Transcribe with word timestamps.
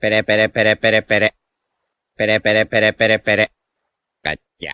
Pere, 0.00 0.24
pere, 0.24 0.48
pere, 0.48 0.76
pere, 0.76 1.02
pere. 1.02 1.34
Pere, 2.16 2.40
pere, 2.40 2.64
pere, 2.64 2.92
pere, 2.94 3.18
pere. 3.18 3.52
Cacha. 4.22 4.72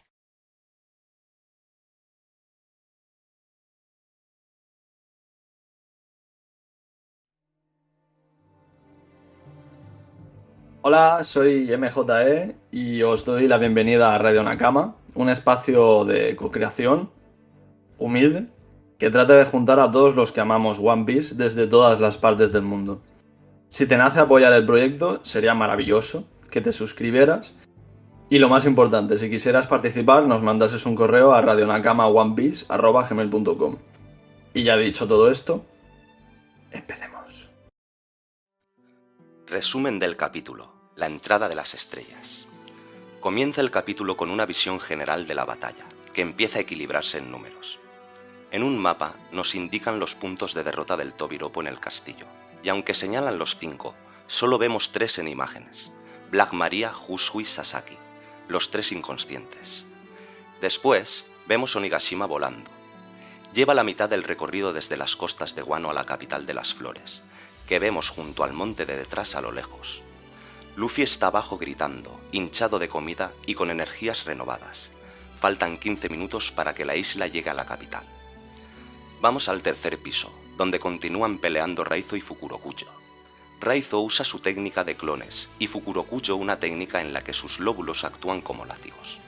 Hola, 10.82 11.24
soy 11.24 11.72
MJE 11.72 12.54
y 12.70 13.02
os 13.02 13.24
doy 13.24 13.48
la 13.48 13.58
bienvenida 13.58 14.14
a 14.14 14.18
Radio 14.18 14.44
Nakama, 14.44 14.94
un 15.16 15.28
espacio 15.28 16.04
de 16.04 16.36
co-creación 16.36 17.10
humilde 17.98 18.46
que 18.96 19.10
trata 19.10 19.34
de 19.34 19.44
juntar 19.44 19.80
a 19.80 19.90
todos 19.90 20.14
los 20.14 20.30
que 20.30 20.40
amamos 20.40 20.78
One 20.78 21.04
Piece 21.04 21.34
desde 21.34 21.66
todas 21.66 21.98
las 21.98 22.16
partes 22.16 22.52
del 22.52 22.62
mundo. 22.62 23.02
Si 23.76 23.86
te 23.86 23.98
nace 23.98 24.20
apoyar 24.20 24.54
el 24.54 24.64
proyecto, 24.64 25.20
sería 25.22 25.52
maravilloso 25.52 26.26
que 26.50 26.62
te 26.62 26.72
suscribieras. 26.72 27.54
Y 28.30 28.38
lo 28.38 28.48
más 28.48 28.64
importante, 28.64 29.18
si 29.18 29.28
quisieras 29.28 29.66
participar, 29.66 30.24
nos 30.24 30.40
mandases 30.40 30.86
un 30.86 30.94
correo 30.94 31.34
a 31.34 31.42
radionakamaonepiece.com. 31.42 33.76
Y 34.54 34.62
ya 34.62 34.78
dicho 34.78 35.06
todo 35.06 35.30
esto, 35.30 35.66
empecemos. 36.70 37.50
Resumen 39.46 39.98
del 39.98 40.16
capítulo. 40.16 40.72
La 40.96 41.04
entrada 41.04 41.46
de 41.46 41.56
las 41.56 41.74
estrellas. 41.74 42.48
Comienza 43.20 43.60
el 43.60 43.70
capítulo 43.70 44.16
con 44.16 44.30
una 44.30 44.46
visión 44.46 44.80
general 44.80 45.26
de 45.26 45.34
la 45.34 45.44
batalla, 45.44 45.84
que 46.14 46.22
empieza 46.22 46.60
a 46.60 46.62
equilibrarse 46.62 47.18
en 47.18 47.30
números. 47.30 47.78
En 48.52 48.62
un 48.62 48.78
mapa 48.78 49.16
nos 49.32 49.54
indican 49.54 50.00
los 50.00 50.14
puntos 50.14 50.54
de 50.54 50.64
derrota 50.64 50.96
del 50.96 51.12
Tobiropo 51.12 51.60
en 51.60 51.66
el 51.66 51.78
castillo, 51.78 52.24
y 52.66 52.68
aunque 52.68 52.94
señalan 52.94 53.38
los 53.38 53.56
cinco, 53.58 53.94
solo 54.26 54.58
vemos 54.58 54.90
tres 54.90 55.20
en 55.20 55.28
imágenes. 55.28 55.92
Black 56.32 56.52
Maria, 56.52 56.92
Husui 57.06 57.44
Sasaki, 57.44 57.96
los 58.48 58.72
tres 58.72 58.90
inconscientes. 58.90 59.84
Después, 60.60 61.26
vemos 61.46 61.76
Onigashima 61.76 62.26
volando. 62.26 62.68
Lleva 63.54 63.72
la 63.72 63.84
mitad 63.84 64.08
del 64.08 64.24
recorrido 64.24 64.72
desde 64.72 64.96
las 64.96 65.14
costas 65.14 65.54
de 65.54 65.62
Guano 65.62 65.90
a 65.90 65.94
la 65.94 66.06
capital 66.06 66.44
de 66.44 66.54
las 66.54 66.74
flores, 66.74 67.22
que 67.68 67.78
vemos 67.78 68.10
junto 68.10 68.42
al 68.42 68.52
monte 68.52 68.84
de 68.84 68.96
detrás 68.96 69.36
a 69.36 69.40
lo 69.40 69.52
lejos. 69.52 70.02
Luffy 70.74 71.02
está 71.02 71.28
abajo 71.28 71.58
gritando, 71.58 72.20
hinchado 72.32 72.80
de 72.80 72.88
comida 72.88 73.32
y 73.46 73.54
con 73.54 73.70
energías 73.70 74.24
renovadas. 74.24 74.90
Faltan 75.38 75.78
15 75.78 76.08
minutos 76.08 76.50
para 76.50 76.74
que 76.74 76.84
la 76.84 76.96
isla 76.96 77.28
llegue 77.28 77.50
a 77.50 77.54
la 77.54 77.64
capital. 77.64 78.02
Vamos 79.20 79.48
al 79.48 79.62
tercer 79.62 79.98
piso, 79.98 80.32
donde 80.56 80.80
continúan 80.80 81.38
peleando 81.38 81.84
Raizo 81.84 82.16
y 82.16 82.20
Fukurokuyo. 82.20 82.86
Raizo 83.60 84.00
usa 84.00 84.24
su 84.24 84.38
técnica 84.40 84.84
de 84.84 84.96
clones 84.96 85.48
y 85.58 85.66
Fukurokuyo 85.66 86.36
una 86.36 86.58
técnica 86.58 87.00
en 87.00 87.12
la 87.12 87.24
que 87.24 87.32
sus 87.32 87.58
lóbulos 87.58 88.04
actúan 88.04 88.40
como 88.40 88.64
látigos. 88.64 89.18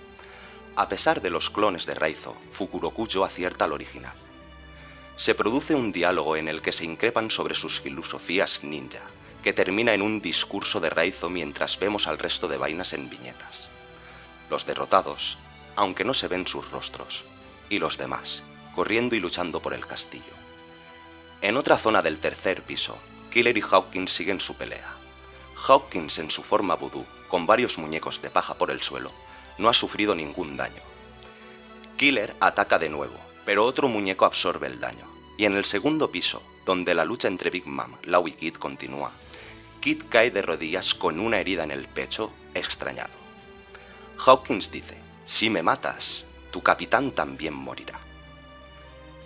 A 0.77 0.89
pesar 0.89 1.21
de 1.23 1.31
los 1.31 1.51
clones 1.51 1.87
de 1.87 1.95
Raizo, 1.95 2.37
Fukurokuyo 2.53 3.25
acierta 3.25 3.65
al 3.65 3.73
original. 3.73 4.15
Se 5.17 5.35
produce 5.35 5.75
un 5.75 5.93
diálogo 5.93 6.37
en 6.37 6.47
el 6.47 6.63
que 6.63 6.73
se 6.73 6.85
increpan 6.85 7.31
sobre 7.31 7.55
sus 7.55 7.81
filosofías 7.81 8.63
ninja, 8.63 9.03
que 9.43 9.53
termina 9.53 9.95
en 9.95 10.03
un 10.03 10.21
discurso 10.21 10.79
de 10.81 10.91
Raizo 10.91 11.29
mientras 11.29 11.79
vemos 11.79 12.07
al 12.07 12.19
resto 12.19 12.49
de 12.49 12.57
vainas 12.57 12.93
en 12.93 13.11
viñetas. 13.11 13.69
Los 14.51 14.67
derrotados, 14.67 15.37
aunque 15.75 16.05
no 16.05 16.15
se 16.15 16.29
ven 16.29 16.47
sus 16.47 16.71
rostros, 16.71 17.25
y 17.69 17.79
los 17.79 17.99
demás, 17.99 18.43
corriendo 18.75 19.15
y 19.17 19.21
luchando 19.21 19.61
por 19.61 19.75
el 19.75 19.87
castillo. 19.87 20.48
En 21.41 21.57
otra 21.57 21.79
zona 21.79 22.03
del 22.03 22.19
tercer 22.19 22.63
piso, 22.63 22.99
Killer 23.31 23.57
y 23.57 23.63
Hawkins 23.63 24.13
siguen 24.13 24.41
su 24.41 24.57
pelea. 24.57 24.93
Hawkins 25.55 26.19
en 26.19 26.33
su 26.33 26.43
forma 26.43 26.75
vudú, 26.75 27.07
con 27.29 27.47
varios 27.47 27.79
muñecos 27.79 28.21
de 28.21 28.31
paja 28.31 28.55
por 28.55 28.73
el 28.73 28.83
suelo, 28.83 29.13
no 29.57 29.69
ha 29.69 29.75
sufrido 29.75 30.17
ningún 30.17 30.57
daño. 30.57 30.83
Killer 31.97 32.35
ataca 32.41 32.79
de 32.81 32.89
nuevo, 32.89 33.15
pero 33.45 33.65
otro 33.65 33.87
muñeco 33.89 34.25
absorbe 34.25 34.67
el 34.67 34.81
daño. 34.81 35.07
Y 35.37 35.45
en 35.45 35.55
el 35.55 35.65
segundo 35.65 36.11
piso, 36.11 36.43
donde 36.67 36.93
la 36.95 37.05
lucha 37.05 37.29
entre 37.29 37.51
Big 37.51 37.67
Mom, 37.67 37.93
Lau 38.03 38.27
y 38.27 38.33
Kid 38.33 38.55
continúa, 38.55 39.13
Kid 39.81 40.03
cae 40.09 40.33
de 40.33 40.43
rodillas 40.43 40.93
con 40.93 41.21
una 41.21 41.39
herida 41.39 41.63
en 41.63 41.71
el 41.71 41.87
pecho, 41.87 42.33
extrañado. 42.55 43.15
Hawkins 44.27 44.73
dice, 44.73 44.97
si 45.25 45.51
me 45.51 45.63
matas, 45.63 46.27
tu 46.51 46.63
capitán 46.63 47.13
también 47.13 47.55
morirá. 47.55 48.08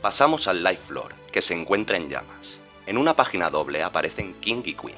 Pasamos 0.03 0.49
al 0.49 0.65
Life 0.65 0.83
Floor, 0.89 1.15
que 1.31 1.41
se 1.41 1.55
encuentra 1.55 1.97
en 1.97 2.09
llamas. 2.09 2.59
En 2.87 2.99
una 2.99 3.15
página 3.15 3.51
doble 3.51 3.85
aparecen 3.85 4.35
King 4.41 4.63
y 4.65 4.75
Queen. 4.75 4.97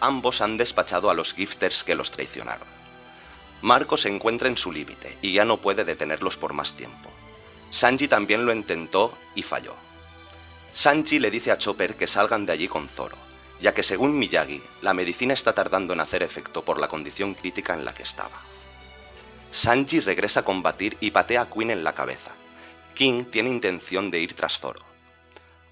Ambos 0.00 0.40
han 0.40 0.56
despachado 0.56 1.10
a 1.10 1.14
los 1.14 1.34
gifters 1.34 1.84
que 1.84 1.94
los 1.94 2.10
traicionaron. 2.10 2.66
Marco 3.60 3.98
se 3.98 4.08
encuentra 4.08 4.48
en 4.48 4.56
su 4.56 4.72
límite 4.72 5.18
y 5.20 5.34
ya 5.34 5.44
no 5.44 5.58
puede 5.58 5.84
detenerlos 5.84 6.38
por 6.38 6.54
más 6.54 6.72
tiempo. 6.72 7.10
Sanji 7.70 8.08
también 8.08 8.46
lo 8.46 8.54
intentó 8.54 9.12
y 9.34 9.42
falló. 9.42 9.74
Sanji 10.72 11.18
le 11.18 11.30
dice 11.30 11.52
a 11.52 11.58
Chopper 11.58 11.94
que 11.94 12.06
salgan 12.06 12.46
de 12.46 12.52
allí 12.52 12.66
con 12.66 12.88
Zoro, 12.88 13.18
ya 13.60 13.74
que 13.74 13.82
según 13.82 14.18
Miyagi, 14.18 14.62
la 14.80 14.94
medicina 14.94 15.34
está 15.34 15.52
tardando 15.52 15.92
en 15.92 16.00
hacer 16.00 16.22
efecto 16.22 16.64
por 16.64 16.80
la 16.80 16.88
condición 16.88 17.34
crítica 17.34 17.74
en 17.74 17.84
la 17.84 17.94
que 17.94 18.04
estaba. 18.04 18.40
Sanji 19.52 20.00
regresa 20.00 20.40
a 20.40 20.44
combatir 20.44 20.96
y 20.98 21.10
patea 21.10 21.42
a 21.42 21.50
Queen 21.50 21.72
en 21.72 21.84
la 21.84 21.92
cabeza. 21.92 22.37
King 22.98 23.26
tiene 23.26 23.48
intención 23.48 24.10
de 24.10 24.18
ir 24.18 24.34
tras 24.34 24.58
Zoro. 24.58 24.80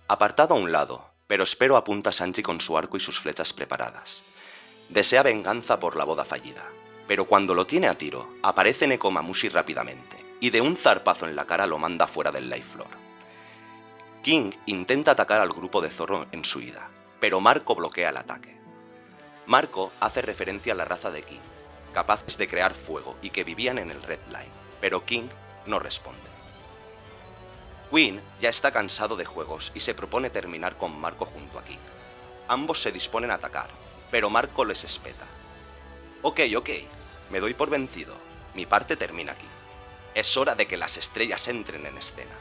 Apartado 0.07 0.55
a 0.55 0.59
un 0.59 0.71
lado, 0.71 1.11
pero 1.27 1.43
espero 1.43 1.77
apunta 1.77 2.11
a 2.11 2.13
Sanji 2.13 2.41
con 2.41 2.61
su 2.61 2.79
arco 2.79 2.97
y 2.97 3.01
sus 3.01 3.19
flechas 3.19 3.53
preparadas. 3.53 4.23
Desea 4.91 5.25
venganza 5.25 5.81
por 5.81 5.97
la 5.97 6.05
boda 6.05 6.25
fallida, 6.25 6.63
pero 7.09 7.25
cuando 7.25 7.53
lo 7.53 7.67
tiene 7.67 7.89
a 7.89 7.99
tiro, 7.99 8.29
aparece 8.45 8.87
Nekomamushi 8.87 9.49
rápidamente, 9.49 10.25
y 10.39 10.51
de 10.51 10.61
un 10.61 10.77
zarpazo 10.77 11.27
en 11.27 11.35
la 11.35 11.47
cara 11.47 11.67
lo 11.67 11.79
manda 11.79 12.07
fuera 12.07 12.31
del 12.31 12.49
Life 12.49 12.75
Floor. 12.75 12.91
King 14.23 14.53
intenta 14.67 15.11
atacar 15.11 15.41
al 15.41 15.49
grupo 15.49 15.81
de 15.81 15.91
Zoro 15.91 16.29
en 16.31 16.45
su 16.45 16.61
ida, 16.61 16.89
pero 17.19 17.41
Marco 17.41 17.75
bloquea 17.75 18.11
el 18.11 18.19
ataque. 18.19 18.57
Marco 19.47 19.91
hace 19.99 20.23
referencia 20.23 20.75
a 20.75 20.77
la 20.77 20.85
raza 20.85 21.11
de 21.11 21.25
King, 21.25 21.43
capaces 21.93 22.39
de 22.39 22.47
crear 22.47 22.73
fuego 22.73 23.17
y 23.21 23.31
que 23.31 23.43
vivían 23.43 23.79
en 23.79 23.91
el 23.91 24.01
Red 24.01 24.21
Line, 24.29 24.53
pero 24.81 25.05
King 25.05 25.27
no 25.67 25.81
responde. 25.81 26.36
Queen 27.91 28.21
ya 28.41 28.49
está 28.49 28.73
cansado 28.73 29.17
de 29.17 29.25
juegos 29.25 29.73
y 29.75 29.81
se 29.81 29.95
propone 29.95 30.31
terminar 30.31 30.77
con 30.77 30.99
Marco 30.99 31.25
junto 31.25 31.59
a 31.59 31.65
King. 31.65 31.79
Ambos 32.49 32.83
se 32.83 32.93
disponen 32.93 33.31
a 33.31 33.35
atacar, 33.35 33.69
pero 34.11 34.31
Marco 34.31 34.65
les 34.65 34.85
espeta. 34.85 35.25
Ok, 36.23 36.41
ok, 36.57 36.71
me 37.31 37.41
doy 37.41 37.55
por 37.55 37.71
vencido. 37.71 38.15
Mi 38.55 38.67
parte 38.67 38.97
termina 38.97 39.33
aquí. 39.33 39.47
Es 40.15 40.37
hora 40.37 40.55
de 40.55 40.67
que 40.67 40.77
las 40.77 40.97
estrellas 40.97 41.47
entren 41.49 41.87
en 41.87 41.99
escena. 41.99 42.35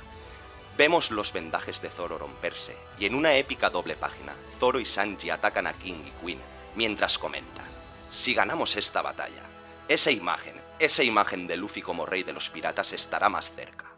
Vemos 0.78 1.12
los 1.12 1.32
vendajes 1.32 1.82
de 1.82 1.90
Zoro 1.90 2.18
romperse, 2.18 2.76
y 3.00 3.06
en 3.06 3.16
una 3.16 3.36
épica 3.36 3.70
doble 3.70 3.96
página, 3.96 4.34
Zoro 4.60 4.80
y 4.80 4.86
Sanji 4.86 5.30
atacan 5.30 5.68
a 5.68 5.74
King 5.74 6.04
y 6.06 6.26
Queen, 6.26 6.40
mientras 6.76 7.18
comentan, 7.18 7.66
si 8.10 8.34
ganamos 8.34 8.76
esta 8.76 9.02
batalla, 9.02 9.44
esa 9.88 10.12
imagen, 10.12 10.56
esa 10.80 11.04
imagen 11.04 11.48
de 11.48 11.58
Luffy 11.58 11.82
como 11.82 12.06
rey 12.06 12.24
de 12.24 12.34
los 12.34 12.50
piratas 12.50 12.92
estará 12.92 13.30
más 13.30 13.52
cerca. 13.52 13.95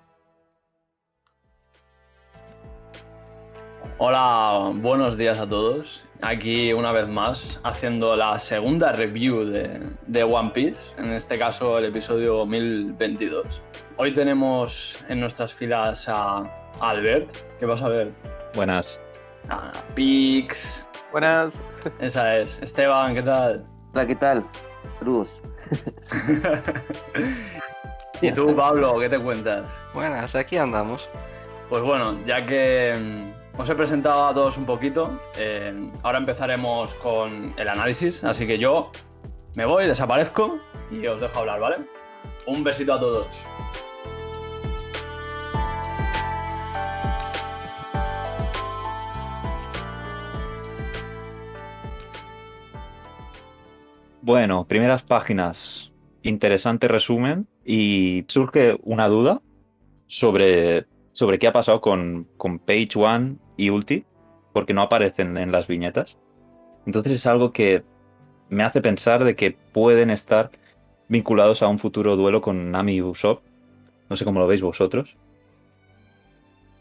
Hola, 3.99 4.73
buenos 4.75 5.17
días 5.17 5.39
a 5.39 5.49
todos. 5.49 6.03
Aquí 6.21 6.71
una 6.71 6.91
vez 6.91 7.07
más 7.07 7.59
haciendo 7.63 8.15
la 8.15 8.37
segunda 8.37 8.91
review 8.91 9.43
de, 9.43 9.89
de, 10.05 10.23
One 10.23 10.51
Piece, 10.51 10.93
en 10.99 11.13
este 11.13 11.39
caso 11.39 11.79
el 11.79 11.85
episodio 11.85 12.45
1022. 12.45 13.59
Hoy 13.97 14.13
tenemos 14.13 15.03
en 15.09 15.19
nuestras 15.19 15.51
filas 15.51 16.07
a 16.07 16.43
Albert. 16.79 17.31
¿Qué 17.59 17.65
vas 17.65 17.81
a 17.81 17.89
ver? 17.89 18.13
Buenas. 18.53 18.99
A 19.49 19.73
Pix. 19.95 20.87
Buenas. 21.11 21.63
Esa 21.99 22.37
es. 22.37 22.61
Esteban, 22.61 23.15
¿qué 23.15 23.23
tal? 23.23 23.65
Hola, 23.95 24.05
¿qué 24.05 24.15
tal? 24.15 24.45
Cruz. 24.99 25.41
¿Y 28.21 28.31
tú, 28.31 28.55
Pablo, 28.55 28.99
qué 28.99 29.09
te 29.09 29.17
cuentas? 29.17 29.65
Buenas, 29.95 30.35
aquí 30.35 30.55
andamos. 30.55 31.09
Pues 31.67 31.81
bueno, 31.81 32.23
ya 32.25 32.45
que 32.45 33.33
os 33.57 33.69
he 33.69 33.75
presentado 33.75 34.25
a 34.27 34.33
todos 34.33 34.57
un 34.57 34.65
poquito. 34.65 35.19
Eh, 35.35 35.91
ahora 36.03 36.19
empezaremos 36.19 36.93
con 36.95 37.53
el 37.57 37.67
análisis, 37.67 38.23
así 38.23 38.45
que 38.45 38.57
yo 38.57 38.91
me 39.55 39.65
voy, 39.65 39.87
desaparezco 39.87 40.59
y 40.91 41.05
os 41.07 41.19
dejo 41.19 41.39
hablar, 41.39 41.59
¿vale? 41.59 41.77
Un 42.45 42.63
besito 42.63 42.93
a 42.93 42.99
todos. 42.99 43.27
Bueno, 54.21 54.65
primeras 54.67 55.03
páginas. 55.03 55.91
Interesante 56.21 56.89
resumen 56.89 57.47
y 57.65 58.25
surge 58.27 58.77
una 58.83 59.07
duda 59.07 59.41
sobre, 60.07 60.85
sobre 61.13 61.39
qué 61.39 61.47
ha 61.47 61.53
pasado 61.53 61.79
con, 61.79 62.27
con 62.35 62.59
Page 62.59 62.89
One 62.95 63.37
y 63.57 63.69
Ulti, 63.69 64.05
porque 64.53 64.73
no 64.73 64.81
aparecen 64.83 65.37
en 65.37 65.51
las 65.51 65.67
viñetas. 65.67 66.17
Entonces 66.85 67.11
es 67.11 67.27
algo 67.27 67.51
que 67.51 67.83
me 68.49 68.63
hace 68.63 68.81
pensar 68.81 69.23
de 69.23 69.35
que 69.35 69.51
pueden 69.51 70.09
estar 70.09 70.51
vinculados 71.09 71.61
a 71.61 71.67
un 71.67 71.79
futuro 71.79 72.15
duelo 72.15 72.41
con 72.41 72.71
Nami 72.71 72.95
y 72.95 73.01
Usopp. 73.01 73.41
No 74.09 74.15
sé 74.15 74.23
cómo 74.23 74.39
lo 74.39 74.47
veis 74.47 74.61
vosotros. 74.61 75.15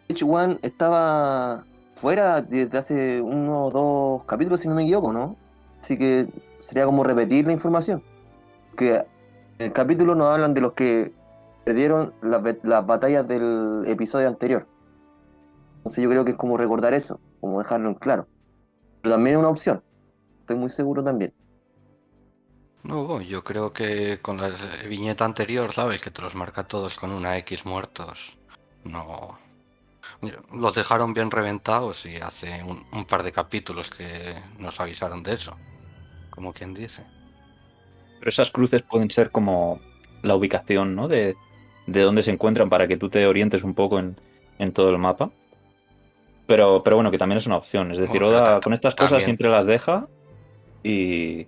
H1 0.08 0.60
estaba 0.62 1.64
fuera 1.96 2.42
desde 2.42 2.78
hace 2.78 3.20
uno 3.20 3.66
o 3.66 3.70
dos 3.70 4.24
capítulos, 4.24 4.60
si 4.60 4.68
no 4.68 4.74
me 4.74 4.82
equivoco, 4.82 5.12
¿no? 5.12 5.36
Así 5.80 5.98
que 5.98 6.28
sería 6.60 6.84
como 6.84 7.02
repetir 7.02 7.46
la 7.46 7.52
información. 7.52 8.02
Que 8.76 8.96
en 9.58 9.66
el 9.66 9.72
capítulo 9.72 10.14
nos 10.14 10.26
hablan 10.26 10.54
de 10.54 10.60
los 10.60 10.72
que 10.72 11.12
perdieron 11.64 12.12
las, 12.22 12.42
las 12.62 12.86
batallas 12.86 13.26
del 13.26 13.84
episodio 13.86 14.28
anterior. 14.28 14.66
Entonces 15.86 16.02
yo 16.02 16.10
creo 16.10 16.24
que 16.24 16.32
es 16.32 16.36
como 16.36 16.56
recordar 16.56 16.94
eso, 16.94 17.20
como 17.40 17.60
dejarlo 17.60 17.88
en 17.88 17.94
claro. 17.94 18.26
Pero 19.02 19.14
también 19.14 19.36
es 19.36 19.38
una 19.38 19.50
opción. 19.50 19.84
Estoy 20.40 20.56
muy 20.56 20.68
seguro 20.68 21.04
también. 21.04 21.32
No, 22.82 23.20
yo 23.20 23.44
creo 23.44 23.72
que 23.72 24.18
con 24.20 24.40
la 24.40 24.50
viñeta 24.88 25.24
anterior, 25.24 25.72
¿sabes? 25.72 26.02
Que 26.02 26.10
te 26.10 26.22
los 26.22 26.34
marca 26.34 26.64
todos 26.64 26.96
con 26.96 27.12
una 27.12 27.38
X 27.38 27.64
muertos. 27.64 28.36
No. 28.82 29.38
Los 30.52 30.74
dejaron 30.74 31.14
bien 31.14 31.30
reventados 31.30 32.04
y 32.04 32.16
hace 32.16 32.64
un, 32.64 32.84
un 32.92 33.04
par 33.04 33.22
de 33.22 33.30
capítulos 33.30 33.88
que 33.88 34.34
nos 34.58 34.80
avisaron 34.80 35.22
de 35.22 35.34
eso. 35.34 35.56
Como 36.30 36.52
quien 36.52 36.74
dice. 36.74 37.04
Pero 38.18 38.28
esas 38.28 38.50
cruces 38.50 38.82
pueden 38.82 39.08
ser 39.08 39.30
como 39.30 39.78
la 40.22 40.34
ubicación, 40.34 40.96
¿no? 40.96 41.06
De, 41.06 41.36
de 41.86 42.00
dónde 42.00 42.24
se 42.24 42.32
encuentran 42.32 42.68
para 42.68 42.88
que 42.88 42.96
tú 42.96 43.08
te 43.08 43.24
orientes 43.24 43.62
un 43.62 43.74
poco 43.74 44.00
en, 44.00 44.20
en 44.58 44.72
todo 44.72 44.90
el 44.90 44.98
mapa. 44.98 45.30
Pero, 46.46 46.82
pero 46.84 46.96
bueno, 46.96 47.10
que 47.10 47.18
también 47.18 47.38
es 47.38 47.46
una 47.46 47.56
opción. 47.56 47.90
Es 47.90 47.98
decir, 47.98 48.22
Oda 48.22 48.60
con 48.60 48.72
estas 48.72 48.94
también. 48.94 49.08
cosas 49.10 49.24
siempre 49.24 49.48
las 49.48 49.66
deja 49.66 50.06
y, 50.82 51.46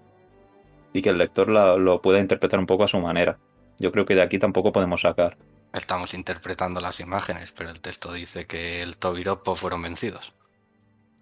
y 0.93 1.03
que 1.03 1.11
el 1.11 1.19
lector 1.19 1.49
la- 1.49 1.77
lo 1.77 2.03
pueda 2.03 2.19
interpretar 2.19 2.59
un 2.59 2.67
poco 2.67 2.85
a 2.85 2.89
su 2.89 2.99
manera. 2.99 3.39
Yo 3.79 3.93
creo 3.93 4.05
que 4.05 4.15
de 4.17 4.23
aquí 4.23 4.39
tampoco 4.39 4.73
podemos 4.73 5.03
sacar. 5.03 5.37
Estamos 5.73 6.15
interpretando 6.15 6.81
las 6.81 6.99
imágenes, 6.99 7.53
pero 7.53 7.71
el 7.71 7.81
texto 7.81 8.13
dice 8.13 8.47
que 8.47 8.83
el 8.83 8.97
Tobiropo 8.97 9.55
fueron 9.55 9.83
vencidos. 9.83 10.33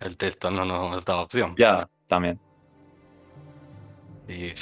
El 0.00 0.16
texto 0.16 0.50
no 0.50 0.64
nos 0.64 1.04
da 1.04 1.20
opción. 1.20 1.54
Ya, 1.58 1.88
también. 2.06 2.38
Y 4.28 4.52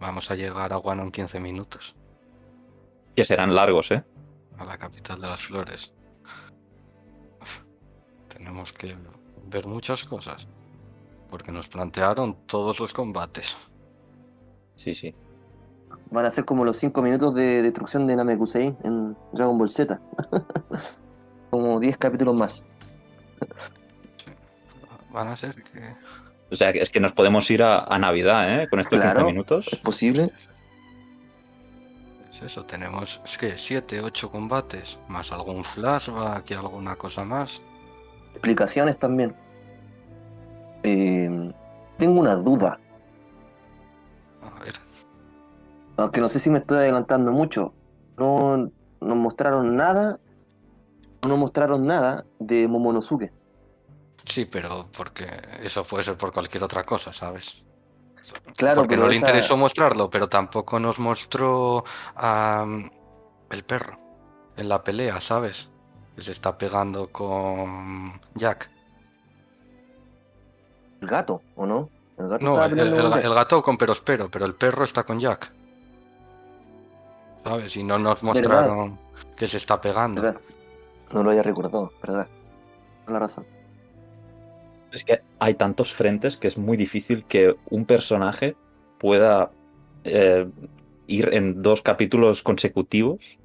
vamos 0.00 0.30
a 0.30 0.34
llegar 0.34 0.72
a 0.72 0.76
Guano 0.76 1.02
en 1.04 1.10
15 1.10 1.40
minutos, 1.40 1.94
Que 3.16 3.24
serán 3.24 3.54
largos, 3.54 3.90
¿eh? 3.92 4.02
a 4.58 4.64
la 4.64 4.76
capital 4.76 5.20
de 5.20 5.26
las 5.28 5.40
flores. 5.42 5.92
Tenemos 8.38 8.72
que 8.72 8.96
ver 9.46 9.66
muchas 9.66 10.04
cosas, 10.04 10.46
porque 11.28 11.52
nos 11.52 11.68
plantearon 11.68 12.36
todos 12.46 12.80
los 12.80 12.94
combates. 12.94 13.56
Sí, 14.76 14.94
sí. 14.94 15.14
Van 16.10 16.24
a 16.24 16.30
ser 16.30 16.44
como 16.46 16.64
los 16.64 16.78
5 16.78 17.02
minutos 17.02 17.34
de 17.34 17.62
destrucción 17.62 18.06
de 18.06 18.16
Namekusei 18.16 18.74
en 18.84 19.14
Dragon 19.32 19.58
Ball 19.58 19.68
Z. 19.68 20.00
como 21.50 21.78
10 21.80 21.98
capítulos 21.98 22.34
más. 22.36 22.64
Van 25.10 25.28
a 25.28 25.36
ser 25.36 25.62
que... 25.62 25.94
O 26.50 26.56
sea, 26.56 26.70
es 26.70 26.88
que 26.88 27.00
nos 27.00 27.12
podemos 27.12 27.50
ir 27.50 27.62
a, 27.62 27.84
a 27.84 27.98
Navidad, 27.98 28.62
¿eh? 28.62 28.68
Con 28.68 28.80
estos 28.80 28.98
Claro. 28.98 29.20
15 29.20 29.32
minutos. 29.32 29.66
¿Es 29.70 29.78
posible? 29.80 30.30
Es 32.30 32.42
eso, 32.42 32.64
tenemos, 32.64 33.20
es 33.24 33.36
que 33.36 33.58
7, 33.58 34.00
8 34.00 34.30
combates, 34.30 34.96
más 35.08 35.32
algún 35.32 35.64
flashback 35.64 36.50
y 36.50 36.54
alguna 36.54 36.96
cosa 36.96 37.24
más. 37.24 37.60
Explicaciones 38.34 38.98
también. 38.98 39.34
Eh, 40.82 41.52
tengo 41.98 42.20
una 42.20 42.34
duda. 42.36 42.78
A 44.42 44.60
ver, 44.64 44.74
Aunque 45.96 46.20
no 46.20 46.28
sé 46.28 46.38
si 46.40 46.50
me 46.50 46.58
estoy 46.58 46.78
adelantando 46.78 47.32
mucho. 47.32 47.74
No 48.16 48.70
nos 49.00 49.16
mostraron 49.16 49.76
nada. 49.76 50.18
No 51.22 51.30
nos 51.30 51.38
mostraron 51.38 51.86
nada 51.86 52.24
de 52.38 52.68
Momonosuke. 52.68 53.32
sí, 54.24 54.44
pero 54.44 54.86
porque 54.96 55.26
eso 55.62 55.84
puede 55.84 56.04
ser 56.04 56.16
por 56.16 56.32
cualquier 56.32 56.62
otra 56.62 56.84
cosa, 56.84 57.12
¿sabes? 57.12 57.64
Claro, 58.56 58.82
porque 58.82 58.90
pero 58.90 59.02
no 59.02 59.08
le 59.08 59.16
esa- 59.16 59.26
interesó 59.26 59.56
mostrarlo, 59.56 60.10
pero 60.10 60.28
tampoco 60.28 60.78
nos 60.78 60.98
mostró 60.98 61.82
am, 62.14 62.90
el 63.50 63.64
perro 63.64 63.98
en 64.56 64.68
la 64.68 64.84
pelea, 64.84 65.20
¿sabes? 65.20 65.68
Que 66.18 66.24
se 66.24 66.32
está 66.32 66.58
pegando 66.58 67.12
con 67.12 68.20
Jack. 68.34 68.68
El 71.00 71.06
gato, 71.06 71.42
¿o 71.54 71.64
no? 71.64 71.90
El 72.18 72.26
gato 72.26 72.44
No, 72.44 72.64
el, 72.64 72.76
el- 72.76 72.90
con 72.90 73.18
el 73.24 73.34
gato 73.34 73.62
con 73.62 73.78
perospero, 73.78 74.28
pero 74.28 74.44
el 74.44 74.56
perro 74.56 74.82
está 74.82 75.04
con 75.04 75.20
Jack. 75.20 75.52
¿Sabes? 77.44 77.76
Y 77.76 77.84
no 77.84 78.00
nos 78.00 78.24
mostraron 78.24 78.98
que 79.36 79.46
se 79.46 79.58
está 79.58 79.80
pegando. 79.80 80.20
¿Verdad? 80.20 80.40
No 81.12 81.22
lo 81.22 81.30
había 81.30 81.44
recordado, 81.44 81.92
¿verdad? 82.02 82.26
Con 83.04 83.14
la 83.14 83.20
razón. 83.20 83.46
Es 84.90 85.04
que 85.04 85.20
hay 85.38 85.54
tantos 85.54 85.92
frentes 85.94 86.36
que 86.36 86.48
es 86.48 86.58
muy 86.58 86.76
difícil 86.76 87.24
que 87.26 87.54
un 87.70 87.84
personaje 87.84 88.56
pueda 88.98 89.52
eh, 90.02 90.50
ir 91.06 91.32
en 91.32 91.62
dos 91.62 91.80
capítulos 91.80 92.42
consecutivos. 92.42 93.37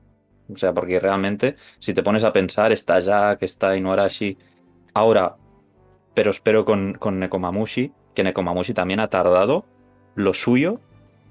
O 0.54 0.58
sea, 0.58 0.74
porque 0.74 1.00
realmente, 1.00 1.56
si 1.80 1.94
te 1.94 2.04
pones 2.04 2.24
a 2.24 2.34
pensar, 2.34 2.72
está 2.72 3.00
Jack, 3.00 3.44
está 3.44 3.76
Inuarashi. 3.76 4.38
Ahora, 4.94 5.36
pero 6.14 6.32
espero 6.32 6.66
con, 6.66 6.94
con 6.94 7.20
Nekomamushi, 7.20 7.92
que 8.14 8.24
Nekomamushi 8.24 8.74
también 8.74 9.00
ha 9.00 9.10
tardado 9.10 9.66
lo 10.16 10.34
suyo 10.34 10.80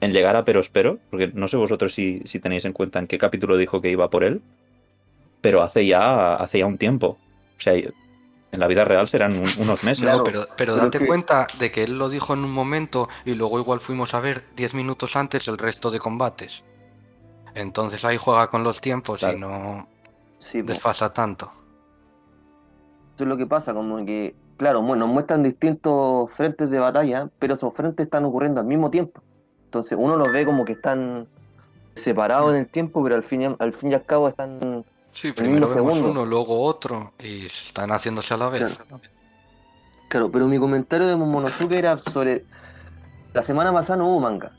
en 0.01 0.13
llegar 0.13 0.35
a 0.35 0.45
Perospero, 0.45 0.99
porque 1.11 1.29
no 1.35 1.47
sé 1.47 1.57
vosotros 1.57 1.95
si, 1.95 2.23
si 2.25 2.41
tenéis 2.41 2.65
en 2.65 2.73
cuenta 2.73 2.99
en 2.99 3.07
qué 3.07 3.19
capítulo 3.19 3.57
dijo 3.57 3.81
que 3.81 3.91
iba 3.91 4.11
por 4.11 4.25
él, 4.25 4.43
pero 5.41 5.63
hace 5.63 5.87
ya, 5.87 6.35
hace 6.35 6.59
ya 6.61 6.67
un 6.67 6.79
tiempo. 6.79 7.19
O 7.57 7.61
sea, 7.61 7.75
en 7.75 8.61
la 8.61 8.67
vida 8.67 8.85
real 8.85 9.09
serán 9.09 9.33
un- 9.35 9.49
unos 9.59 9.83
meses. 9.85 10.03
Claro, 10.03 10.25
pero, 10.25 10.41
pero 10.43 10.55
pero 10.57 10.77
date 10.77 10.99
que- 10.99 11.07
cuenta 11.07 11.47
de 11.59 11.71
que 11.71 11.85
él 11.85 11.99
lo 11.99 12.09
dijo 12.09 12.35
en 12.35 12.41
un 12.45 12.53
momento 12.53 13.09
y 13.25 13.35
luego 13.35 13.59
igual 13.61 13.79
fuimos 13.81 14.15
a 14.15 14.21
ver 14.21 14.45
10 14.57 14.75
minutos 14.75 15.15
antes 15.17 15.47
el 15.49 15.59
resto 15.59 15.91
de 15.93 16.01
combates. 16.01 16.65
Entonces 17.55 18.05
ahí 18.05 18.17
juega 18.17 18.49
con 18.49 18.65
los 18.65 18.81
tiempos 18.81 19.21
Claro. 19.21 19.37
y 19.37 19.41
no 19.41 19.87
Sí, 20.39 20.63
desfasa 20.63 21.13
tanto. 21.13 21.51
Eso 23.15 23.25
es 23.25 23.29
lo 23.29 23.37
que 23.37 23.47
pasa, 23.47 23.73
como 23.75 24.05
que, 24.05 24.35
claro, 24.57 24.83
nos 24.83 25.09
muestran 25.09 25.43
distintos 25.43 26.31
frentes 26.33 26.69
de 26.71 26.79
batalla, 26.81 27.29
pero 27.39 27.55
esos 27.55 27.73
frentes 27.75 28.05
están 28.07 28.25
ocurriendo 28.25 28.61
al 28.61 28.67
mismo 28.67 28.91
tiempo. 28.91 29.21
Entonces 29.67 29.97
uno 30.01 30.17
los 30.17 30.33
ve 30.33 30.45
como 30.45 30.65
que 30.65 30.73
están 30.73 31.29
separados 31.95 32.51
en 32.55 32.61
el 32.61 32.67
tiempo, 32.69 33.03
pero 33.03 33.15
al 33.15 33.23
fin 33.23 33.43
y, 33.43 33.45
al, 33.59 33.73
fin 33.73 33.93
y 33.93 33.95
al 33.95 34.05
cabo 34.05 34.29
están... 34.29 34.85
Sí, 35.13 35.31
primero 35.33 35.69
vemos 35.69 35.73
segundo. 35.73 36.11
uno, 36.11 36.27
luego 36.27 36.61
otro 36.63 37.13
y 37.19 37.47
están 37.47 37.91
haciéndose 37.93 38.35
a 38.35 38.39
la 38.39 38.49
vez. 38.49 38.79
Claro, 40.09 40.31
pero 40.31 40.47
mi 40.49 40.59
comentario 40.59 41.07
de 41.07 41.17
Momonosuke 41.17 41.73
era 41.73 41.99
sobre... 41.99 42.45
La 43.33 43.43
semana 43.43 43.73
pasada 43.73 43.99
no 43.99 44.09
hubo 44.09 44.21
manga. 44.21 44.53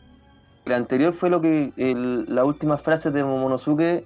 La 0.65 0.75
anterior 0.77 1.13
fue 1.13 1.29
lo 1.29 1.41
que 1.41 1.73
el- 1.75 2.25
la 2.33 2.45
última 2.45 2.77
frase 2.77 3.11
de 3.11 3.23
Momonosuke 3.23 4.05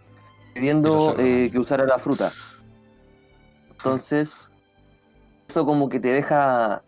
pidiendo 0.54 1.14
eh, 1.20 1.50
que 1.52 1.60
usara 1.60 1.86
la 1.86 2.00
fruta. 2.00 2.32
Entonces, 3.70 4.50
eso 5.48 5.66
como 5.66 5.88
que 5.88 6.00
te 6.00 6.10
deja 6.10 6.82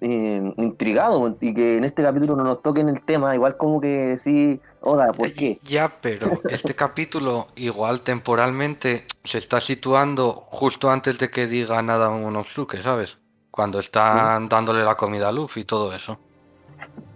eh, 0.00 0.54
intrigado 0.56 1.36
y 1.40 1.52
que 1.52 1.76
en 1.76 1.84
este 1.84 2.02
capítulo 2.02 2.34
no 2.34 2.44
nos 2.44 2.62
toquen 2.62 2.88
el 2.88 3.02
tema, 3.04 3.34
igual 3.34 3.56
como 3.58 3.80
que 3.80 4.16
sí, 4.18 4.60
Oda, 4.80 5.12
¿por 5.12 5.30
qué? 5.34 5.60
Ya, 5.62 5.88
pero 6.00 6.40
este 6.48 6.74
capítulo 6.74 7.48
igual 7.56 8.00
temporalmente 8.00 9.04
se 9.24 9.38
está 9.38 9.60
situando 9.60 10.32
justo 10.32 10.90
antes 10.90 11.18
de 11.18 11.30
que 11.30 11.46
diga 11.46 11.82
nada 11.82 12.08
Momonosuke, 12.08 12.80
¿sabes? 12.82 13.18
Cuando 13.50 13.78
están 13.80 14.48
dándole 14.48 14.82
la 14.82 14.94
comida 14.96 15.28
a 15.28 15.32
Luffy 15.32 15.60
y 15.60 15.64
todo 15.64 15.94
eso. 15.94 16.18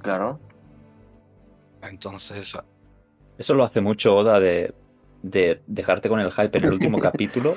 Claro. 0.03 0.39
Entonces, 1.89 2.57
Eso 3.39 3.55
lo 3.55 3.65
hace 3.65 3.81
mucho 3.81 4.17
Oda 4.17 4.41
de, 4.41 4.75
de 5.23 5.61
dejarte 5.67 6.09
con 6.09 6.21
el 6.21 6.31
hype 6.31 6.59
en 6.59 6.65
el 6.65 6.73
último 6.73 6.99
capítulo, 7.01 7.57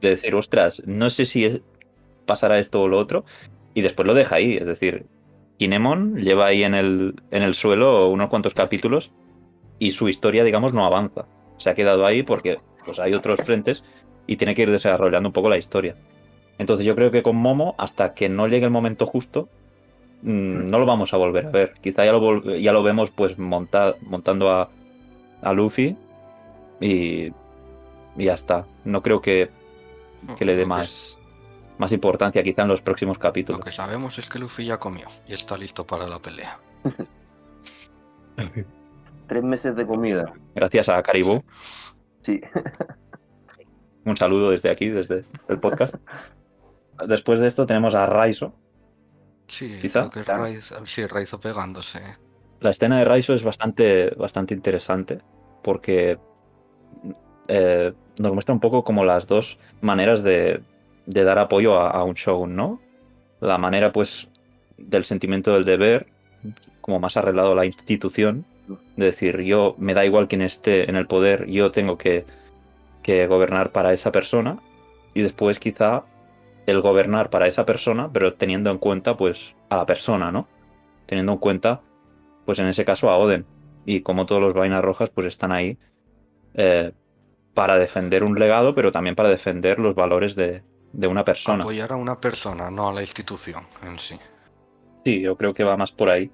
de 0.00 0.10
decir, 0.10 0.34
ostras, 0.34 0.82
no 0.86 1.10
sé 1.10 1.24
si 1.24 1.44
es- 1.44 1.60
pasará 2.26 2.58
esto 2.58 2.82
o 2.82 2.88
lo 2.88 2.98
otro, 2.98 3.24
y 3.74 3.82
después 3.82 4.06
lo 4.06 4.14
deja 4.14 4.36
ahí. 4.36 4.56
Es 4.56 4.66
decir, 4.66 5.06
Kinemon 5.58 6.16
lleva 6.16 6.46
ahí 6.46 6.64
en 6.64 6.74
el, 6.74 7.14
en 7.30 7.42
el 7.42 7.54
suelo 7.54 8.08
unos 8.08 8.28
cuantos 8.28 8.54
capítulos 8.54 9.12
y 9.78 9.92
su 9.92 10.08
historia, 10.08 10.44
digamos, 10.44 10.72
no 10.72 10.84
avanza. 10.84 11.26
Se 11.58 11.70
ha 11.70 11.74
quedado 11.74 12.04
ahí 12.06 12.22
porque 12.22 12.58
pues, 12.84 12.98
hay 12.98 13.14
otros 13.14 13.40
frentes 13.40 13.84
y 14.26 14.36
tiene 14.36 14.54
que 14.54 14.62
ir 14.62 14.70
desarrollando 14.70 15.28
un 15.28 15.32
poco 15.32 15.48
la 15.48 15.56
historia. 15.58 15.96
Entonces 16.58 16.84
yo 16.86 16.94
creo 16.94 17.10
que 17.10 17.22
con 17.22 17.36
Momo, 17.36 17.74
hasta 17.78 18.14
que 18.14 18.28
no 18.28 18.48
llegue 18.48 18.64
el 18.64 18.70
momento 18.70 19.06
justo, 19.06 19.48
mm, 20.22 20.66
no 20.68 20.78
lo 20.78 20.86
vamos 20.86 21.12
a 21.14 21.16
volver 21.16 21.46
a 21.46 21.50
ver. 21.50 21.74
Quizá 21.80 22.04
ya 22.04 22.12
lo, 22.12 22.42
ya 22.56 22.72
lo 22.72 22.82
vemos 22.82 23.10
pues 23.10 23.38
monta- 23.38 23.94
montando 24.02 24.50
a, 24.50 24.68
a 25.42 25.52
Luffy 25.52 25.96
y, 26.80 27.26
y 27.26 28.24
ya 28.24 28.34
está. 28.34 28.66
No 28.84 29.02
creo 29.02 29.20
que, 29.20 29.50
que 30.38 30.44
le 30.44 30.54
dé 30.56 30.62
lo 30.62 30.68
más, 30.68 31.16
más 31.78 31.92
importancia 31.92 32.42
quizá 32.42 32.62
en 32.62 32.68
los 32.68 32.80
próximos 32.82 33.16
Lo 33.16 33.20
capítulos. 33.22 33.60
que 33.64 33.72
sabemos 33.72 34.18
es 34.18 34.28
que 34.28 34.38
Luffy 34.38 34.64
ya 34.66 34.78
comió 34.78 35.06
y 35.26 35.34
está 35.34 35.56
listo 35.56 35.86
para 35.86 36.06
la 36.06 36.18
pelea. 36.18 36.58
Tres 39.26 39.42
meses 39.42 39.74
de 39.76 39.86
comida. 39.86 40.32
Gracias 40.54 40.88
a 40.88 41.02
Caribou. 41.02 41.42
Sí. 42.22 42.40
Un 44.04 44.16
saludo 44.16 44.50
desde 44.50 44.70
aquí, 44.70 44.88
desde 44.88 45.24
el 45.48 45.58
podcast. 45.58 45.96
Después 47.08 47.40
de 47.40 47.48
esto 47.48 47.66
tenemos 47.66 47.94
a 47.94 48.06
Raizo. 48.06 48.54
Sí, 49.48 49.78
Quizá. 49.80 50.00
creo 50.00 50.10
que 50.10 50.22
Claro. 50.24 50.44
Raiz- 50.46 50.86
sí, 50.86 51.06
Raizo 51.06 51.38
pegándose. 51.40 52.00
La 52.60 52.70
escena 52.70 52.98
de 52.98 53.04
Raizo 53.04 53.34
es 53.34 53.42
bastante, 53.42 54.10
bastante 54.10 54.54
interesante 54.54 55.20
porque 55.62 56.18
eh, 57.48 57.92
nos 58.18 58.32
muestra 58.32 58.54
un 58.54 58.60
poco 58.60 58.82
como 58.84 59.04
las 59.04 59.26
dos 59.26 59.58
maneras 59.80 60.22
de, 60.22 60.62
de 61.06 61.24
dar 61.24 61.38
apoyo 61.38 61.78
a, 61.78 61.90
a 61.90 62.02
un 62.04 62.14
shogun, 62.14 62.56
¿no? 62.56 62.80
La 63.40 63.58
manera, 63.58 63.92
pues, 63.92 64.28
del 64.78 65.04
sentimiento 65.04 65.52
del 65.52 65.64
deber, 65.64 66.06
como 66.80 66.98
más 66.98 67.16
arreglado 67.16 67.54
la 67.54 67.66
institución, 67.66 68.44
de 68.96 69.04
decir, 69.06 69.40
yo 69.42 69.74
me 69.78 69.94
da 69.94 70.04
igual 70.04 70.26
quien 70.26 70.42
esté 70.42 70.88
en 70.90 70.96
el 70.96 71.06
poder, 71.06 71.46
yo 71.46 71.70
tengo 71.70 71.98
que, 71.98 72.24
que 73.02 73.26
gobernar 73.26 73.70
para 73.70 73.92
esa 73.92 74.10
persona, 74.10 74.58
y 75.14 75.22
después 75.22 75.58
quizá 75.60 76.02
el 76.66 76.80
gobernar 76.80 77.30
para 77.30 77.46
esa 77.46 77.64
persona, 77.64 78.10
pero 78.12 78.34
teniendo 78.34 78.70
en 78.70 78.78
cuenta, 78.78 79.16
pues, 79.16 79.54
a 79.70 79.76
la 79.76 79.86
persona, 79.86 80.30
¿no? 80.32 80.48
Teniendo 81.06 81.32
en 81.32 81.38
cuenta 81.38 81.80
pues 82.46 82.58
en 82.60 82.68
ese 82.68 82.84
caso 82.84 83.10
a 83.10 83.18
Oden. 83.18 83.44
Y 83.84 84.00
como 84.00 84.24
todos 84.24 84.40
los 84.40 84.54
vainas 84.54 84.82
rojas, 84.82 85.10
pues 85.10 85.26
están 85.26 85.52
ahí 85.52 85.76
eh, 86.54 86.92
para 87.54 87.76
defender 87.76 88.24
un 88.24 88.38
legado, 88.38 88.74
pero 88.74 88.92
también 88.92 89.14
para 89.16 89.28
defender 89.28 89.78
los 89.78 89.94
valores 89.94 90.34
de, 90.36 90.62
de 90.92 91.06
una 91.06 91.24
persona. 91.24 91.62
Apoyar 91.62 91.92
a 91.92 91.96
una 91.96 92.20
persona, 92.20 92.70
no 92.70 92.88
a 92.88 92.92
la 92.92 93.00
institución 93.00 93.64
en 93.82 93.98
sí. 93.98 94.18
Sí, 95.04 95.20
yo 95.20 95.36
creo 95.36 95.54
que 95.54 95.64
va 95.64 95.76
más 95.76 95.92
por 95.92 96.08
ahí. 96.08 96.30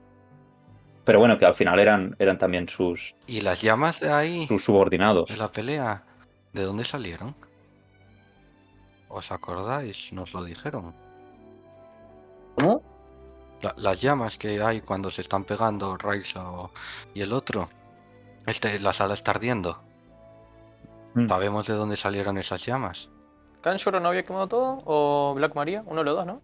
Pero 1.04 1.18
bueno, 1.18 1.36
que 1.36 1.44
al 1.46 1.54
final 1.54 1.80
eran, 1.80 2.14
eran 2.18 2.38
también 2.38 2.68
sus, 2.68 3.14
¿Y 3.26 3.40
las 3.40 3.60
llamas 3.60 3.98
de 3.98 4.12
ahí, 4.12 4.46
sus 4.46 4.64
subordinados. 4.64 5.28
de 5.28 5.36
la 5.36 5.50
pelea, 5.50 6.04
de 6.52 6.62
dónde 6.62 6.84
salieron? 6.84 7.34
¿Os 9.12 9.30
acordáis? 9.30 10.12
Nos 10.12 10.32
lo 10.32 10.42
dijeron. 10.42 10.94
¿Cómo? 12.58 12.82
La- 13.60 13.74
las 13.76 14.00
llamas 14.00 14.38
que 14.38 14.62
hay 14.62 14.80
cuando 14.80 15.10
se 15.10 15.20
están 15.20 15.44
pegando 15.44 15.96
Raizo 15.96 16.70
y 17.14 17.20
el 17.20 17.32
otro. 17.32 17.68
Este, 18.46 18.80
la 18.80 18.92
sala 18.92 19.14
está 19.14 19.32
ardiendo. 19.32 19.80
Mm. 21.14 21.28
¿Sabemos 21.28 21.66
de 21.66 21.74
dónde 21.74 21.96
salieron 21.96 22.38
esas 22.38 22.64
llamas? 22.64 23.08
¿Kanshuro 23.60 24.00
no 24.00 24.08
había 24.08 24.24
quemado 24.24 24.48
todo? 24.48 24.82
¿O 24.86 25.34
Black 25.36 25.54
Maria? 25.54 25.82
Uno 25.86 25.98
de 26.00 26.04
los 26.04 26.16
dos, 26.16 26.26
¿no? 26.26 26.42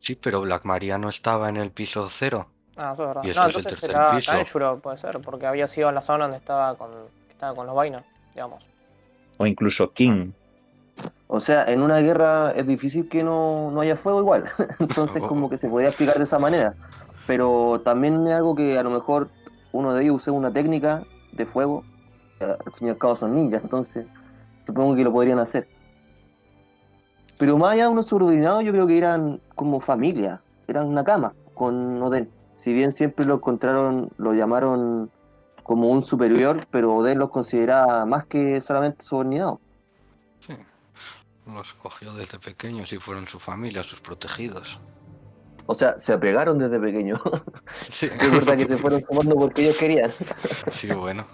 Sí, 0.00 0.14
pero 0.14 0.42
Black 0.42 0.64
Maria 0.64 0.98
no 0.98 1.08
estaba 1.08 1.48
en 1.48 1.56
el 1.56 1.72
piso 1.72 2.08
cero. 2.08 2.50
Ah, 2.76 2.92
eso 2.92 3.02
es 3.02 3.08
verdad. 3.08 3.22
Y 3.24 3.26
no, 3.26 3.32
esto 3.32 3.48
es 3.48 3.56
el 3.56 3.62
tercer 3.64 3.90
era 3.90 4.10
piso. 4.10 4.30
Kanshuro, 4.32 4.78
puede 4.80 4.98
ser, 4.98 5.18
porque 5.20 5.46
había 5.46 5.66
sido 5.66 5.88
en 5.88 5.96
la 5.96 6.02
zona 6.02 6.24
donde 6.24 6.38
estaba 6.38 6.76
con, 6.76 6.90
estaba 7.30 7.54
con 7.56 7.66
los 7.66 7.74
vainos, 7.74 8.04
digamos. 8.34 8.62
O 9.38 9.46
incluso 9.46 9.92
King. 9.92 10.30
O 11.26 11.40
sea, 11.40 11.64
en 11.66 11.82
una 11.82 11.98
guerra 11.98 12.52
es 12.52 12.66
difícil 12.66 13.08
que 13.08 13.22
no, 13.22 13.70
no 13.70 13.80
haya 13.80 13.96
fuego 13.96 14.20
igual. 14.20 14.44
Entonces, 14.78 15.22
Oh. 15.22 15.28
como 15.28 15.50
que 15.50 15.56
se 15.56 15.68
podría 15.68 15.88
explicar 15.90 16.16
de 16.16 16.24
esa 16.24 16.38
manera. 16.38 16.74
Pero 17.26 17.80
también 17.84 18.26
es 18.26 18.32
algo 18.34 18.54
que 18.54 18.78
a 18.78 18.82
lo 18.82 18.90
mejor 18.90 19.28
uno 19.72 19.92
de 19.94 20.04
ellos 20.04 20.16
usó 20.16 20.32
una 20.32 20.52
técnica 20.52 21.04
de 21.32 21.44
fuego. 21.44 21.84
Al 22.40 22.72
fin 22.72 22.88
y 22.88 22.90
al 22.90 22.98
cabo 22.98 23.16
son 23.16 23.34
ninjas, 23.34 23.62
entonces 23.62 24.06
supongo 24.64 24.94
que 24.96 25.04
lo 25.04 25.12
podrían 25.12 25.38
hacer. 25.38 25.68
Pero 27.38 27.58
más 27.58 27.72
allá 27.72 27.84
de 27.84 27.88
unos 27.90 28.06
subordinados, 28.06 28.64
yo 28.64 28.72
creo 28.72 28.86
que 28.86 28.96
eran 28.98 29.40
como 29.54 29.80
familia. 29.80 30.42
Eran 30.66 30.86
una 30.88 31.04
cama 31.04 31.34
con 31.54 32.02
Oden. 32.02 32.30
Si 32.54 32.72
bien 32.72 32.90
siempre 32.92 33.24
lo 33.26 33.34
encontraron, 33.34 34.10
lo 34.16 34.34
llamaron 34.34 35.10
como 35.62 35.88
un 35.90 36.02
superior, 36.02 36.66
pero 36.70 36.94
Oden 36.96 37.18
los 37.18 37.28
consideraba 37.30 38.06
más 38.06 38.24
que 38.26 38.60
solamente 38.60 39.04
subordinados. 39.04 39.58
Los 41.52 41.72
cogió 41.74 42.12
desde 42.14 42.38
pequeños 42.38 42.92
y 42.92 42.98
fueron 42.98 43.26
su 43.26 43.38
familia, 43.38 43.82
sus 43.82 44.00
protegidos. 44.00 44.78
O 45.66 45.74
sea, 45.74 45.98
se 45.98 46.12
apegaron 46.12 46.58
desde 46.58 46.78
pequeños. 46.78 47.20
Sí. 47.90 48.06
Es 48.06 48.30
verdad 48.32 48.56
que 48.56 48.66
se 48.66 48.76
fueron 48.78 49.02
tomando 49.02 49.34
porque 49.36 49.62
ellos 49.64 49.76
querían. 49.78 50.10
Sí, 50.70 50.88
bueno. 50.92 51.26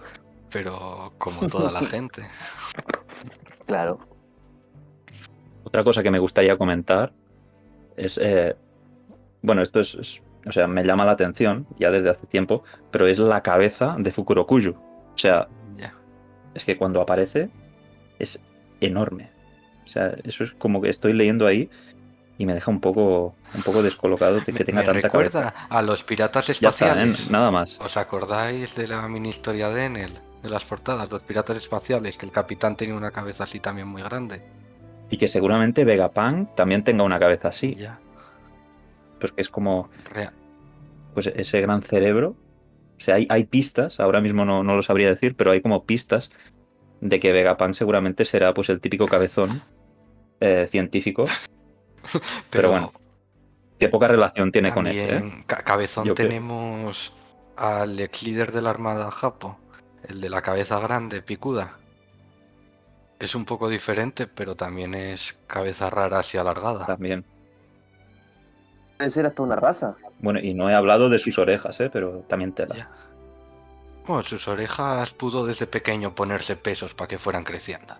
Pero 0.50 1.12
como 1.18 1.46
toda 1.48 1.70
la 1.72 1.80
gente. 1.84 2.22
Claro. 3.66 3.98
Otra 5.64 5.82
cosa 5.84 6.02
que 6.02 6.10
me 6.10 6.18
gustaría 6.18 6.58
comentar 6.58 7.14
es, 7.96 8.18
eh, 8.22 8.54
bueno, 9.40 9.62
esto 9.62 9.80
es, 9.80 9.94
es- 9.94 10.22
o 10.46 10.52
sea, 10.52 10.66
me 10.66 10.84
llama 10.84 11.06
la 11.06 11.12
atención 11.12 11.66
ya 11.78 11.90
desde 11.90 12.10
hace 12.10 12.26
tiempo, 12.26 12.62
pero 12.90 13.06
es 13.06 13.18
la 13.18 13.42
cabeza 13.42 13.96
de 13.98 14.12
Fukurokuyu. 14.12 14.72
O 14.74 15.16
sea, 15.18 15.48
es 16.52 16.64
que 16.66 16.76
cuando 16.76 17.00
aparece 17.00 17.48
es 18.18 18.40
enorme. 18.80 19.30
O 19.84 19.88
sea, 19.88 20.14
eso 20.24 20.44
es 20.44 20.52
como 20.52 20.80
que 20.80 20.88
estoy 20.90 21.12
leyendo 21.12 21.46
ahí 21.46 21.68
y 22.38 22.46
me 22.46 22.54
deja 22.54 22.70
un 22.70 22.80
poco, 22.80 23.34
un 23.54 23.62
poco 23.62 23.82
descolocado 23.82 24.40
de 24.40 24.52
que 24.52 24.64
tenga 24.64 24.80
me 24.80 24.86
tanta 24.86 25.00
recuerda 25.02 25.42
cabeza. 25.52 25.66
a 25.68 25.82
los 25.82 26.02
piratas 26.02 26.48
está, 26.50 26.66
¿eh? 26.66 26.68
espaciales. 26.70 27.30
nada 27.30 27.50
más. 27.50 27.78
¿Os 27.80 27.96
acordáis 27.96 28.74
de 28.74 28.88
la 28.88 29.06
mini 29.08 29.28
historia 29.28 29.68
de 29.70 29.84
Enel? 29.84 30.12
De 30.42 30.50
las 30.50 30.64
portadas, 30.64 31.10
los 31.10 31.22
piratas 31.22 31.56
espaciales, 31.56 32.18
que 32.18 32.26
el 32.26 32.32
capitán 32.32 32.76
tenía 32.76 32.94
una 32.96 33.10
cabeza 33.12 33.44
así 33.44 33.60
también 33.60 33.88
muy 33.88 34.02
grande. 34.02 34.42
Y 35.10 35.16
que 35.16 35.28
seguramente 35.28 35.84
Vegapunk 35.84 36.54
también 36.54 36.82
tenga 36.82 37.02
una 37.04 37.18
cabeza 37.18 37.48
así, 37.48 37.74
Ya. 37.76 37.98
porque 39.20 39.40
es 39.40 39.48
como 39.48 39.88
Rea- 40.12 40.32
pues 41.14 41.26
ese 41.28 41.60
gran 41.60 41.82
cerebro. 41.82 42.36
O 42.98 43.00
sea, 43.00 43.16
hay, 43.16 43.26
hay 43.30 43.44
pistas, 43.44 44.00
ahora 44.00 44.20
mismo 44.20 44.44
no, 44.44 44.62
no 44.62 44.76
lo 44.76 44.82
sabría 44.82 45.08
decir, 45.08 45.34
pero 45.36 45.50
hay 45.50 45.60
como 45.60 45.84
pistas 45.84 46.30
de 47.00 47.20
que 47.20 47.32
Vegapunk 47.32 47.74
seguramente 47.74 48.24
será 48.24 48.54
pues 48.54 48.68
el 48.68 48.80
típico 48.80 49.06
cabezón 49.06 49.62
eh, 50.40 50.68
científico, 50.70 51.26
pero 52.50 52.70
bueno, 52.70 52.92
que 53.78 53.88
poca 53.88 54.08
relación 54.08 54.52
tiene 54.52 54.72
con 54.72 54.86
este. 54.86 55.16
¿eh? 55.16 55.44
Cabezón 55.46 56.04
Yo 56.06 56.14
creo- 56.14 56.28
tenemos 56.28 57.12
al 57.56 57.98
ex 58.00 58.22
líder 58.22 58.52
de 58.52 58.62
la 58.62 58.70
Armada 58.70 59.10
Japo, 59.10 59.58
el 60.08 60.20
de 60.20 60.30
la 60.30 60.42
cabeza 60.42 60.78
grande, 60.80 61.22
picuda. 61.22 61.78
Es 63.20 63.34
un 63.34 63.44
poco 63.44 63.68
diferente, 63.68 64.26
pero 64.26 64.54
también 64.56 64.94
es 64.94 65.38
cabeza 65.46 65.88
rara 65.88 66.18
así 66.18 66.36
alargada. 66.36 66.84
También. 66.84 67.24
Puede 68.98 69.10
ser 69.10 69.26
hasta 69.26 69.42
una 69.42 69.56
raza. 69.56 69.96
Bueno, 70.18 70.40
y 70.40 70.52
no 70.52 70.68
he 70.68 70.74
hablado 70.74 71.08
de 71.08 71.18
sus 71.18 71.38
orejas, 71.38 71.80
¿eh? 71.80 71.90
pero 71.92 72.24
también 72.28 72.52
tela. 72.52 72.74
Ya. 72.76 72.90
Bueno, 74.06 74.22
sus 74.22 74.46
orejas 74.48 75.14
pudo 75.14 75.46
desde 75.46 75.66
pequeño 75.66 76.14
ponerse 76.14 76.56
pesos 76.56 76.94
para 76.94 77.08
que 77.08 77.18
fueran 77.18 77.44
creciendo. 77.44 77.94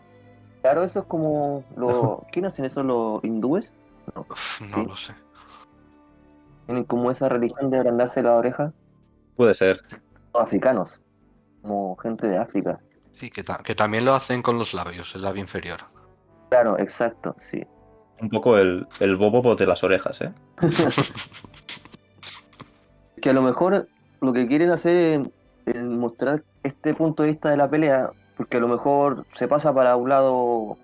Claro, 0.63 0.83
eso 0.85 1.01
es 1.01 1.05
como 1.07 1.65
los... 1.77 2.21
¿Quién 2.33 2.47
hacen 2.47 2.65
eso? 2.65 2.83
¿Los 2.83 3.23
hindúes? 3.25 3.75
Uf, 4.15 4.61
no 4.61 4.69
Sí. 4.77 4.87
lo 4.87 4.97
sé. 4.97 5.15
Tienen 6.67 6.85
como 6.85 7.11
esa 7.11 7.29
religión 7.29 7.71
de 7.71 7.79
agrandarse 7.79 8.23
la 8.23 8.37
oreja. 8.37 8.73
Puede 9.37 9.55
ser. 9.55 9.81
Los 10.35 10.43
africanos. 10.43 11.01
Como 11.63 11.97
gente 11.97 12.29
de 12.29 12.39
África. 12.39 12.81
Sí, 13.13 13.31
que, 13.31 13.43
ta- 13.43 13.63
que 13.63 13.75
también 13.75 14.05
lo 14.05 14.15
hacen 14.15 14.43
con 14.43 14.59
los 14.59 14.75
labios, 14.75 15.15
el 15.15 15.23
labio 15.23 15.41
inferior. 15.43 15.81
Claro, 16.51 16.79
exacto, 16.79 17.35
sí. 17.39 17.65
Un 18.21 18.29
poco 18.31 18.59
el, 18.59 18.87
el 19.01 19.17
bobo 19.17 19.55
de 19.57 19.67
las 19.67 19.83
orejas, 19.85 20.21
¿eh? 20.21 20.33
Que 23.21 23.31
a 23.31 23.33
lo 23.33 23.43
mejor 23.43 23.89
lo 24.21 24.33
que 24.33 24.47
quieren 24.47 24.71
hacer 24.71 25.31
es 25.67 25.83
mostrar 25.83 26.43
este 26.63 26.95
punto 26.95 27.23
de 27.23 27.31
vista 27.31 27.51
de 27.51 27.57
la 27.57 27.69
pelea, 27.69 28.11
porque 28.37 28.57
a 28.57 28.61
lo 28.61 28.69
mejor 28.69 29.27
se 29.35 29.49
pasa 29.49 29.73
para 29.73 29.97
un 29.97 30.09
lado 30.09 30.77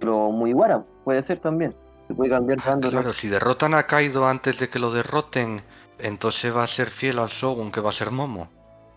lo 0.00 0.30
muy 0.30 0.52
guara, 0.52 0.84
puede 1.04 1.22
ser 1.22 1.38
también. 1.38 1.74
Se 2.06 2.14
puede 2.14 2.30
cambiar 2.30 2.58
dando 2.64 2.90
Claro, 2.90 3.12
si 3.12 3.28
derrotan 3.28 3.74
a 3.74 3.86
Kaido 3.86 4.26
antes 4.26 4.58
de 4.58 4.70
que 4.70 4.78
lo 4.78 4.92
derroten, 4.92 5.62
entonces 5.98 6.56
va 6.56 6.64
a 6.64 6.66
ser 6.66 6.88
fiel 6.88 7.18
al 7.18 7.28
Shogun, 7.28 7.70
que 7.70 7.80
va 7.80 7.90
a 7.90 7.92
ser 7.92 8.10
Momo. 8.10 8.48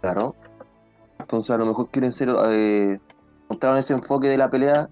Claro. 0.01 0.35
Entonces 1.19 1.51
a 1.51 1.57
lo 1.57 1.65
mejor 1.65 1.89
quieren 1.89 2.13
ser 2.13 2.33
eh, 2.49 2.99
mostraron 3.49 3.77
ese 3.77 3.93
enfoque 3.93 4.27
de 4.27 4.37
la 4.37 4.49
pelea 4.49 4.89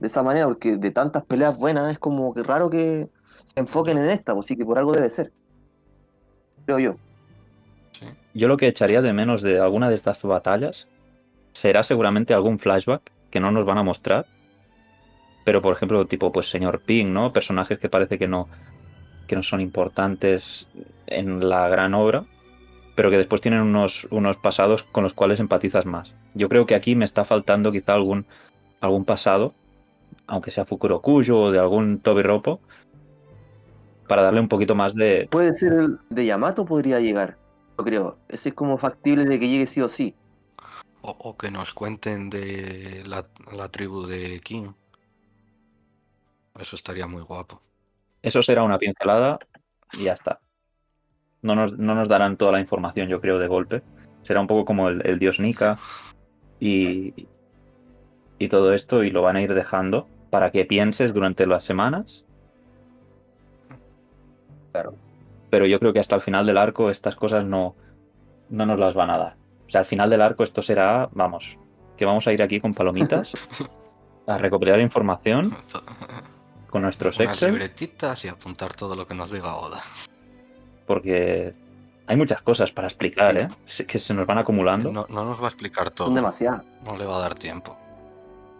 de 0.00 0.06
esa 0.06 0.22
manera, 0.22 0.46
porque 0.46 0.76
de 0.76 0.90
tantas 0.90 1.24
peleas 1.24 1.58
buenas 1.58 1.92
es 1.92 1.98
como 1.98 2.34
que 2.34 2.42
raro 2.42 2.70
que 2.70 3.08
se 3.44 3.60
enfoquen 3.60 3.98
en 3.98 4.06
esta, 4.06 4.34
pues 4.34 4.46
sí 4.46 4.56
que 4.56 4.64
por 4.64 4.78
algo 4.78 4.92
debe 4.92 5.08
ser. 5.10 5.32
Creo 6.64 6.78
yo. 6.78 6.96
¿Sí? 8.00 8.06
Yo 8.34 8.48
lo 8.48 8.56
que 8.56 8.66
echaría 8.66 9.02
de 9.02 9.12
menos 9.12 9.42
de 9.42 9.60
alguna 9.60 9.88
de 9.88 9.94
estas 9.94 10.22
batallas 10.22 10.88
será 11.52 11.82
seguramente 11.82 12.34
algún 12.34 12.58
flashback 12.58 13.02
que 13.30 13.40
no 13.40 13.50
nos 13.50 13.64
van 13.64 13.78
a 13.78 13.82
mostrar. 13.82 14.26
Pero, 15.44 15.62
por 15.62 15.74
ejemplo, 15.74 16.06
tipo, 16.06 16.32
pues 16.32 16.50
señor 16.50 16.80
Ping, 16.80 17.12
¿no? 17.12 17.32
Personajes 17.32 17.78
que 17.78 17.88
parece 17.88 18.18
que 18.18 18.28
no, 18.28 18.48
que 19.26 19.36
no 19.36 19.42
son 19.42 19.60
importantes 19.60 20.68
en 21.06 21.48
la 21.48 21.68
gran 21.68 21.94
obra, 21.94 22.24
pero 22.94 23.10
que 23.10 23.16
después 23.16 23.40
tienen 23.40 23.60
unos, 23.60 24.06
unos 24.10 24.36
pasados 24.36 24.82
con 24.82 25.04
los 25.04 25.14
cuales 25.14 25.40
empatizas 25.40 25.86
más. 25.86 26.14
Yo 26.34 26.48
creo 26.48 26.66
que 26.66 26.74
aquí 26.74 26.94
me 26.94 27.04
está 27.04 27.24
faltando 27.24 27.72
quizá 27.72 27.94
algún, 27.94 28.26
algún 28.80 29.04
pasado, 29.04 29.54
aunque 30.26 30.50
sea 30.50 30.66
Fukurokuyo 30.66 31.40
o 31.40 31.50
de 31.50 31.58
algún 31.58 32.00
Tobi 32.00 32.22
Roppo, 32.22 32.60
para 34.06 34.22
darle 34.22 34.40
un 34.40 34.48
poquito 34.48 34.74
más 34.74 34.94
de... 34.94 35.28
Puede 35.30 35.54
ser 35.54 35.72
el 35.72 35.98
de 36.10 36.26
Yamato, 36.26 36.64
podría 36.64 37.00
llegar. 37.00 37.36
Yo 37.80 37.84
creo. 37.84 38.18
Ese 38.28 38.50
es 38.50 38.54
como 38.54 38.76
factible 38.76 39.24
de 39.24 39.40
que 39.40 39.48
llegue 39.48 39.66
sí 39.66 39.80
o 39.80 39.88
sí. 39.88 40.14
O, 41.00 41.16
o 41.18 41.38
que 41.38 41.50
nos 41.50 41.72
cuenten 41.72 42.28
de 42.28 43.02
la, 43.06 43.26
la 43.56 43.70
tribu 43.70 44.04
de 44.04 44.38
King. 44.40 44.72
Eso 46.58 46.76
estaría 46.76 47.06
muy 47.06 47.22
guapo. 47.22 47.62
Eso 48.20 48.42
será 48.42 48.64
una 48.64 48.76
pincelada 48.76 49.38
y 49.94 50.04
ya 50.04 50.12
está. 50.12 50.40
No 51.40 51.54
nos, 51.54 51.78
no 51.78 51.94
nos 51.94 52.06
darán 52.06 52.36
toda 52.36 52.52
la 52.52 52.60
información, 52.60 53.08
yo 53.08 53.18
creo, 53.18 53.38
de 53.38 53.48
golpe. 53.48 53.82
Será 54.24 54.42
un 54.42 54.46
poco 54.46 54.66
como 54.66 54.90
el, 54.90 55.00
el 55.06 55.18
dios 55.18 55.40
Nika 55.40 55.78
y, 56.58 57.28
y 58.38 58.48
todo 58.48 58.74
esto, 58.74 59.04
y 59.04 59.10
lo 59.10 59.22
van 59.22 59.36
a 59.36 59.42
ir 59.42 59.54
dejando 59.54 60.06
para 60.28 60.50
que 60.50 60.66
pienses 60.66 61.14
durante 61.14 61.46
las 61.46 61.64
semanas. 61.64 62.26
Claro. 64.70 64.94
Pero 65.50 65.66
yo 65.66 65.78
creo 65.80 65.92
que 65.92 65.98
hasta 66.00 66.14
el 66.16 66.20
final 66.22 66.46
del 66.46 66.56
arco 66.58 66.90
estas 66.90 67.16
cosas 67.16 67.44
no, 67.44 67.74
no 68.48 68.66
nos 68.66 68.78
las 68.78 68.94
van 68.94 69.10
a 69.10 69.18
dar. 69.18 69.36
O 69.66 69.70
sea, 69.70 69.80
al 69.80 69.86
final 69.86 70.08
del 70.10 70.22
arco 70.22 70.44
esto 70.44 70.62
será, 70.62 71.08
vamos, 71.12 71.56
que 71.96 72.04
vamos 72.04 72.26
a 72.26 72.32
ir 72.32 72.42
aquí 72.42 72.60
con 72.60 72.72
palomitas 72.74 73.32
a 74.26 74.38
recopilar 74.38 74.80
información 74.80 75.56
con 76.70 76.82
nuestros 76.82 77.16
Unas 77.18 77.30
Excel. 77.36 77.50
libretitas 77.52 78.24
y 78.24 78.28
apuntar 78.28 78.74
todo 78.74 78.94
lo 78.94 79.06
que 79.06 79.14
nos 79.14 79.30
diga 79.32 79.56
Oda. 79.56 79.82
porque 80.86 81.54
hay 82.06 82.16
muchas 82.16 82.42
cosas 82.42 82.72
para 82.72 82.88
explicar, 82.88 83.36
¿eh? 83.36 83.48
Que 83.86 83.98
se 83.98 84.14
nos 84.14 84.26
van 84.26 84.38
acumulando. 84.38 84.92
No, 84.92 85.06
no 85.08 85.24
nos 85.24 85.40
va 85.40 85.46
a 85.46 85.48
explicar 85.50 85.90
todo. 85.90 86.06
Son 86.06 86.14
demasiadas. 86.14 86.64
No 86.84 86.96
le 86.96 87.06
va 87.06 87.16
a 87.16 87.20
dar 87.20 87.34
tiempo. 87.36 87.76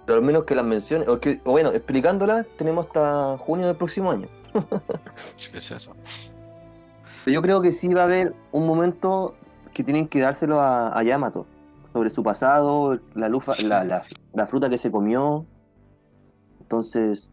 Pero 0.06 0.18
al 0.18 0.24
menos 0.24 0.44
que 0.44 0.54
las 0.54 0.64
menciones. 0.64 1.08
O, 1.08 1.18
que- 1.20 1.40
o 1.44 1.52
bueno, 1.52 1.70
explicándolas, 1.72 2.46
tenemos 2.56 2.86
hasta 2.86 3.36
junio 3.38 3.66
del 3.66 3.76
próximo 3.76 4.10
año. 4.10 4.28
Es 5.36 5.48
que 5.48 5.58
es 5.58 5.70
eso. 5.70 5.94
Yo 7.26 7.42
creo 7.42 7.60
que 7.60 7.72
sí 7.72 7.88
va 7.88 8.02
a 8.02 8.04
haber 8.04 8.34
un 8.52 8.66
momento 8.66 9.34
que 9.72 9.84
tienen 9.84 10.08
que 10.08 10.20
dárselo 10.20 10.60
a, 10.60 10.96
a 10.98 11.02
Yamato. 11.02 11.46
Sobre 11.92 12.10
su 12.10 12.22
pasado, 12.22 13.00
la, 13.14 13.28
lufa, 13.28 13.54
la, 13.64 13.84
la, 13.84 14.02
la 14.32 14.46
fruta 14.46 14.70
que 14.70 14.78
se 14.78 14.90
comió. 14.90 15.44
Entonces, 16.60 17.30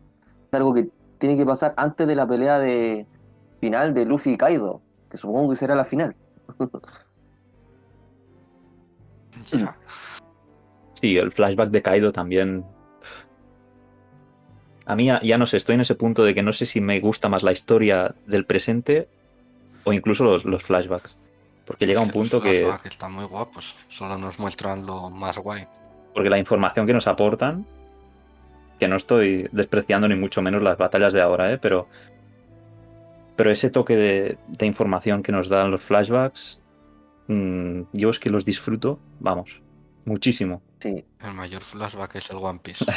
es 0.51 0.57
algo 0.57 0.73
que 0.73 0.89
tiene 1.19 1.37
que 1.37 1.45
pasar 1.45 1.73
antes 1.77 2.07
de 2.07 2.15
la 2.15 2.27
pelea 2.27 2.59
de 2.59 3.05
final 3.61 3.93
de 3.93 4.05
Luffy 4.05 4.31
y 4.31 4.37
Kaido. 4.37 4.81
Que 5.09 5.17
supongo 5.17 5.51
que 5.51 5.55
será 5.55 5.75
la 5.75 5.85
final. 5.85 6.15
Sí, 10.99 11.15
el 11.15 11.31
flashback 11.31 11.69
de 11.69 11.81
Kaido 11.83 12.11
también. 12.11 12.65
A 14.85 14.95
mí 14.95 15.05
ya 15.05 15.37
no 15.37 15.45
sé, 15.45 15.57
estoy 15.57 15.75
en 15.75 15.81
ese 15.81 15.93
punto 15.95 16.23
de 16.23 16.33
que 16.33 16.41
no 16.41 16.51
sé 16.51 16.65
si 16.65 16.81
me 16.81 16.99
gusta 16.99 17.29
más 17.29 17.43
la 17.43 17.51
historia 17.51 18.15
del 18.25 18.45
presente 18.45 19.07
o 19.87 19.93
incluso 19.93 20.25
los, 20.25 20.43
los 20.43 20.63
flashbacks. 20.63 21.15
Porque 21.65 21.85
llega 21.85 22.01
un 22.01 22.09
que 22.09 22.19
los 22.19 22.29
punto 22.29 22.41
que. 22.41 22.69
están 22.85 23.13
muy 23.13 23.25
guapos. 23.25 23.75
Solo 23.87 24.17
nos 24.17 24.37
muestran 24.37 24.85
lo 24.85 25.09
más 25.09 25.37
guay. 25.37 25.65
Porque 26.13 26.29
la 26.29 26.37
información 26.37 26.85
que 26.85 26.93
nos 26.93 27.07
aportan, 27.07 27.65
que 28.79 28.87
no 28.87 28.97
estoy 28.97 29.47
despreciando 29.51 30.07
ni 30.07 30.15
mucho 30.15 30.41
menos 30.41 30.61
las 30.61 30.77
batallas 30.77 31.13
de 31.13 31.21
ahora, 31.21 31.53
¿eh? 31.53 31.57
pero, 31.57 31.87
pero 33.35 33.49
ese 33.49 33.69
toque 33.69 33.95
de, 33.95 34.37
de 34.47 34.65
información 34.65 35.23
que 35.23 35.31
nos 35.31 35.47
dan 35.47 35.71
los 35.71 35.81
flashbacks, 35.81 36.61
mm, 37.27 37.81
yo 37.93 38.09
es 38.09 38.19
que 38.19 38.29
los 38.29 38.43
disfruto, 38.43 38.99
vamos, 39.19 39.61
muchísimo. 40.05 40.61
Sí. 40.79 41.05
El 41.21 41.33
mayor 41.33 41.63
flashback 41.63 42.15
es 42.15 42.29
el 42.29 42.37
One 42.37 42.59
Piece. 42.61 42.85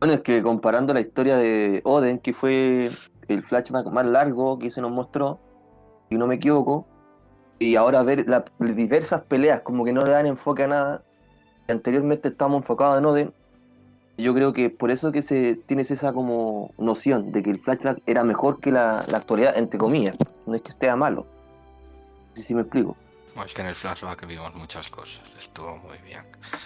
Bueno, 0.00 0.14
es 0.14 0.22
que 0.22 0.42
comparando 0.42 0.94
la 0.94 1.02
historia 1.02 1.36
de 1.36 1.82
Oden, 1.84 2.20
que 2.20 2.32
fue 2.32 2.90
el 3.28 3.42
flashback 3.42 3.86
más 3.88 4.06
largo 4.06 4.58
que 4.58 4.70
se 4.70 4.80
nos 4.80 4.90
mostró, 4.90 5.38
si 6.10 6.18
no 6.18 6.26
me 6.26 6.34
equivoco, 6.34 6.86
y 7.58 7.76
ahora 7.76 8.02
ver 8.02 8.28
las 8.28 8.44
diversas 8.58 9.22
peleas, 9.22 9.60
como 9.60 9.84
que 9.84 9.92
no 9.92 10.02
le 10.04 10.10
dan 10.10 10.26
enfoque 10.26 10.64
a 10.64 10.68
nada, 10.68 11.02
anteriormente 11.68 12.28
estábamos 12.28 12.58
enfocados 12.62 12.98
en 12.98 13.04
Oden, 13.04 13.34
yo 14.18 14.34
creo 14.34 14.52
que 14.52 14.68
por 14.70 14.90
eso 14.90 15.12
que 15.12 15.22
se 15.22 15.54
tienes 15.54 15.90
esa 15.90 16.12
como 16.12 16.72
noción 16.78 17.32
de 17.32 17.42
que 17.42 17.50
el 17.50 17.60
flashback 17.60 18.02
era 18.06 18.24
mejor 18.24 18.60
que 18.60 18.70
la, 18.72 19.04
la 19.08 19.18
actualidad, 19.18 19.56
entre 19.56 19.78
comillas, 19.78 20.18
no 20.46 20.54
es 20.54 20.60
que 20.62 20.68
esté 20.68 20.94
malo. 20.96 21.26
No 22.30 22.36
sé 22.36 22.42
si 22.42 22.54
me 22.54 22.62
explico. 22.62 22.96
Es 23.46 23.54
que 23.54 23.62
en 23.62 23.68
el 23.68 23.74
flashback 23.74 24.26
vimos 24.26 24.54
muchas 24.54 24.90
cosas. 24.90 25.20
Estuvo 25.38 25.76
muy 25.78 25.96
bien. 25.98 26.22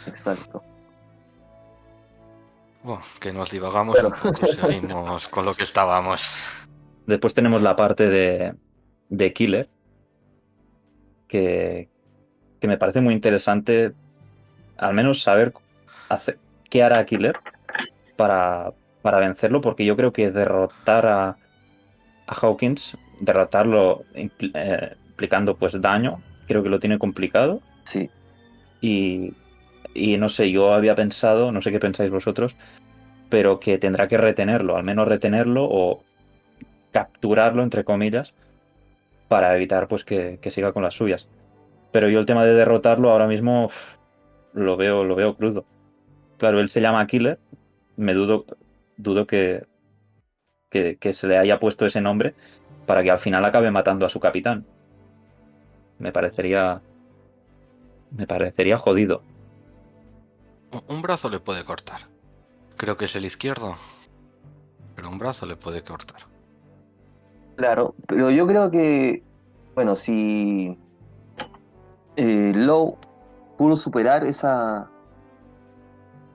Exacto. 0.06 0.62
Bueno, 2.82 3.02
que 3.20 3.32
nos 3.32 3.50
divagamos 3.50 3.94
Pero- 3.96 4.08
un 4.08 4.14
poco. 4.14 4.46
Seguimos 4.46 5.28
con 5.28 5.44
lo 5.44 5.54
que 5.54 5.62
estábamos. 5.62 6.28
Después 7.06 7.34
tenemos 7.34 7.62
la 7.62 7.76
parte 7.76 8.08
de, 8.08 8.54
de 9.08 9.32
Killer, 9.32 9.68
que, 11.28 11.88
que 12.60 12.68
me 12.68 12.78
parece 12.78 13.00
muy 13.00 13.14
interesante, 13.14 13.92
al 14.76 14.94
menos 14.94 15.22
saber 15.22 15.52
hacer- 16.08 16.38
qué 16.70 16.82
hará 16.82 17.04
Killer 17.04 17.36
para, 18.16 18.72
para 19.02 19.18
vencerlo, 19.18 19.60
porque 19.60 19.84
yo 19.84 19.96
creo 19.96 20.12
que 20.12 20.30
derrotar 20.30 21.06
a, 21.06 21.28
a 22.26 22.34
Hawkins, 22.40 22.96
derrotarlo 23.20 24.04
impl- 24.14 24.52
eh, 24.54 24.96
implicando 25.08 25.56
pues 25.56 25.80
daño, 25.80 26.22
creo 26.46 26.62
que 26.62 26.68
lo 26.68 26.80
tiene 26.80 26.98
complicado. 26.98 27.60
Sí. 27.84 28.10
Y, 28.80 29.32
y 29.94 30.16
no 30.16 30.28
sé, 30.28 30.50
yo 30.50 30.74
había 30.74 30.94
pensado, 30.94 31.52
no 31.52 31.62
sé 31.62 31.70
qué 31.70 31.78
pensáis 31.78 32.10
vosotros, 32.10 32.54
pero 33.30 33.58
que 33.60 33.78
tendrá 33.78 34.08
que 34.08 34.18
retenerlo, 34.18 34.76
al 34.76 34.84
menos 34.84 35.08
retenerlo 35.08 35.64
o 35.64 36.02
capturarlo, 36.92 37.62
entre 37.62 37.84
comillas, 37.84 38.32
para 39.28 39.54
evitar 39.56 39.88
pues 39.88 40.04
que, 40.04 40.38
que 40.40 40.50
siga 40.50 40.72
con 40.72 40.82
las 40.82 40.94
suyas. 40.94 41.28
Pero 41.92 42.08
yo 42.08 42.18
el 42.18 42.26
tema 42.26 42.44
de 42.44 42.54
derrotarlo 42.54 43.10
ahora 43.10 43.26
mismo 43.26 43.70
lo 44.52 44.76
veo, 44.76 45.04
lo 45.04 45.14
veo 45.14 45.36
crudo. 45.36 45.64
Claro, 46.38 46.60
él 46.60 46.68
se 46.68 46.80
llama 46.80 47.06
Killer, 47.06 47.38
me 47.96 48.14
dudo, 48.14 48.44
dudo 48.96 49.26
que, 49.26 49.66
que, 50.70 50.96
que 50.96 51.12
se 51.12 51.26
le 51.26 51.38
haya 51.38 51.60
puesto 51.60 51.86
ese 51.86 52.00
nombre 52.00 52.34
para 52.86 53.02
que 53.02 53.10
al 53.10 53.18
final 53.18 53.44
acabe 53.44 53.70
matando 53.70 54.06
a 54.06 54.08
su 54.08 54.20
capitán. 54.20 54.66
Me 55.98 56.12
parecería. 56.12 56.82
Me 58.10 58.26
parecería 58.26 58.78
jodido. 58.78 59.22
Un 60.88 61.02
brazo 61.02 61.30
le 61.30 61.40
puede 61.40 61.64
cortar. 61.64 62.02
Creo 62.76 62.96
que 62.96 63.04
es 63.04 63.14
el 63.14 63.24
izquierdo. 63.24 63.76
Pero 64.96 65.08
un 65.08 65.18
brazo 65.18 65.46
le 65.46 65.56
puede 65.56 65.82
cortar. 65.82 66.33
Claro, 67.56 67.94
pero 68.08 68.30
yo 68.30 68.46
creo 68.46 68.70
que, 68.70 69.22
bueno, 69.74 69.94
si 69.96 70.76
eh, 72.16 72.52
Lowe 72.54 72.96
pudo 73.56 73.76
superar 73.76 74.24
esa, 74.24 74.90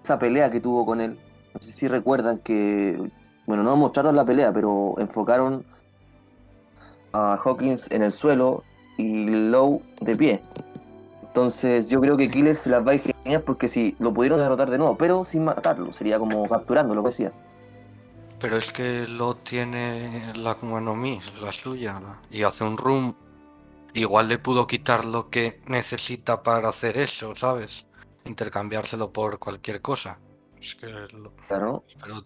esa 0.04 0.18
pelea 0.18 0.50
que 0.50 0.62
tuvo 0.62 0.86
con 0.86 1.02
él, 1.02 1.20
no 1.54 1.62
sé 1.62 1.72
si 1.72 1.88
recuerdan 1.88 2.40
que, 2.40 3.12
bueno, 3.46 3.64
no 3.64 3.76
mostraron 3.76 4.16
la 4.16 4.24
pelea, 4.24 4.54
pero 4.54 4.96
enfocaron 4.98 5.66
a 7.12 7.40
Hawkins 7.44 7.92
en 7.92 8.04
el 8.04 8.12
suelo 8.12 8.64
y 8.98 9.26
Lowe 9.26 9.82
de 10.02 10.16
pie. 10.16 10.42
Entonces 11.24 11.88
yo 11.90 12.00
creo 12.00 12.18
que 12.18 12.30
Killer 12.32 12.56
se 12.56 12.70
las 12.70 12.86
va 12.86 12.92
a 12.92 12.96
ingeniar 12.96 13.44
porque 13.44 13.68
si 13.68 13.96
lo 14.00 14.14
pudieron 14.14 14.40
derrotar 14.40 14.70
de 14.70 14.78
nuevo, 14.78 14.98
pero 14.98 15.26
sin 15.26 15.44
matarlo, 15.44 15.92
sería 15.92 16.18
como 16.18 16.48
capturando 16.48 16.96
lo 16.96 17.04
que 17.04 17.10
decías. 17.10 17.44
Pero 18.40 18.58
es 18.58 18.72
que 18.72 19.08
lo 19.08 19.36
tiene 19.36 20.34
la 20.36 20.52
Akuma 20.52 20.80
no 20.80 20.96
Mi, 20.96 21.20
la 21.42 21.52
suya. 21.52 22.00
¿no? 22.00 22.18
Y 22.32 22.44
hace 22.44 22.64
un 22.64 22.78
room. 22.78 23.16
Igual 23.94 24.28
le 24.30 24.38
pudo 24.38 24.68
quitar 24.68 25.04
lo 25.04 25.30
que 25.30 25.62
necesita 25.68 26.44
para 26.44 26.70
hacer 26.70 26.98
eso, 26.98 27.36
¿sabes? 27.36 27.86
Intercambiárselo 28.26 29.12
por 29.12 29.40
cualquier 29.40 29.82
cosa. 29.82 30.20
Es 30.62 30.76
que 30.76 30.88
lo- 30.88 31.34
Claro. 31.48 31.84
Pero 32.02 32.24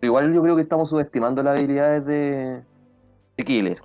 Pero 0.00 0.10
igual 0.10 0.34
yo 0.34 0.42
creo 0.42 0.56
que 0.56 0.62
estamos 0.62 0.88
subestimando 0.88 1.42
las 1.42 1.56
habilidades 1.58 2.04
de, 2.04 2.64
de 3.36 3.44
Killer. 3.44 3.80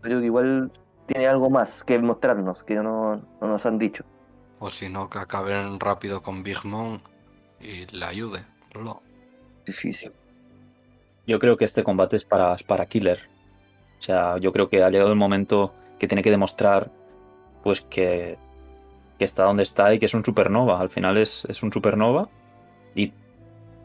Creo 0.00 0.20
que 0.20 0.26
igual 0.26 0.70
tiene 1.06 1.26
algo 1.26 1.50
más 1.50 1.82
que 1.84 1.98
mostrarnos, 1.98 2.62
que 2.64 2.76
no, 2.76 3.16
no 3.16 3.48
nos 3.48 3.66
han 3.66 3.78
dicho. 3.78 4.04
O 4.58 4.70
si 4.70 4.88
no, 4.88 5.10
que 5.10 5.18
acaben 5.18 5.78
rápido 5.80 6.22
con 6.22 6.42
Big 6.42 6.64
Mom 6.64 6.98
y 7.60 7.86
le 7.86 8.04
ayude. 8.04 8.44
Lo- 8.72 9.02
Difícil. 9.66 10.12
Yo 11.26 11.38
creo 11.38 11.56
que 11.56 11.64
este 11.64 11.82
combate 11.84 12.16
es 12.16 12.24
para, 12.24 12.54
es 12.54 12.62
para 12.62 12.86
Killer. 12.86 13.18
O 13.98 14.02
sea, 14.02 14.38
yo 14.38 14.52
creo 14.52 14.68
que 14.68 14.82
ha 14.82 14.90
llegado 14.90 15.10
el 15.10 15.16
momento 15.18 15.74
que 15.98 16.06
tiene 16.06 16.22
que 16.22 16.30
demostrar 16.30 16.90
pues 17.64 17.80
que, 17.80 18.38
que 19.18 19.24
está 19.24 19.42
donde 19.44 19.64
está 19.64 19.92
y 19.92 19.98
que 19.98 20.06
es 20.06 20.14
un 20.14 20.24
supernova. 20.24 20.80
Al 20.80 20.88
final 20.90 21.16
es, 21.16 21.44
es 21.46 21.62
un 21.62 21.72
supernova 21.72 22.28
y 22.94 23.12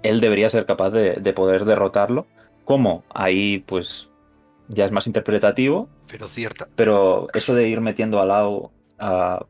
él 0.04 0.22
debería 0.22 0.50
ser 0.50 0.66
capaz 0.66 0.92
de, 0.92 1.16
de 1.16 1.34
poder 1.34 1.66
derrotarlo. 1.66 2.28
¿Cómo? 2.66 3.04
Ahí 3.14 3.60
pues 3.66 4.08
ya 4.68 4.86
es 4.86 4.92
más 4.92 5.08
interpretativo, 5.08 5.90
Pero 6.08 6.28
cierta. 6.28 6.68
pero 6.76 7.28
eso 7.34 7.56
de 7.56 7.68
ir 7.68 7.82
metiendo 7.82 8.22
a 8.22 8.26
Lao 8.26 8.72
a- 9.00 9.46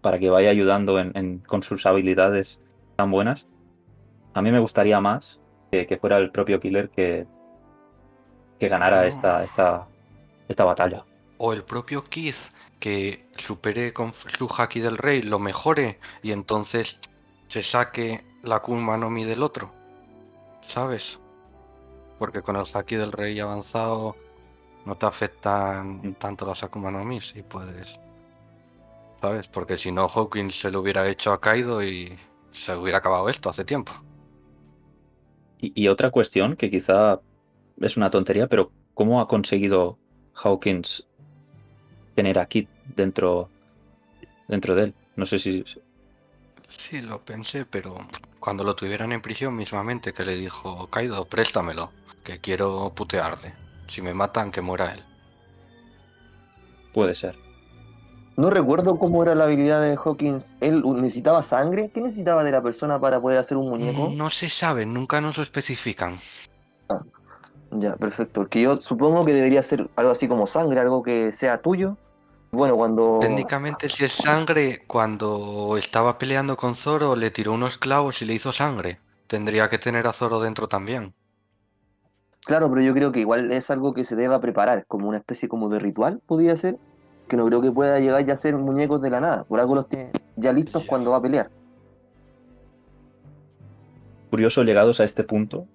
para 0.00 0.18
que 0.18 0.28
vaya 0.28 0.50
ayudando 0.50 0.98
en- 0.98 1.12
en- 1.16 1.38
con 1.38 1.62
sus 1.62 1.86
habilidades 1.86 2.58
tan 2.96 3.10
buenas, 3.12 3.46
a 4.34 4.42
mí 4.42 4.50
me 4.50 4.58
gustaría 4.58 5.00
más 5.00 5.38
que, 5.72 5.86
que 5.86 5.96
fuera 5.96 6.18
el 6.18 6.30
propio 6.30 6.60
Killer 6.60 6.90
que, 6.90 7.26
que 8.60 8.68
ganara 8.68 9.06
esta, 9.06 9.42
esta, 9.42 9.88
esta 10.48 10.64
batalla. 10.64 11.04
o 11.38 11.52
el 11.52 11.64
propio 11.64 12.04
Keith 12.04 12.36
que 12.78 13.26
supere 13.36 13.92
con 13.92 14.12
su 14.14 14.48
haki 14.48 14.80
del 14.80 14.98
rey, 14.98 15.22
lo 15.22 15.38
mejore 15.38 15.98
y 16.22 16.32
entonces 16.32 16.98
se 17.48 17.62
saque 17.62 18.24
la 18.42 18.60
Kuma 18.60 18.96
no 18.96 19.08
Mi 19.10 19.24
del 19.24 19.42
otro. 19.42 19.72
¿Sabes? 20.68 21.20
Porque 22.18 22.42
con 22.42 22.56
el 22.56 22.66
haki 22.72 22.96
del 22.96 23.12
rey 23.12 23.40
avanzado 23.40 24.16
no 24.84 24.96
te 24.96 25.06
afectan 25.06 26.14
tanto 26.16 26.46
las 26.46 26.62
Akuma 26.62 26.90
no 26.90 27.04
Mi 27.04 27.18
y 27.34 27.42
puedes. 27.42 27.98
¿Sabes? 29.20 29.48
Porque 29.48 29.76
si 29.78 29.92
no, 29.92 30.08
Hawkins 30.08 30.60
se 30.60 30.70
lo 30.70 30.80
hubiera 30.80 31.08
hecho 31.08 31.32
a 31.32 31.40
Kaido 31.40 31.82
y 31.82 32.18
se 32.50 32.74
hubiera 32.76 32.98
acabado 32.98 33.28
esto 33.28 33.48
hace 33.48 33.64
tiempo. 33.64 33.92
Y, 35.62 35.72
y 35.74 35.88
otra 35.88 36.10
cuestión 36.10 36.56
que 36.56 36.70
quizá 36.70 37.20
es 37.80 37.96
una 37.96 38.10
tontería, 38.10 38.48
pero 38.48 38.70
¿cómo 38.92 39.20
ha 39.20 39.28
conseguido 39.28 39.96
Hawkins 40.34 41.06
tener 42.14 42.38
a 42.38 42.46
Kid 42.46 42.68
dentro, 42.94 43.48
dentro 44.48 44.74
de 44.74 44.84
él? 44.84 44.94
No 45.16 45.24
sé 45.24 45.38
si. 45.38 45.64
Sí, 46.68 47.00
lo 47.00 47.24
pensé, 47.24 47.64
pero 47.64 47.96
cuando 48.40 48.64
lo 48.64 48.74
tuvieran 48.74 49.12
en 49.12 49.22
prisión 49.22 49.56
mismamente 49.56 50.12
que 50.12 50.24
le 50.24 50.36
dijo, 50.36 50.88
Kaido, 50.88 51.24
préstamelo, 51.26 51.92
que 52.24 52.40
quiero 52.40 52.92
putearle. 52.94 53.54
Si 53.88 54.02
me 54.02 54.14
matan, 54.14 54.50
que 54.50 54.60
muera 54.60 54.94
él. 54.94 55.02
Puede 56.92 57.14
ser. 57.14 57.36
No 58.36 58.50
recuerdo 58.50 58.98
cómo 58.98 59.22
era 59.22 59.34
la 59.34 59.44
habilidad 59.44 59.82
de 59.82 59.96
Hawkins. 60.02 60.56
¿Él 60.60 60.82
necesitaba 60.96 61.42
sangre? 61.42 61.90
¿Qué 61.92 62.00
necesitaba 62.00 62.44
de 62.44 62.50
la 62.50 62.62
persona 62.62 62.98
para 62.98 63.20
poder 63.20 63.38
hacer 63.38 63.56
un 63.58 63.68
muñeco? 63.68 64.08
No 64.08 64.30
se 64.30 64.48
sabe, 64.48 64.86
nunca 64.86 65.20
nos 65.20 65.36
lo 65.36 65.42
especifican. 65.42 66.18
Ya, 67.70 67.94
perfecto. 67.96 68.40
Porque 68.40 68.62
yo 68.62 68.76
supongo 68.76 69.24
que 69.24 69.34
debería 69.34 69.62
ser 69.62 69.88
algo 69.96 70.10
así 70.10 70.28
como 70.28 70.46
sangre, 70.46 70.80
algo 70.80 71.02
que 71.02 71.32
sea 71.32 71.60
tuyo. 71.60 71.96
Bueno, 72.50 72.76
cuando... 72.76 73.18
Técnicamente 73.20 73.88
si 73.88 74.04
es 74.04 74.12
sangre, 74.12 74.84
cuando 74.86 75.76
estaba 75.78 76.18
peleando 76.18 76.56
con 76.56 76.74
Zoro 76.74 77.16
le 77.16 77.30
tiró 77.30 77.52
unos 77.52 77.78
clavos 77.78 78.20
y 78.22 78.26
le 78.26 78.34
hizo 78.34 78.52
sangre. 78.52 78.98
Tendría 79.26 79.70
que 79.70 79.78
tener 79.78 80.06
a 80.06 80.12
Zoro 80.12 80.40
dentro 80.40 80.68
también. 80.68 81.14
Claro, 82.44 82.68
pero 82.68 82.82
yo 82.82 82.92
creo 82.92 83.12
que 83.12 83.20
igual 83.20 83.52
es 83.52 83.70
algo 83.70 83.94
que 83.94 84.04
se 84.04 84.16
deba 84.16 84.40
preparar, 84.40 84.84
como 84.86 85.08
una 85.08 85.18
especie 85.18 85.48
como 85.48 85.68
de 85.68 85.78
ritual, 85.78 86.20
podría 86.26 86.56
ser. 86.56 86.76
Que 87.32 87.38
no 87.38 87.46
creo 87.46 87.62
que 87.62 87.72
pueda 87.72 87.98
llegar 87.98 88.22
ya 88.26 88.34
a 88.34 88.36
ser 88.36 88.54
muñecos 88.58 89.00
de 89.00 89.08
la 89.08 89.18
nada. 89.18 89.44
Por 89.44 89.58
algo 89.58 89.74
los 89.74 89.88
tiene 89.88 90.10
ya 90.36 90.52
listos 90.52 90.84
cuando 90.84 91.12
va 91.12 91.16
a 91.16 91.22
pelear. 91.22 91.48
Curioso 94.28 94.64
llegados 94.64 95.00
a 95.00 95.04
este 95.04 95.24
punto, 95.24 95.66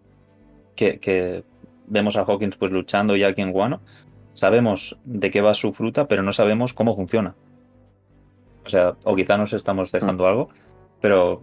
que, 0.75 0.99
que 0.99 1.43
vemos 1.87 2.15
a 2.15 2.21
Hawkins 2.21 2.57
pues 2.57 2.71
luchando 2.71 3.15
ya 3.15 3.29
aquí 3.29 3.41
en 3.41 3.51
Guano. 3.51 3.81
Sabemos 4.35 4.99
de 5.03 5.31
qué 5.31 5.41
va 5.41 5.55
su 5.55 5.73
fruta, 5.73 6.07
pero 6.07 6.21
no 6.21 6.31
sabemos 6.31 6.75
cómo 6.75 6.95
funciona. 6.95 7.33
O 8.63 8.69
sea, 8.69 8.95
o 9.03 9.15
quizá 9.15 9.35
nos 9.35 9.51
estamos 9.51 9.91
dejando 9.91 10.27
algo, 10.27 10.49
pero, 11.01 11.41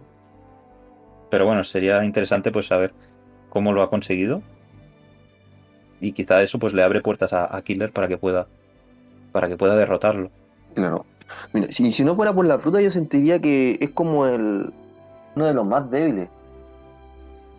pero 1.29 1.45
bueno, 1.45 1.65
sería 1.65 2.05
interesante 2.05 2.53
pues 2.53 2.67
saber 2.67 2.93
cómo 3.49 3.73
lo 3.73 3.81
ha 3.81 3.89
conseguido. 3.89 4.41
Y 5.99 6.13
quizá 6.13 6.41
eso 6.41 6.57
pues 6.57 6.73
le 6.73 6.83
abre 6.83 7.01
puertas 7.01 7.33
a, 7.33 7.53
a 7.53 7.61
Killer 7.63 7.91
para 7.91 8.07
que 8.07 8.17
pueda 8.17 8.47
para 9.35 9.49
que 9.49 9.57
pueda 9.57 9.75
derrotarlo. 9.75 10.31
Claro. 10.75 11.05
Mira, 11.51 11.67
si, 11.67 11.91
si 11.91 12.05
no 12.05 12.15
fuera 12.15 12.31
por 12.31 12.45
la 12.45 12.57
fruta, 12.57 12.79
yo 12.79 12.89
sentiría 12.89 13.41
que 13.41 13.77
es 13.81 13.89
como 13.89 14.25
el 14.25 14.73
uno 15.35 15.45
de 15.45 15.53
los 15.53 15.67
más 15.67 15.91
débiles. 15.91 16.29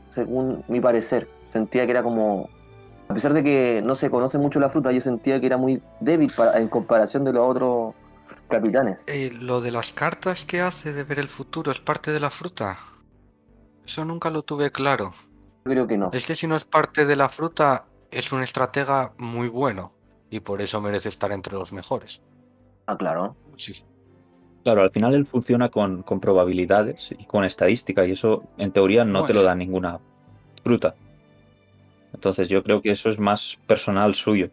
Según 0.08 0.64
mi 0.68 0.80
parecer. 0.80 1.28
Sentía 1.48 1.84
que 1.84 1.90
era 1.90 2.02
como. 2.02 2.48
A 3.08 3.14
pesar 3.14 3.34
de 3.34 3.44
que 3.44 3.82
no 3.84 3.94
se 3.94 4.08
conoce 4.08 4.38
mucho 4.38 4.58
la 4.58 4.70
fruta, 4.70 4.90
yo 4.90 5.02
sentía 5.02 5.38
que 5.38 5.44
era 5.44 5.58
muy 5.58 5.82
débil 6.00 6.32
para, 6.34 6.58
en 6.58 6.68
comparación 6.68 7.24
de 7.24 7.34
los 7.34 7.46
otros 7.46 7.94
capitanes. 8.48 9.04
Eh, 9.06 9.30
lo 9.38 9.60
de 9.60 9.70
las 9.70 9.92
cartas 9.92 10.46
que 10.46 10.62
hace 10.62 10.94
de 10.94 11.04
ver 11.04 11.18
el 11.18 11.28
futuro 11.28 11.70
es 11.72 11.78
parte 11.78 12.10
de 12.10 12.20
la 12.20 12.30
fruta. 12.30 12.78
Eso 13.84 14.02
nunca 14.06 14.30
lo 14.30 14.44
tuve 14.44 14.72
claro. 14.72 15.12
Yo 15.66 15.72
creo 15.72 15.86
que 15.86 15.98
no. 15.98 16.08
Es 16.14 16.24
que 16.24 16.36
si 16.36 16.46
no 16.46 16.56
es 16.56 16.64
parte 16.64 17.04
de 17.04 17.16
la 17.16 17.28
fruta, 17.28 17.84
es 18.10 18.32
un 18.32 18.42
estratega 18.42 19.12
muy 19.18 19.48
bueno. 19.48 19.92
Y 20.30 20.40
por 20.40 20.60
eso 20.60 20.80
merece 20.80 21.08
estar 21.08 21.30
entre 21.32 21.54
los 21.54 21.72
mejores. 21.72 22.20
Ah, 22.86 22.96
claro. 22.96 23.36
Sí. 23.56 23.72
Claro, 24.64 24.82
al 24.82 24.90
final 24.90 25.14
él 25.14 25.26
funciona 25.26 25.68
con, 25.68 26.02
con 26.02 26.18
probabilidades 26.20 27.12
y 27.16 27.24
con 27.24 27.44
estadística, 27.44 28.04
y 28.04 28.12
eso 28.12 28.42
en 28.58 28.72
teoría 28.72 29.04
no 29.04 29.24
te 29.24 29.32
lo 29.34 29.42
da 29.44 29.54
ninguna 29.54 30.00
fruta. 30.64 30.94
Entonces 32.12 32.48
yo 32.48 32.62
creo 32.64 32.82
que 32.82 32.90
eso 32.90 33.10
es 33.10 33.18
más 33.18 33.58
personal 33.66 34.14
suyo. 34.14 34.50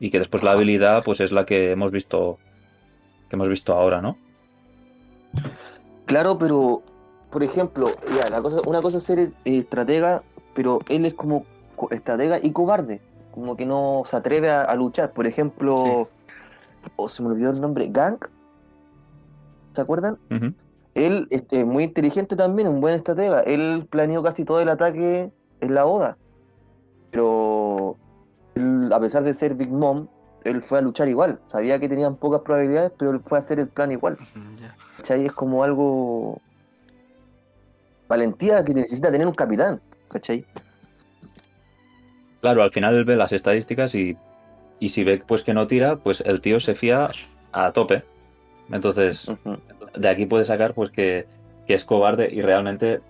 Y 0.00 0.10
que 0.10 0.18
después 0.18 0.42
la 0.42 0.52
habilidad, 0.52 1.04
pues 1.04 1.20
es 1.20 1.32
la 1.32 1.44
que 1.44 1.70
hemos 1.72 1.92
visto. 1.92 2.38
que 3.28 3.36
hemos 3.36 3.48
visto 3.48 3.72
ahora, 3.74 4.00
¿no? 4.00 4.16
Claro, 6.06 6.38
pero, 6.38 6.82
por 7.30 7.42
ejemplo, 7.42 7.86
ya, 8.16 8.28
la 8.30 8.40
cosa, 8.42 8.58
una 8.66 8.82
cosa 8.82 8.98
es 8.98 9.04
ser 9.04 9.18
eh, 9.18 9.30
estratega, 9.44 10.22
pero 10.54 10.78
él 10.88 11.06
es 11.06 11.14
como 11.14 11.44
co- 11.76 11.90
estratega 11.90 12.38
y 12.42 12.52
cobarde. 12.52 13.00
Como 13.32 13.56
que 13.56 13.66
no 13.66 14.04
se 14.06 14.16
atreve 14.16 14.50
a, 14.50 14.62
a 14.62 14.74
luchar. 14.76 15.12
Por 15.12 15.26
ejemplo, 15.26 16.08
o 16.96 17.08
se 17.08 17.22
me 17.22 17.30
olvidó 17.30 17.50
el 17.50 17.60
nombre, 17.60 17.88
Gang. 17.90 18.18
¿Se 19.72 19.80
acuerdan? 19.80 20.18
Él 20.94 21.26
es 21.30 21.42
este, 21.42 21.64
muy 21.64 21.84
inteligente 21.84 22.36
también, 22.36 22.68
un 22.68 22.80
buen 22.80 22.94
estratega. 22.94 23.40
Él 23.40 23.86
planeó 23.90 24.22
casi 24.22 24.44
todo 24.44 24.60
el 24.60 24.68
ataque 24.68 25.32
en 25.60 25.74
la 25.74 25.86
Oda. 25.86 26.18
Pero 27.10 27.96
él, 28.54 28.92
a 28.92 29.00
pesar 29.00 29.22
de 29.22 29.32
ser 29.32 29.54
Big 29.54 29.70
Mom, 29.70 30.08
él 30.44 30.60
fue 30.60 30.78
a 30.78 30.82
luchar 30.82 31.08
igual. 31.08 31.40
Sabía 31.44 31.78
que 31.78 31.88
tenían 31.88 32.16
pocas 32.16 32.40
probabilidades, 32.40 32.92
pero 32.98 33.12
él 33.12 33.20
fue 33.24 33.38
a 33.38 33.40
hacer 33.40 33.60
el 33.60 33.68
plan 33.68 33.92
igual. 33.92 34.18
¿Cachai? 34.98 35.26
Es 35.26 35.32
como 35.32 35.62
algo. 35.62 36.40
Valentía 38.08 38.62
que 38.62 38.74
necesita 38.74 39.10
tener 39.10 39.26
un 39.26 39.34
capitán. 39.34 39.80
¿Cachai? 40.08 40.44
Claro, 42.42 42.64
al 42.64 42.72
final 42.72 42.96
él 42.96 43.04
ve 43.04 43.14
las 43.14 43.32
estadísticas 43.32 43.94
y, 43.94 44.16
y 44.80 44.88
si 44.88 45.04
ve 45.04 45.22
pues 45.24 45.44
que 45.44 45.54
no 45.54 45.68
tira, 45.68 45.94
pues 45.96 46.22
el 46.26 46.40
tío 46.40 46.58
se 46.58 46.74
fía 46.74 47.08
a 47.52 47.70
tope. 47.70 48.02
Entonces, 48.72 49.32
de 49.94 50.08
aquí 50.08 50.26
puede 50.26 50.44
sacar 50.44 50.74
pues 50.74 50.90
que, 50.90 51.26
que 51.68 51.74
es 51.74 51.84
cobarde 51.84 52.28
y 52.32 52.42
realmente 52.42 53.00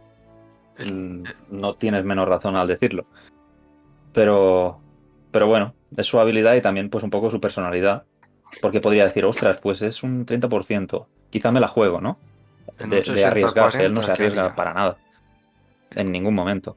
mm, 0.85 1.23
no 1.51 1.75
tienes 1.77 2.05
menos 2.05 2.29
razón 2.29 2.57
al 2.57 2.69
decirlo. 2.69 3.07
Pero, 4.13 4.79
pero 5.31 5.47
bueno, 5.47 5.73
es 5.97 6.07
su 6.07 6.21
habilidad 6.21 6.55
y 6.55 6.61
también 6.61 6.91
pues 6.91 7.03
un 7.03 7.11
poco 7.11 7.31
su 7.31 7.41
personalidad. 7.41 8.05
Porque 8.61 8.83
podría 8.83 9.07
decir, 9.07 9.25
ostras, 9.25 9.59
pues 9.63 9.81
es 9.81 10.03
un 10.03 10.27
30%. 10.27 11.07
Quizá 11.31 11.51
me 11.51 11.61
la 11.61 11.69
juego, 11.69 12.03
¿no? 12.03 12.19
De, 12.79 13.25
arriesgarse, 13.25 13.87
él 13.87 13.93
60-40, 13.93 13.95
no 13.95 14.03
se 14.03 14.07
¿qué 14.09 14.13
arriesga 14.13 14.55
para 14.55 14.75
nada. 14.75 14.99
En 15.93 16.13
ningún 16.13 16.35
momento. 16.35 16.77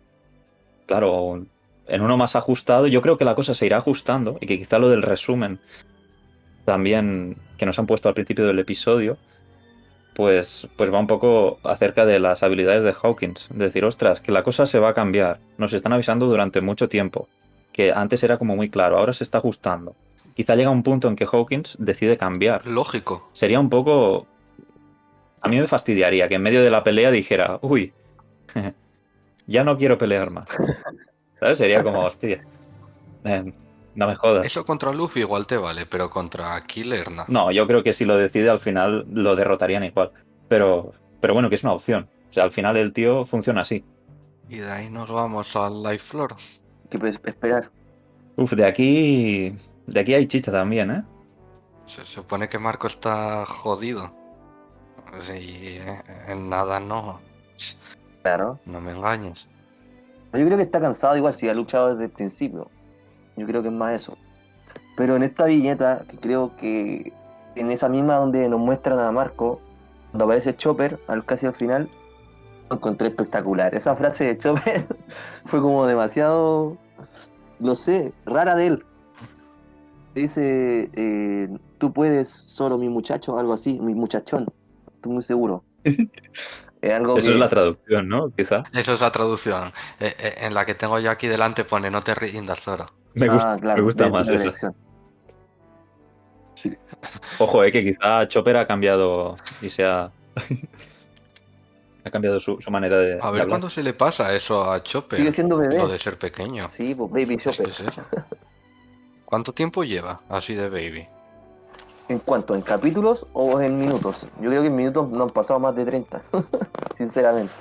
Claro, 0.86 1.44
en 1.88 2.02
uno 2.02 2.17
más 2.17 2.36
ajustado, 2.36 2.88
yo 2.88 3.02
creo 3.02 3.17
que 3.17 3.26
la 3.26 3.36
cosa 3.36 3.54
se 3.54 3.65
irá 3.65 3.78
ajustando 3.78 4.38
y 4.41 4.48
que 4.48 4.58
quizá 4.58 4.80
lo 4.80 4.89
del 4.89 5.02
resumen 5.02 5.60
también 6.65 7.38
que 7.58 7.65
nos 7.65 7.80
han 7.80 7.86
puesto 7.86 8.10
al 8.10 8.15
principio 8.15 8.45
del 8.45 8.60
episodio, 8.60 9.17
pues, 10.15 10.67
pues 10.76 10.91
va 10.91 11.00
un 11.00 11.08
poco 11.08 11.60
acerca 11.63 12.06
de 12.06 12.19
las 12.19 12.41
habilidades 12.41 12.84
de 12.84 12.95
Hawkins. 13.02 13.48
De 13.52 13.65
decir, 13.65 13.86
ostras, 13.86 14.19
que 14.19 14.32
la 14.32 14.43
cosa 14.43 14.65
se 14.65 14.80
va 14.80 14.89
a 14.89 14.93
cambiar. 14.93 15.39
Nos 15.58 15.74
están 15.74 15.93
avisando 15.93 16.26
durante 16.26 16.62
mucho 16.62 16.89
tiempo. 16.89 17.28
Que 17.71 17.91
antes 17.91 18.24
era 18.24 18.38
como 18.38 18.56
muy 18.56 18.69
claro, 18.69 18.98
ahora 18.98 19.13
se 19.13 19.24
está 19.24 19.38
ajustando. 19.38 19.95
Quizá 20.34 20.56
llega 20.56 20.69
un 20.69 20.84
punto 20.84 21.08
en 21.08 21.15
que 21.15 21.28
Hawkins 21.32 21.78
decide 21.80 22.17
cambiar. 22.17 22.65
Lógico. 22.65 23.30
Sería 23.32 23.60
un 23.60 23.69
poco... 23.69 24.28
A 25.41 25.48
mí 25.48 25.60
me 25.60 25.67
fastidiaría 25.67 26.28
que 26.28 26.36
en 26.36 26.41
medio 26.41 26.63
de 26.63 26.71
la 26.71 26.84
pelea 26.84 27.12
dijera, 27.12 27.60
uy, 27.62 27.93
ya 29.48 29.63
no 29.63 29.78
quiero 29.78 29.98
pelear 29.98 30.32
más. 30.32 30.50
¿Sabes? 31.45 31.58
Sería 31.60 31.84
como, 31.84 31.99
hostia. 31.99 32.43
eh, 33.23 33.51
no 33.93 34.08
me 34.08 34.15
jodas. 34.15 34.45
Eso 34.45 34.65
contra 34.65 34.91
Luffy 34.91 35.19
igual 35.21 35.45
te 35.45 35.58
vale, 35.58 35.86
pero 35.86 36.10
contra 36.10 36.60
Killer 36.65 37.12
no. 37.12 37.23
No, 37.27 37.51
yo 37.51 37.67
creo 37.67 37.84
que 37.84 37.93
si 37.93 38.03
lo 38.03 38.17
decide 38.17 38.49
al 38.49 38.60
final 38.60 39.05
lo 39.12 39.36
derrotarían 39.36 39.84
igual. 39.84 40.12
Pero, 40.49 40.91
pero 41.21 41.34
bueno, 41.34 41.49
que 41.49 41.55
es 41.55 41.63
una 41.63 41.73
opción. 41.73 42.10
O 42.29 42.34
sea, 42.34 42.43
al 42.43 42.51
final 42.51 42.75
el 42.77 42.91
tío 42.93 43.25
funciona 43.25 43.62
así. 43.62 43.86
Y 44.49 44.58
de 44.58 44.71
ahí 44.71 44.89
nos 44.89 45.10
vamos 45.12 45.55
al 45.55 45.84
Life 45.84 45.99
Floor. 45.99 46.36
Pe- 46.89 47.19
esperar. 47.23 47.69
Uf, 48.36 48.51
de 48.53 48.65
aquí. 48.65 49.55
De 49.88 49.99
aquí 49.99 50.13
hay 50.13 50.25
chicha 50.27 50.51
también, 50.51 50.91
¿eh? 50.91 51.03
Se 51.86 52.03
supone 52.05 52.49
que 52.49 52.58
Marco 52.60 52.88
está 52.88 53.45
jodido. 53.45 54.12
Sí, 55.19 55.77
eh, 55.79 56.01
en 56.27 56.49
nada 56.49 56.79
no. 56.79 57.21
Claro. 58.23 58.60
No 58.65 58.81
me 58.81 58.91
engañes. 58.91 59.47
Yo 60.38 60.45
creo 60.45 60.58
que 60.58 60.63
está 60.63 60.80
cansado 60.80 61.17
igual 61.17 61.34
si 61.34 61.50
ha 61.50 61.54
luchado 61.54 61.91
desde 61.91 62.06
el 62.06 62.12
principio. 62.12 62.69
Yo 63.38 63.45
creo 63.45 63.62
que 63.62 63.69
es 63.69 63.74
más 63.74 63.93
eso. 63.93 64.17
Pero 64.98 65.15
en 65.15 65.24
esta 65.24 65.45
viñeta, 65.45 66.06
que 66.08 66.17
creo 66.17 66.56
que 66.58 67.13
en 67.56 67.71
esa 67.71 67.89
misma 67.89 68.15
donde 68.15 68.48
nos 68.50 68.60
muestran 68.60 69.00
a 69.00 69.12
Marco, 69.12 69.62
cuando 70.12 70.26
aparece 70.26 70.56
Chopper, 70.56 71.00
casi 71.26 71.45
al 71.45 71.54
final, 71.54 71.89
lo 72.69 72.78
encontré 72.78 73.08
espectacular. 73.08 73.76
Esa 73.76 73.95
frase 73.95 74.26
de 74.26 74.38
Chopper 74.38 74.86
fue 75.45 75.62
como 75.62 75.86
demasiado, 75.86 76.78
no 77.60 77.76
sé, 77.76 78.13
rara 78.26 78.56
de 78.56 78.67
él. 78.67 78.86
Dice, 80.13 80.89
eh, 80.93 81.50
tú 81.78 81.91
puedes, 81.91 82.30
solo 82.30 82.78
mi 82.78 82.88
muchacho, 82.88 83.38
algo 83.38 83.52
así, 83.52 83.80
mi 83.82 83.93
muchachón. 83.93 84.45
Estoy 84.95 85.12
muy 85.12 85.24
seguro. 85.24 85.63
Algo 86.93 87.17
Eso 87.17 87.28
que- 87.30 87.34
es 87.34 87.39
la 87.39 87.50
traducción, 87.50 88.08
¿no? 88.08 88.30
Quizá. 88.36 88.63
Eso 88.74 88.93
es 88.93 89.02
la 89.02 89.12
traducción. 89.12 89.71
Eh, 90.00 90.13
eh, 90.19 90.36
en 90.41 90.54
la 90.54 90.65
que 90.65 90.76
tengo 90.76 91.00
yo 91.00 91.10
aquí 91.12 91.28
delante 91.28 91.63
pone 91.65 91.89
no 91.89 92.02
te 92.04 92.13
rindas, 92.15 92.60
Zoro. 92.62 92.86
Me 93.13 93.28
gusta, 93.28 93.54
Ah, 93.54 93.58
claro, 93.60 93.78
me 93.78 93.84
gusta 93.84 94.04
de- 94.06 94.12
más 94.12 94.28
de 94.28 94.36
eso. 94.36 94.74
Ojo, 97.39 97.63
eh, 97.63 97.71
que 97.71 97.84
quizá 97.84 98.28
Chopper 98.28 98.58
ha 98.58 98.65
cambiado 98.67 99.38
y 99.62 99.69
se 99.69 99.86
ha. 99.86 100.12
ha 102.06 102.12
cambiado 102.12 102.39
su, 102.39 102.60
su 102.62 102.71
manera 102.71 102.98
de. 102.98 103.19
A 103.21 103.32
ver 103.32 103.48
cuándo 103.48 103.69
se 103.69 103.84
le 103.84 103.93
pasa 103.93 104.34
eso 104.36 104.71
a 104.71 104.82
Chopper. 104.84 105.19
Sigue 105.19 105.32
siendo 105.32 105.58
bebé. 105.58 105.78
Lo 105.78 105.88
de 105.88 106.00
ser 106.00 106.17
pequeño. 106.17 106.67
Sí, 106.69 106.95
pues 106.95 107.12
Baby 107.12 107.38
Chopper. 107.38 107.69
es. 107.69 107.84
¿Cuánto 109.26 109.54
tiempo 109.54 109.84
lleva 109.84 110.21
así 110.30 110.54
de 110.56 110.69
baby? 110.69 111.08
¿En 112.08 112.20
cuánto? 112.20 112.54
¿En 112.56 112.62
capítulos 112.62 113.28
o 113.34 113.60
en 113.62 113.78
minutos? 113.80 114.28
Yo 114.39 114.50
creo 114.50 114.62
que 114.62 114.68
en 114.68 114.76
minutos 114.76 115.10
no 115.10 115.24
han 115.24 115.30
pasado 115.32 115.60
más 115.60 115.76
de 115.76 115.86
30. 115.86 116.22
Sinceramente. 116.98 117.54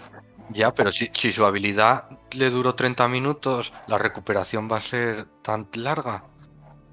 Ya, 0.51 0.73
pero 0.75 0.93
si, 0.93 1.09
si 1.15 1.33
su 1.33 1.47
habilidad 1.47 2.05
le 2.33 2.51
duró 2.51 2.75
30 2.75 3.09
minutos, 3.09 3.73
la 3.87 3.97
recuperación 3.97 4.69
va 4.71 4.77
a 4.77 4.81
ser 4.83 5.27
tan 5.43 5.67
larga. 5.75 6.25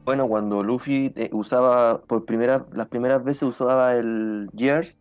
Bueno, 0.06 0.28
cuando 0.28 0.64
Luffy 0.64 1.14
eh, 1.16 1.30
usaba, 1.34 2.02
por 2.02 2.26
primera, 2.26 2.66
las 2.72 2.88
primeras 2.88 3.24
veces 3.24 3.44
usaba 3.44 3.96
el 3.96 4.50
Gears, 4.56 4.98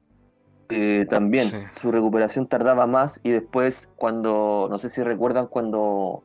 eh, 0.69 1.07
también 1.09 1.51
Sí. 1.51 1.81
su 1.81 1.91
recuperación 1.93 2.47
tardaba 2.47 2.87
más 2.87 3.21
y 3.23 3.31
después 3.31 3.89
cuando, 3.97 4.67
no 4.71 4.79
sé 4.79 4.89
si 4.89 5.03
recuerdan 5.03 5.47
cuando 5.47 6.25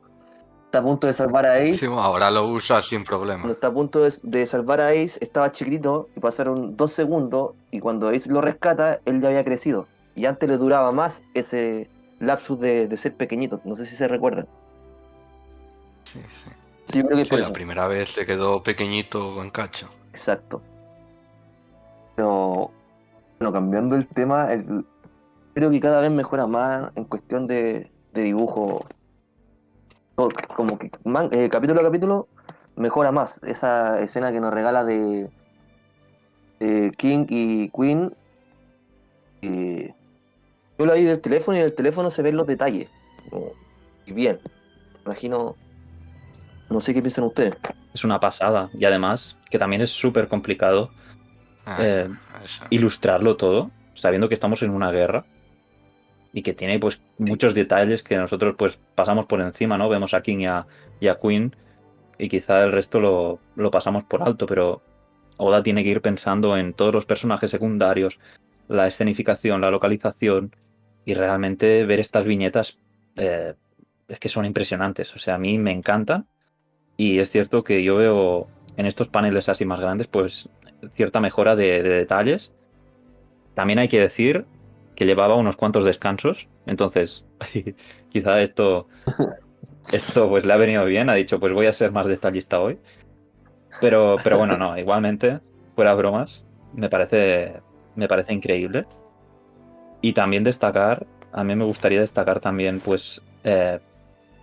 está 0.66 0.78
a 0.78 0.82
punto 0.82 1.06
de 1.06 1.12
salvar 1.14 1.46
a 1.46 1.54
Ace, 1.54 1.78
Sí, 1.78 1.86
ahora 1.86 2.30
lo 2.30 2.46
usa 2.48 2.82
sin 2.82 3.04
cuando 3.04 3.18
problema. 3.18 3.50
está 3.50 3.68
a 3.68 3.72
punto 3.72 4.00
de, 4.02 4.12
de 4.22 4.46
salvar 4.46 4.80
a 4.80 4.88
Ace 4.88 5.18
estaba 5.20 5.50
chiquitito 5.52 6.08
y 6.16 6.20
pasaron 6.20 6.76
dos 6.76 6.92
segundos 6.92 7.52
y 7.70 7.80
cuando 7.80 8.08
Ace 8.08 8.30
lo 8.30 8.40
rescata 8.40 9.00
él 9.04 9.20
ya 9.20 9.28
había 9.28 9.44
crecido 9.44 9.86
y 10.14 10.26
antes 10.26 10.48
le 10.48 10.56
duraba 10.58 10.92
más 10.92 11.22
ese 11.34 11.88
lapsus 12.20 12.58
de, 12.60 12.88
de 12.88 12.96
ser 12.96 13.14
pequeñito, 13.16 13.60
no 13.64 13.74
sé 13.76 13.84
si 13.86 13.94
se 13.96 14.08
recuerdan. 14.08 14.46
Sí, 16.04 16.20
sí. 16.44 16.50
Sí, 16.86 16.98
yo 16.98 17.04
creo 17.06 17.18
que 17.18 17.24
Sí, 17.24 17.30
por 17.30 17.38
la 17.40 17.44
eso. 17.44 17.52
primera 17.52 17.86
vez 17.88 18.10
se 18.10 18.24
quedó 18.24 18.62
pequeñito 18.62 19.42
en 19.42 19.50
cacho. 19.50 19.88
Exacto. 20.12 20.62
Pero, 22.14 22.70
bueno, 23.38 23.52
cambiando 23.52 23.96
el 23.96 24.06
tema, 24.08 24.52
el- 24.52 24.86
creo 25.54 25.70
que 25.70 25.80
cada 25.80 26.00
vez 26.00 26.10
mejora 26.10 26.46
más 26.46 26.92
en 26.96 27.04
cuestión 27.04 27.46
de, 27.46 27.90
de 28.12 28.22
dibujo. 28.22 28.84
Como 30.16 30.78
que 30.78 30.90
man- 31.04 31.28
eh, 31.32 31.48
capítulo 31.50 31.80
a 31.80 31.84
capítulo 31.84 32.28
mejora 32.76 33.12
más. 33.12 33.42
Esa 33.42 34.00
escena 34.00 34.32
que 34.32 34.40
nos 34.40 34.52
regala 34.52 34.84
de, 34.84 35.30
de 36.58 36.92
King 36.96 37.26
y 37.28 37.68
Queen. 37.70 38.14
eh, 39.42 39.92
yo 40.78 40.84
la 40.86 40.94
vi 40.94 41.04
del 41.04 41.20
teléfono 41.20 41.56
y 41.56 41.60
en 41.60 41.66
el 41.66 41.74
teléfono 41.74 42.10
se 42.10 42.22
ven 42.22 42.36
los 42.36 42.46
detalles. 42.46 42.88
Y 44.06 44.12
bien. 44.12 44.38
Imagino. 45.04 45.56
No 46.68 46.80
sé 46.80 46.92
qué 46.92 47.00
piensan 47.00 47.24
ustedes. 47.24 47.54
Es 47.94 48.04
una 48.04 48.18
pasada. 48.20 48.70
Y 48.74 48.84
además, 48.84 49.36
que 49.50 49.58
también 49.58 49.82
es 49.82 49.90
súper 49.90 50.28
complicado 50.28 50.90
Ah, 51.68 51.78
Eh, 51.80 52.08
ilustrarlo 52.70 53.36
todo, 53.36 53.72
sabiendo 53.94 54.28
que 54.28 54.34
estamos 54.34 54.62
en 54.62 54.70
una 54.70 54.92
guerra 54.92 55.24
y 56.36 56.42
que 56.42 56.52
tiene 56.52 56.78
pues 56.78 57.00
muchos 57.16 57.54
detalles 57.54 58.02
que 58.02 58.14
nosotros 58.14 58.56
pues 58.58 58.78
pasamos 58.94 59.24
por 59.24 59.40
encima, 59.40 59.78
¿no? 59.78 59.88
Vemos 59.88 60.12
a 60.12 60.20
King 60.20 60.40
y 61.00 61.08
a, 61.08 61.18
Queen 61.18 61.56
y 62.18 62.28
quizá 62.28 62.62
el 62.62 62.72
resto 62.72 63.00
lo, 63.00 63.40
lo 63.54 63.70
pasamos 63.70 64.04
por 64.04 64.22
alto, 64.22 64.44
pero 64.44 64.82
Oda 65.38 65.62
tiene 65.62 65.82
que 65.82 65.88
ir 65.88 66.02
pensando 66.02 66.58
en 66.58 66.74
todos 66.74 66.92
los 66.92 67.06
personajes 67.06 67.50
secundarios, 67.50 68.20
la 68.68 68.86
escenificación, 68.86 69.62
la 69.62 69.70
localización 69.70 70.54
y 71.06 71.14
realmente 71.14 71.86
ver 71.86 72.00
estas 72.00 72.26
viñetas 72.26 72.80
eh, 73.16 73.54
es 74.06 74.18
que 74.18 74.28
son 74.28 74.44
impresionantes, 74.44 75.16
o 75.16 75.18
sea, 75.18 75.36
a 75.36 75.38
mí 75.38 75.56
me 75.56 75.70
encantan 75.70 76.26
y 76.98 77.18
es 77.18 77.30
cierto 77.30 77.64
que 77.64 77.82
yo 77.82 77.96
veo 77.96 78.46
en 78.76 78.84
estos 78.84 79.08
paneles 79.08 79.48
así 79.48 79.64
más 79.64 79.80
grandes 79.80 80.06
pues 80.06 80.50
cierta 80.96 81.18
mejora 81.18 81.56
de 81.56 81.82
detalles. 81.82 82.52
También 83.54 83.78
hay 83.78 83.88
que 83.88 84.00
decir 84.00 84.44
que 84.96 85.06
llevaba 85.06 85.36
unos 85.36 85.56
cuantos 85.56 85.84
descansos, 85.84 86.48
entonces 86.66 87.24
quizá 88.08 88.42
esto, 88.42 88.88
esto 89.92 90.28
pues 90.28 90.44
le 90.44 90.52
ha 90.52 90.56
venido 90.56 90.84
bien, 90.84 91.08
ha 91.10 91.14
dicho 91.14 91.38
pues 91.38 91.52
voy 91.52 91.66
a 91.66 91.72
ser 91.72 91.92
más 91.92 92.06
detallista 92.06 92.60
hoy. 92.60 92.78
Pero, 93.80 94.16
pero 94.24 94.38
bueno, 94.38 94.56
no, 94.56 94.76
igualmente, 94.78 95.40
fuera 95.74 95.94
bromas, 95.94 96.44
me 96.72 96.88
parece, 96.88 97.60
me 97.94 98.08
parece 98.08 98.32
increíble. 98.32 98.86
Y 100.00 100.14
también 100.14 100.44
destacar, 100.44 101.06
a 101.32 101.44
mí 101.44 101.54
me 101.54 101.64
gustaría 101.64 102.00
destacar 102.00 102.40
también 102.40 102.80
pues 102.80 103.20
eh, 103.44 103.78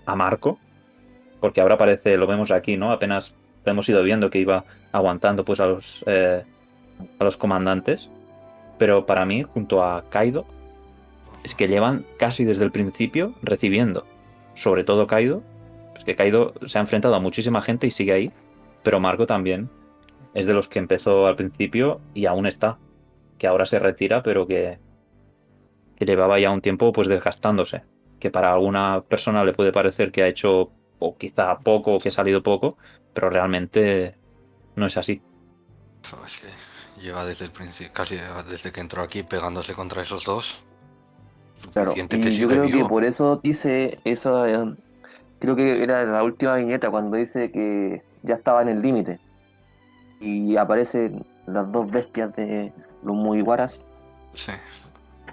a 0.06 0.16
Marco, 0.16 0.60
porque 1.39 1.62
ahora 1.62 1.78
parece, 1.78 2.16
lo 2.18 2.28
vemos 2.28 2.52
aquí, 2.52 2.78
¿no? 2.78 2.92
Apenas 2.92 3.34
hemos 3.66 3.88
ido 3.89 4.04
viendo 4.04 4.30
que 4.30 4.39
iba 4.39 4.66
aguantando 4.92 5.44
pues 5.44 5.60
a 5.60 5.66
los, 5.66 6.04
eh, 6.06 6.44
a 7.20 7.24
los 7.24 7.38
comandantes. 7.38 8.10
Pero 8.84 9.06
para 9.06 9.26
mí, 9.26 9.43
junto 9.43 9.82
a 9.82 10.10
Kaido, 10.10 10.46
es 11.41 11.56
que 11.56 11.69
llevan 11.69 12.06
casi 12.19 12.43
desde 12.43 12.65
el 12.65 12.72
principio 12.74 13.34
recibiendo. 13.41 14.06
Sobre 14.56 14.84
todo 14.84 15.08
Kaido, 15.08 15.41
pues 15.93 16.04
que 16.04 16.17
Kaido 16.17 16.54
se 16.65 16.78
ha 16.78 16.82
enfrentado 16.82 17.15
a 17.15 17.22
muchísima 17.22 17.62
gente 17.62 17.88
y 17.88 17.91
sigue 17.91 18.12
ahí. 18.12 18.34
Pero 18.84 19.00
Marco 19.00 19.26
también 19.26 19.69
es 20.34 20.48
de 20.48 20.54
los 20.54 20.67
que 20.67 20.80
empezó 20.80 21.28
al 21.28 21.38
principio 21.38 22.02
y 22.13 22.26
aún 22.26 22.46
está. 22.46 22.78
Que 23.38 23.48
ahora 23.48 23.65
se 23.65 23.80
retira, 23.80 24.22
pero 24.22 24.48
que, 24.48 24.80
llevaba 25.98 26.38
ya 26.38 26.52
un 26.52 26.60
tiempo 26.60 26.91
pues 26.91 27.08
desgastándose. 27.08 27.84
Que 28.19 28.32
para 28.32 28.52
alguna 28.52 29.02
persona 29.08 29.46
le 29.46 29.54
puede 29.54 29.72
parecer 29.72 30.12
que 30.12 30.24
ha 30.24 30.28
hecho 30.28 30.74
o 31.00 31.17
quizá 31.17 31.58
poco 31.60 31.93
o 31.93 32.00
que 32.00 32.10
ha 32.10 32.12
salido 32.12 32.43
poco, 32.43 32.78
pero 33.13 33.30
realmente 33.30 34.17
no 34.76 34.88
es 34.88 34.98
así. 34.98 35.22
Lleva 37.04 37.26
desde 37.26 37.46
el 37.46 37.52
principio, 37.52 37.94
casi 37.94 38.18
desde 38.50 38.72
que 38.72 38.82
entró 38.82 39.04
aquí 39.04 39.24
pegándose 39.24 39.74
contra 39.74 40.02
esos 40.02 40.24
dos. 40.24 40.60
Claro, 41.74 41.94
y 41.96 42.08
que 42.08 42.36
yo 42.36 42.48
creo 42.48 42.68
que 42.68 42.84
por 42.86 43.04
eso 43.04 43.39
dice 43.44 44.00
eso, 44.04 44.46
eh, 44.46 44.76
creo 45.39 45.56
que 45.56 45.84
era 45.84 46.04
la 46.06 46.24
última 46.24 46.56
viñeta 46.56 46.89
cuando 46.89 47.18
dice 47.18 47.52
que 47.52 48.02
ya 48.24 48.36
estaba 48.36 48.62
en 48.62 48.70
el 48.70 48.82
límite. 48.82 49.20
Y 50.20 50.56
aparecen 50.56 51.26
las 51.46 51.72
dos 51.72 51.92
bestias 51.92 52.34
de 52.36 52.74
los 53.04 53.16
Mugiwaras. 53.16 53.86
Sí. 54.34 54.54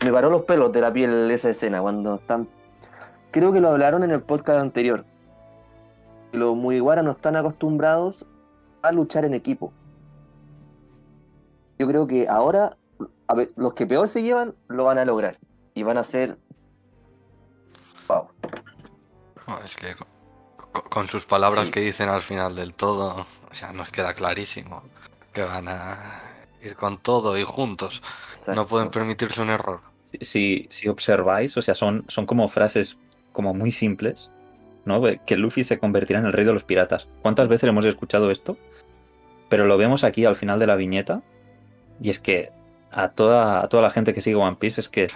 Me 0.04 0.12
paró 0.12 0.30
los 0.30 0.42
pelos 0.42 0.72
de 0.72 0.80
la 0.80 0.92
piel 0.92 1.30
esa 1.30 1.50
escena 1.50 1.80
cuando 1.80 2.16
están... 2.16 2.48
Creo 3.30 3.52
que 3.52 3.60
lo 3.60 3.68
hablaron 3.68 4.02
en 4.02 4.10
el 4.10 4.22
podcast 4.22 4.60
anterior. 4.60 5.04
Los 6.32 6.56
Mugiwaras 6.56 7.04
no 7.04 7.12
están 7.12 7.36
acostumbrados 7.36 8.26
a 8.82 8.90
luchar 8.90 9.24
en 9.24 9.34
equipo. 9.34 9.72
Yo 11.80 11.86
creo 11.88 12.06
que 12.06 12.28
ahora 12.28 12.76
a 13.26 13.34
ver, 13.34 13.48
los 13.56 13.72
que 13.72 13.86
peor 13.86 14.06
se 14.06 14.22
llevan 14.22 14.54
lo 14.68 14.84
van 14.84 14.98
a 14.98 15.06
lograr. 15.06 15.38
Y 15.72 15.82
van 15.82 15.96
a 15.96 16.04
ser... 16.04 16.36
Wow. 18.06 18.28
No, 19.48 19.58
es 19.64 19.74
que 19.76 19.94
co- 19.94 20.06
co- 20.72 20.82
con, 20.90 21.08
sus 21.08 21.24
palabras 21.24 21.68
Sí. 21.68 21.72
que 21.72 21.80
dicen 21.80 22.10
al 22.10 22.20
final 22.20 22.54
del 22.54 22.74
todo, 22.74 23.26
o 23.50 23.54
sea, 23.54 23.72
nos 23.72 23.90
queda 23.90 24.12
clarísimo 24.12 24.82
que 25.32 25.42
van 25.42 25.68
a 25.68 26.22
ir 26.60 26.76
con 26.76 26.98
todo 26.98 27.38
y 27.38 27.44
juntos. 27.44 28.02
No 28.54 28.66
pueden 28.66 28.90
permitirse 28.90 29.40
un 29.40 29.48
error. 29.48 29.80
si, 30.20 30.66
si 30.70 30.88
observáis, 30.88 31.56
o 31.56 31.62
sea, 31.62 31.74
son, 31.74 32.04
son 32.08 32.26
como 32.26 32.48
frases 32.48 32.98
como 33.32 33.54
muy 33.54 33.70
simples, 33.70 34.28
¿no? 34.84 35.00
Que 35.24 35.36
Luffy 35.38 35.64
se 35.64 35.78
convertirá 35.78 36.18
en 36.18 36.26
el 36.26 36.32
rey 36.34 36.44
de 36.44 36.52
los 36.52 36.64
piratas. 36.64 37.08
¿Cuántas 37.22 37.48
veces 37.48 37.70
hemos 37.70 37.86
escuchado 37.86 38.30
esto? 38.30 38.58
Pero 39.48 39.64
lo 39.64 39.78
vemos 39.78 40.04
aquí 40.04 40.26
al 40.26 40.36
final 40.36 40.58
de 40.58 40.66
la 40.66 40.76
viñeta 40.76 41.22
y 42.00 42.10
es 42.10 42.18
que 42.18 42.50
a 42.90 43.10
toda, 43.10 43.62
a 43.62 43.68
toda 43.68 43.82
la 43.82 43.90
gente 43.90 44.14
que 44.14 44.20
sigue 44.20 44.36
One 44.36 44.56
Piece 44.56 44.80
es 44.80 44.88
que 44.88 45.08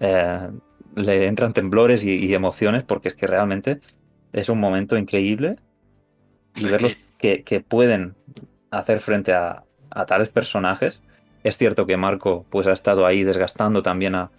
eh, 0.00 0.50
le 0.94 1.26
entran 1.26 1.52
temblores 1.52 2.04
y, 2.04 2.24
y 2.24 2.34
emociones 2.34 2.82
porque 2.82 3.08
es 3.08 3.14
que 3.14 3.26
realmente 3.26 3.80
es 4.32 4.48
un 4.48 4.60
momento 4.60 4.96
increíble. 4.96 5.56
Y 6.56 6.64
verlos 6.66 6.96
que 7.18 7.64
pueden 7.66 8.14
hacer 8.70 9.00
frente 9.00 9.32
a, 9.32 9.64
a 9.90 10.06
tales 10.06 10.28
personajes. 10.28 11.00
Es 11.42 11.56
cierto 11.56 11.86
que 11.86 11.96
Marco 11.96 12.44
pues 12.50 12.66
ha 12.66 12.72
estado 12.72 13.06
ahí 13.06 13.22
desgastando 13.22 13.82
también 13.82 14.14
a, 14.14 14.30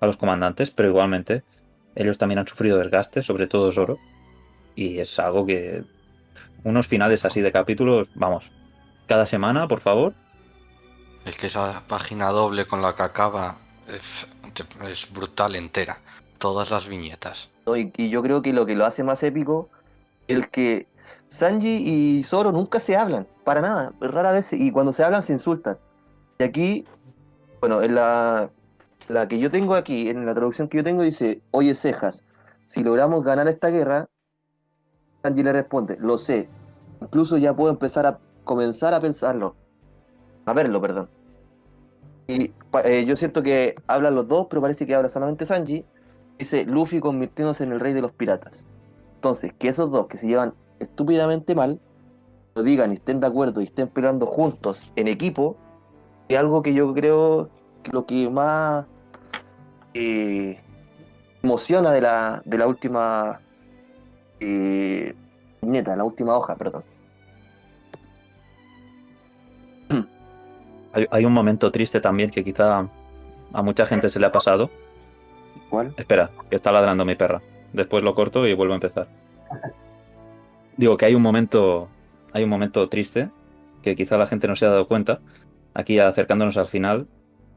a 0.00 0.06
los 0.06 0.16
comandantes, 0.16 0.70
pero 0.70 0.88
igualmente 0.88 1.42
ellos 1.94 2.18
también 2.18 2.38
han 2.38 2.46
sufrido 2.46 2.78
desgaste, 2.78 3.22
sobre 3.22 3.46
todo 3.46 3.72
Zoro, 3.72 3.98
y 4.74 4.98
es 4.98 5.18
algo 5.18 5.46
que 5.46 5.84
unos 6.64 6.86
finales 6.86 7.24
así 7.24 7.40
de 7.40 7.52
capítulos, 7.52 8.08
vamos, 8.14 8.50
cada 9.06 9.26
semana, 9.26 9.68
por 9.68 9.80
favor, 9.80 10.14
Es 11.26 11.36
que 11.36 11.48
esa 11.48 11.82
página 11.86 12.30
doble 12.30 12.66
con 12.66 12.80
la 12.80 12.94
que 12.94 13.02
acaba 13.02 13.58
es, 13.88 14.26
brutal 15.12 15.56
entera. 15.56 15.98
Todas 16.38 16.70
las 16.70 16.86
viñetas. 16.86 17.50
y 17.66 18.08
yo 18.08 18.22
creo 18.22 18.40
que 18.42 18.52
lo 18.52 18.64
que 18.64 18.76
lo 18.76 18.86
hace 18.86 19.02
más 19.02 19.22
épico 19.22 19.68
el 20.28 20.50
que 20.50 20.86
Sanji 21.28 22.18
y 22.18 22.22
Zoro 22.22 22.52
nunca 22.52 22.80
se 22.80 22.96
hablan, 22.96 23.26
para 23.44 23.60
nada, 23.60 23.92
rara 24.00 24.32
vez, 24.32 24.52
y 24.52 24.70
cuando 24.70 24.92
se 24.92 25.04
hablan 25.04 25.22
se 25.22 25.32
insultan. 25.32 25.78
Y 26.38 26.44
aquí, 26.44 26.84
bueno, 27.60 27.82
en 27.82 27.94
la, 27.94 28.50
la 29.08 29.28
que 29.28 29.38
yo 29.38 29.50
tengo 29.50 29.74
aquí, 29.74 30.08
en 30.08 30.26
la 30.26 30.34
traducción 30.34 30.68
que 30.68 30.78
yo 30.78 30.84
tengo, 30.84 31.02
dice, 31.02 31.40
oye 31.50 31.74
cejas, 31.74 32.24
si 32.64 32.82
logramos 32.82 33.24
ganar 33.24 33.48
esta 33.48 33.68
guerra, 33.68 34.06
Sanji 35.22 35.42
le 35.42 35.52
responde, 35.52 35.96
lo 35.98 36.18
sé, 36.18 36.48
incluso 37.00 37.38
ya 37.38 37.54
puedo 37.54 37.70
empezar 37.70 38.06
a 38.06 38.18
comenzar 38.44 38.94
a 38.94 39.00
pensarlo, 39.00 39.56
a 40.44 40.52
verlo, 40.52 40.80
perdón. 40.80 41.15
Y 42.28 42.52
eh, 42.84 43.04
yo 43.06 43.16
siento 43.16 43.42
que 43.42 43.76
hablan 43.86 44.14
los 44.14 44.26
dos, 44.26 44.46
pero 44.50 44.60
parece 44.60 44.86
que 44.86 44.94
habla 44.94 45.08
solamente 45.08 45.46
Sanji. 45.46 45.84
Dice 46.38 46.64
Luffy 46.64 47.00
convirtiéndose 47.00 47.64
en 47.64 47.72
el 47.72 47.80
rey 47.80 47.92
de 47.92 48.02
los 48.02 48.12
piratas. 48.12 48.66
Entonces, 49.14 49.52
que 49.58 49.68
esos 49.68 49.90
dos 49.90 50.06
que 50.06 50.18
se 50.18 50.26
llevan 50.26 50.54
estúpidamente 50.78 51.54
mal, 51.54 51.80
lo 52.54 52.62
digan 52.62 52.90
y 52.90 52.94
estén 52.94 53.20
de 53.20 53.26
acuerdo 53.26 53.60
y 53.60 53.64
estén 53.64 53.88
peleando 53.88 54.26
juntos 54.26 54.92
en 54.96 55.08
equipo, 55.08 55.56
es 56.28 56.38
algo 56.38 56.62
que 56.62 56.74
yo 56.74 56.92
creo 56.94 57.50
que 57.82 57.92
lo 57.92 58.06
que 58.06 58.28
más 58.28 58.86
eh, 59.94 60.60
emociona 61.42 61.92
de 61.92 62.00
la, 62.00 62.42
de 62.44 62.58
la 62.58 62.66
última 62.66 63.40
eh, 64.40 65.14
viñeta, 65.62 65.96
la 65.96 66.04
última 66.04 66.36
hoja, 66.36 66.56
perdón. 66.56 66.84
Hay, 70.96 71.06
hay 71.10 71.24
un 71.26 71.32
momento 71.32 71.70
triste 71.70 72.00
también 72.00 72.30
que 72.30 72.42
quizá 72.42 72.88
a 73.52 73.62
mucha 73.62 73.86
gente 73.86 74.08
se 74.08 74.18
le 74.18 74.26
ha 74.26 74.32
pasado. 74.32 74.70
¿Cuál? 75.68 75.94
Espera, 75.98 76.30
que 76.48 76.56
está 76.56 76.72
ladrando 76.72 77.04
mi 77.04 77.14
perra. 77.14 77.42
Después 77.72 78.02
lo 78.02 78.14
corto 78.14 78.46
y 78.46 78.54
vuelvo 78.54 78.72
a 78.72 78.76
empezar. 78.76 79.06
Digo 80.76 80.96
que 80.96 81.04
hay 81.04 81.14
un 81.14 81.22
momento, 81.22 81.88
hay 82.32 82.44
un 82.44 82.50
momento 82.50 82.88
triste 82.88 83.28
que 83.82 83.94
quizá 83.94 84.16
la 84.16 84.26
gente 84.26 84.48
no 84.48 84.56
se 84.56 84.64
ha 84.64 84.70
dado 84.70 84.88
cuenta 84.88 85.20
aquí 85.74 85.98
acercándonos 85.98 86.56
al 86.56 86.68
final 86.68 87.06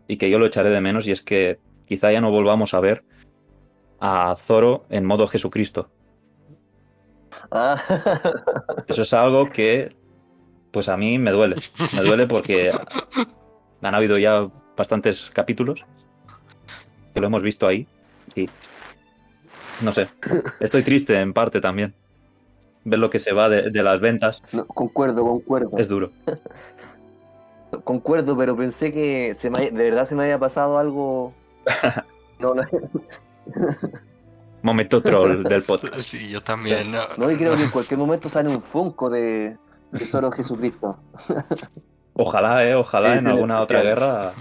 y 0.08 0.18
que 0.18 0.30
yo 0.30 0.40
lo 0.40 0.46
echaré 0.46 0.70
de 0.70 0.82
menos 0.82 1.08
y 1.08 1.12
es 1.12 1.22
que 1.22 1.60
quizá 1.88 2.12
ya 2.12 2.20
no 2.20 2.32
volvamos 2.32 2.74
a 2.74 2.80
ver 2.80 3.04
a 4.00 4.36
Zoro 4.38 4.86
en 4.90 5.06
modo 5.06 5.28
Jesucristo. 5.28 5.90
Ah, 7.52 7.82
Eso 8.88 9.04
es 9.04 9.14
algo 9.14 9.50
que, 9.50 9.96
pues 10.72 10.90
a 10.90 10.98
mí 10.98 11.18
me 11.20 11.32
duele. 11.32 11.56
Me 11.94 12.02
duele 12.04 12.28
porque 12.28 12.72
han 13.82 13.96
habido 13.96 14.18
ya 14.18 14.48
bastantes 14.78 15.30
capítulos 15.34 15.84
que 17.14 17.20
lo 17.20 17.28
hemos 17.28 17.42
visto 17.44 17.68
ahí 17.68 17.88
y 18.36 18.50
no 19.82 19.94
sé. 19.94 20.10
Estoy 20.60 20.84
triste 20.84 21.20
en 21.20 21.34
parte 21.34 21.60
también. 21.62 21.94
Ver 22.86 23.00
lo 23.00 23.10
que 23.10 23.20
se 23.20 23.34
va 23.34 23.50
de, 23.50 23.70
de 23.72 23.84
las 23.84 24.00
ventas 24.00 24.42
no, 24.54 24.66
concuerdo, 24.66 25.24
concuerdo. 25.24 25.78
es 25.78 25.88
duro. 25.88 26.12
Concuerdo, 27.84 28.36
pero 28.36 28.58
pensé 28.58 28.92
que 28.92 29.36
se 29.36 29.50
me 29.52 29.60
haya- 29.60 29.70
de 29.72 29.84
verdad 29.84 30.08
se 30.08 30.16
me 30.16 30.24
había 30.24 30.40
pasado 30.40 30.78
algo. 30.78 31.34
No, 32.40 32.56
no, 32.56 32.64
Momento 34.62 35.02
troll 35.02 35.44
del 35.44 35.64
podcast. 35.68 36.00
Sí, 36.02 36.30
yo 36.30 36.42
también. 36.42 36.90
no. 36.92 37.00
no, 37.18 37.30
y 37.30 37.36
creo 37.36 37.56
que 37.58 37.64
en 37.64 37.70
cualquier 37.70 37.98
momento 38.00 38.30
sale 38.30 38.48
un 38.50 38.64
Funko 38.64 39.10
de, 39.10 39.58
de 39.92 40.06
solo 40.06 40.32
Jesucristo. 40.32 40.98
Ojalá, 42.14 42.66
eh, 42.68 42.76
ojalá 42.76 43.16
Es 43.16 43.24
en 43.24 43.32
alguna 43.32 43.62
otra 43.62 43.82
guerra 43.82 44.34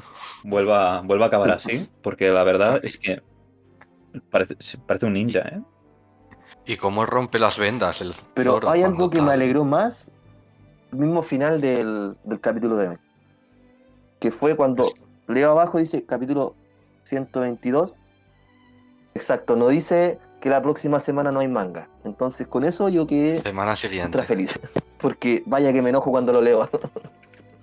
vuelva, 0.42 1.00
vuelva 1.02 1.26
a 1.26 1.28
acabar 1.28 1.50
así, 1.50 1.88
porque 2.02 2.30
la 2.30 2.42
verdad 2.42 2.80
es 2.82 2.98
que 2.98 3.22
parece, 4.30 4.56
parece 4.86 5.06
un 5.06 5.12
ninja, 5.12 5.40
¿eh? 5.40 5.62
Y 6.66 6.76
cómo 6.76 7.06
rompe 7.06 7.38
las 7.38 7.56
vendas 7.58 8.00
el 8.00 8.14
Pero 8.34 8.54
Zoro 8.54 8.70
hay 8.70 8.82
algo 8.82 9.08
que 9.08 9.22
me 9.22 9.32
alegró 9.32 9.64
más, 9.64 10.12
el 10.92 10.98
mismo 10.98 11.22
final 11.22 11.60
del, 11.60 12.16
del 12.24 12.40
capítulo 12.40 12.76
de 12.76 12.88
hoy, 12.88 12.96
que 14.18 14.30
fue 14.30 14.54
cuando 14.56 14.92
leo 15.28 15.52
abajo, 15.52 15.78
dice 15.78 16.04
capítulo 16.04 16.54
122. 17.04 17.94
Exacto, 19.14 19.56
no 19.56 19.68
dice 19.68 20.18
que 20.40 20.50
la 20.50 20.60
próxima 20.62 21.00
semana 21.00 21.32
no 21.32 21.40
hay 21.40 21.48
manga. 21.48 21.88
Entonces 22.04 22.46
con 22.46 22.64
eso 22.64 22.88
yo 22.88 23.06
quedé 23.06 23.40
Semana 23.40 23.74
siguiente. 23.76 24.06
ultra 24.18 24.22
feliz. 24.24 24.58
Porque 24.98 25.42
vaya 25.46 25.72
que 25.72 25.82
me 25.82 25.90
enojo 25.90 26.10
cuando 26.10 26.32
lo 26.32 26.40
leo. 26.40 26.68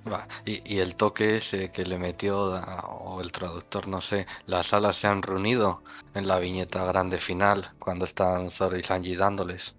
Va, 0.07 0.27
Y, 0.45 0.61
y 0.75 0.79
el 0.79 0.95
toque 0.95 1.37
ese 1.37 1.71
que 1.71 1.83
le 1.83 1.97
metió, 1.97 2.61
o 2.87 3.21
el 3.21 3.31
traductor, 3.31 3.87
no 3.87 4.01
sé, 4.01 4.27
las 4.45 4.71
alas 4.73 4.97
se 4.97 5.07
han 5.07 5.23
reunido 5.23 5.81
en 6.13 6.27
la 6.27 6.37
viñeta 6.39 6.85
grande 6.85 7.17
final, 7.17 7.71
cuando 7.79 8.05
están 8.05 8.51
Zoro 8.51 8.77
y 8.77 8.83
Sanji 8.83 9.15
dándoles. 9.15 9.73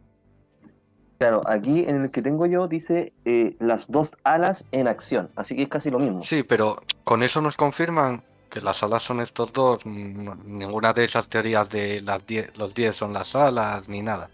Claro, 1.18 1.42
aquí 1.46 1.84
en 1.86 2.02
el 2.02 2.10
que 2.10 2.22
tengo 2.22 2.44
yo 2.46 2.66
dice 2.68 3.12
eh, 3.24 3.54
las 3.58 3.90
dos 3.90 4.18
alas 4.24 4.66
en 4.72 4.86
acción, 4.88 5.30
así 5.36 5.56
que 5.56 5.62
es 5.62 5.68
casi 5.68 5.90
lo 5.90 5.98
mismo. 5.98 6.22
Sí, 6.22 6.42
pero 6.42 6.82
con 7.04 7.22
eso 7.22 7.40
nos 7.40 7.56
confirman 7.56 8.22
que 8.50 8.60
las 8.60 8.82
alas 8.82 9.02
son 9.02 9.20
estos 9.20 9.52
dos. 9.52 9.86
Ninguna 9.86 10.92
de 10.92 11.04
esas 11.04 11.28
teorías 11.28 11.70
de 11.70 12.02
las 12.02 12.26
die- 12.26 12.50
los 12.56 12.74
10 12.74 12.96
son 12.96 13.12
las 13.12 13.34
alas, 13.34 13.88
ni 13.88 14.02
nada. 14.02 14.28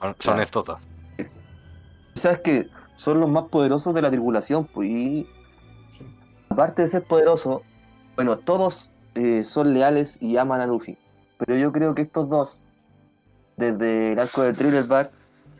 Son, 0.00 0.08
son 0.12 0.16
Claro. 0.18 0.42
estos 0.42 0.64
dos. 0.64 0.80
Sabes 2.14 2.40
que 2.40 2.68
son 2.96 3.20
los 3.20 3.28
más 3.30 3.44
poderosos 3.44 3.94
de 3.94 4.02
la 4.02 4.10
tripulación, 4.10 4.66
pues, 4.66 4.88
y 4.88 5.28
aparte 6.48 6.82
de 6.82 6.88
ser 6.88 7.04
poderosos, 7.04 7.62
bueno, 8.16 8.38
todos 8.38 8.90
eh, 9.14 9.44
son 9.44 9.72
leales 9.72 10.20
y 10.20 10.36
aman 10.36 10.60
a 10.60 10.66
Luffy. 10.66 10.98
Pero 11.38 11.56
yo 11.56 11.72
creo 11.72 11.94
que 11.94 12.02
estos 12.02 12.28
dos, 12.28 12.62
desde 13.56 14.12
el 14.12 14.18
arco 14.18 14.42
de 14.42 14.52
Thriller 14.52 14.86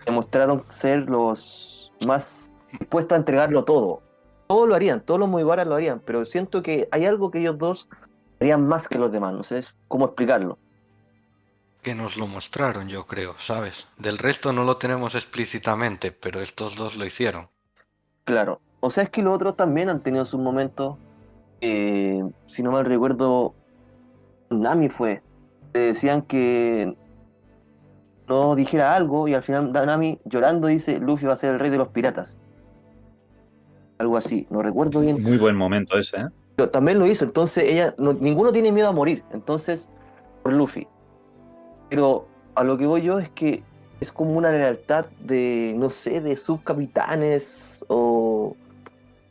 demostraron 0.05 0.65
ser 0.69 1.09
los 1.09 1.93
más 2.05 2.53
dispuestos 2.79 3.17
a 3.17 3.19
entregarlo 3.19 3.65
todo. 3.65 4.03
Todos 4.47 4.69
lo 4.69 4.75
harían, 4.75 5.01
todos 5.01 5.21
los 5.21 5.29
Mugiwaras 5.29 5.67
lo 5.67 5.77
harían, 5.77 6.01
pero 6.01 6.25
siento 6.25 6.63
que 6.63 6.89
hay 6.91 7.07
algo 7.07 7.31
que 7.31 7.39
ellos 7.39 7.57
dos 7.57 7.89
harían 8.41 8.67
más 8.67 8.89
que 8.89 8.99
los 8.99 9.13
demás, 9.13 9.33
no 9.33 9.43
sé 9.43 9.63
cómo 9.89 10.07
explicarlo. 10.07 10.59
Que 11.83 11.95
nos 11.95 12.17
lo 12.17 12.27
mostraron, 12.27 12.89
yo 12.89 13.07
creo, 13.07 13.35
¿sabes? 13.39 13.89
Del 13.97 14.19
resto 14.19 14.53
no 14.53 14.65
lo 14.65 14.77
tenemos 14.77 15.15
explícitamente, 15.15 16.13
pero 16.13 16.41
estos 16.41 16.77
dos 16.77 16.97
lo 16.97 17.07
hicieron. 17.07 17.49
Claro. 18.25 18.61
O 18.81 18.91
sea, 18.91 19.05
es 19.05 19.11
que 19.11 19.23
los 19.23 19.35
otros 19.35 19.57
también 19.57 19.89
han 19.89 20.01
tenido 20.03 20.25
sus 20.25 20.41
momentos. 20.41 20.97
eh, 21.63 22.23
si 22.47 22.63
no 22.63 22.73
mal 22.73 22.85
recuerdo, 22.87 23.55
Nami 24.51 24.89
fue. 24.89 25.23
Le 25.75 25.81
decían 25.81 26.23
que 26.23 26.97
no 28.29 28.55
dijera 28.55 28.95
algo 28.97 29.29
y 29.29 29.35
al 29.35 29.43
final 29.43 29.73
Nami 29.73 30.21
llorando 30.25 30.69
dice 30.69 30.99
Luffy 30.99 31.27
va 31.27 31.35
a 31.35 31.37
ser 31.37 31.53
el 31.55 31.61
rey 31.61 31.71
de 31.71 31.79
los 31.79 31.89
piratas. 31.89 32.41
Algo 33.99 34.17
así, 34.17 34.47
no 34.51 34.63
recuerdo 34.63 35.01
bien. 35.01 35.23
Muy 35.23 35.37
buen 35.37 35.55
momento 35.57 35.99
ese, 35.99 36.17
¿eh? 36.17 36.29
Pero 36.57 36.71
también 36.71 36.99
lo 36.99 37.07
hizo, 37.07 37.25
entonces 37.27 37.65
ella, 37.65 37.95
no- 37.99 38.13
ninguno 38.15 38.53
tiene 38.53 38.73
miedo 38.73 38.89
a 38.89 38.93
morir, 38.93 39.23
entonces, 39.31 39.91
por 40.43 40.53
Luffy. 40.55 40.87
Pero 41.91 42.27
a 42.55 42.65
lo 42.65 42.79
que 42.79 42.87
voy 42.87 43.03
yo 43.03 43.19
es 43.19 43.29
que 43.31 43.63
es 44.01 44.11
como 44.11 44.33
una 44.33 44.51
lealtad 44.51 45.07
de, 45.21 45.75
no 45.77 45.91
sé, 45.91 46.21
de 46.23 46.37
subcapitanes 46.37 47.85
o, 47.89 48.57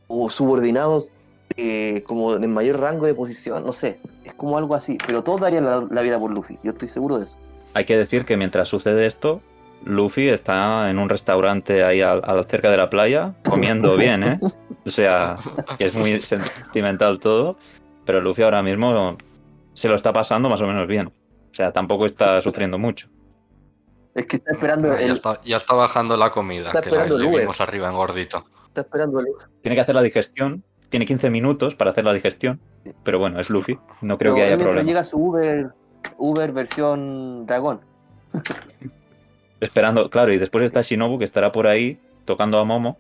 o 0.08 0.30
subordinados 0.30 1.10
eh, 1.58 2.04
como 2.06 2.38
de 2.38 2.48
mayor 2.48 2.80
rango 2.80 3.06
de 3.06 3.14
posición, 3.16 3.66
no 3.66 3.74
sé, 3.74 4.00
es 4.24 4.34
como 4.36 4.58
algo 4.58 4.76
así, 4.76 4.98
pero 5.06 5.24
todos 5.24 5.42
darían 5.42 5.66
la, 5.66 5.86
la 5.90 6.02
vida 6.04 6.20
por 6.20 6.32
Luffy, 6.32 6.58
yo 6.64 6.72
estoy 6.72 6.88
seguro 6.88 7.18
de 7.18 7.24
eso. 7.26 7.38
Hay 7.74 7.86
que 7.86 7.98
decir 7.98 8.24
que 8.26 8.38
mientras 8.38 8.68
sucede 8.70 9.06
esto, 9.08 9.42
Luffy 9.86 10.30
está 10.30 10.90
en 10.90 11.00
un 11.00 11.10
restaurante 11.10 11.84
ahí 11.84 12.02
al, 12.02 12.22
al- 12.24 12.46
cerca 12.46 12.70
de 12.70 12.78
la 12.78 12.90
playa, 12.90 13.34
comiendo 13.50 13.98
bien, 13.98 14.24
¿eh? 14.24 14.40
O 14.86 14.92
sea, 14.92 15.36
que 15.78 15.86
es 15.86 15.96
muy 15.96 16.22
sentimental 16.22 17.20
todo, 17.20 17.58
pero 18.06 18.22
Luffy 18.22 18.44
ahora 18.44 18.64
mismo 18.64 19.18
se 19.74 19.90
lo 19.90 19.96
está 19.96 20.14
pasando 20.14 20.50
más 20.50 20.62
o 20.62 20.68
menos 20.68 20.88
bien. 20.88 21.12
O 21.52 21.56
sea, 21.56 21.72
tampoco 21.72 22.06
está 22.06 22.42
sufriendo 22.42 22.78
mucho. 22.78 23.08
Es 24.16 24.26
que 24.26 24.38
está 24.38 24.52
esperando 24.52 24.92
Ah, 24.92 25.00
ya, 25.00 25.06
el, 25.06 25.12
está, 25.12 25.42
ya 25.44 25.58
está 25.58 25.74
bajando 25.74 26.18
la 26.18 26.32
comida, 26.32 26.68
Está 26.68 26.82
que 26.82 26.90
la, 26.92 27.04
esperando 27.04 27.30
el 27.30 27.40
vimos 27.40 27.62
arriba 27.62 27.88
en 27.90 27.96
gordito. 27.96 28.46
está 28.68 28.82
esperando 28.82 29.20
el 29.20 29.28
Tiene 29.62 29.76
que 29.76 29.82
hacer 29.82 29.96
la 29.96 30.02
digestión, 30.02 30.64
tiene 30.90 31.06
15 31.06 31.30
minutos 31.30 31.76
para 31.76 31.92
hacer 31.92 32.04
la 32.06 32.14
digestión, 32.14 32.60
pero 33.04 33.20
bueno, 33.20 33.40
es 33.40 33.50
Luffy, 33.50 33.78
no 34.02 34.18
creo 34.18 34.34
pero 34.34 34.36
que 34.36 34.42
haya 34.42 34.56
mientras 34.58 34.68
problema. 34.74 34.88
llega 34.88 35.04
su 35.04 35.18
Uber, 35.18 35.70
Uber 36.18 36.52
versión 36.52 37.46
dragón. 37.46 37.82
Esperando, 39.60 40.10
claro, 40.10 40.34
y 40.34 40.38
después 40.38 40.64
está 40.64 40.82
Shinobu 40.82 41.20
que 41.20 41.26
estará 41.26 41.52
por 41.52 41.68
ahí 41.68 42.00
tocando 42.26 42.58
a 42.58 42.64
Momo, 42.66 42.98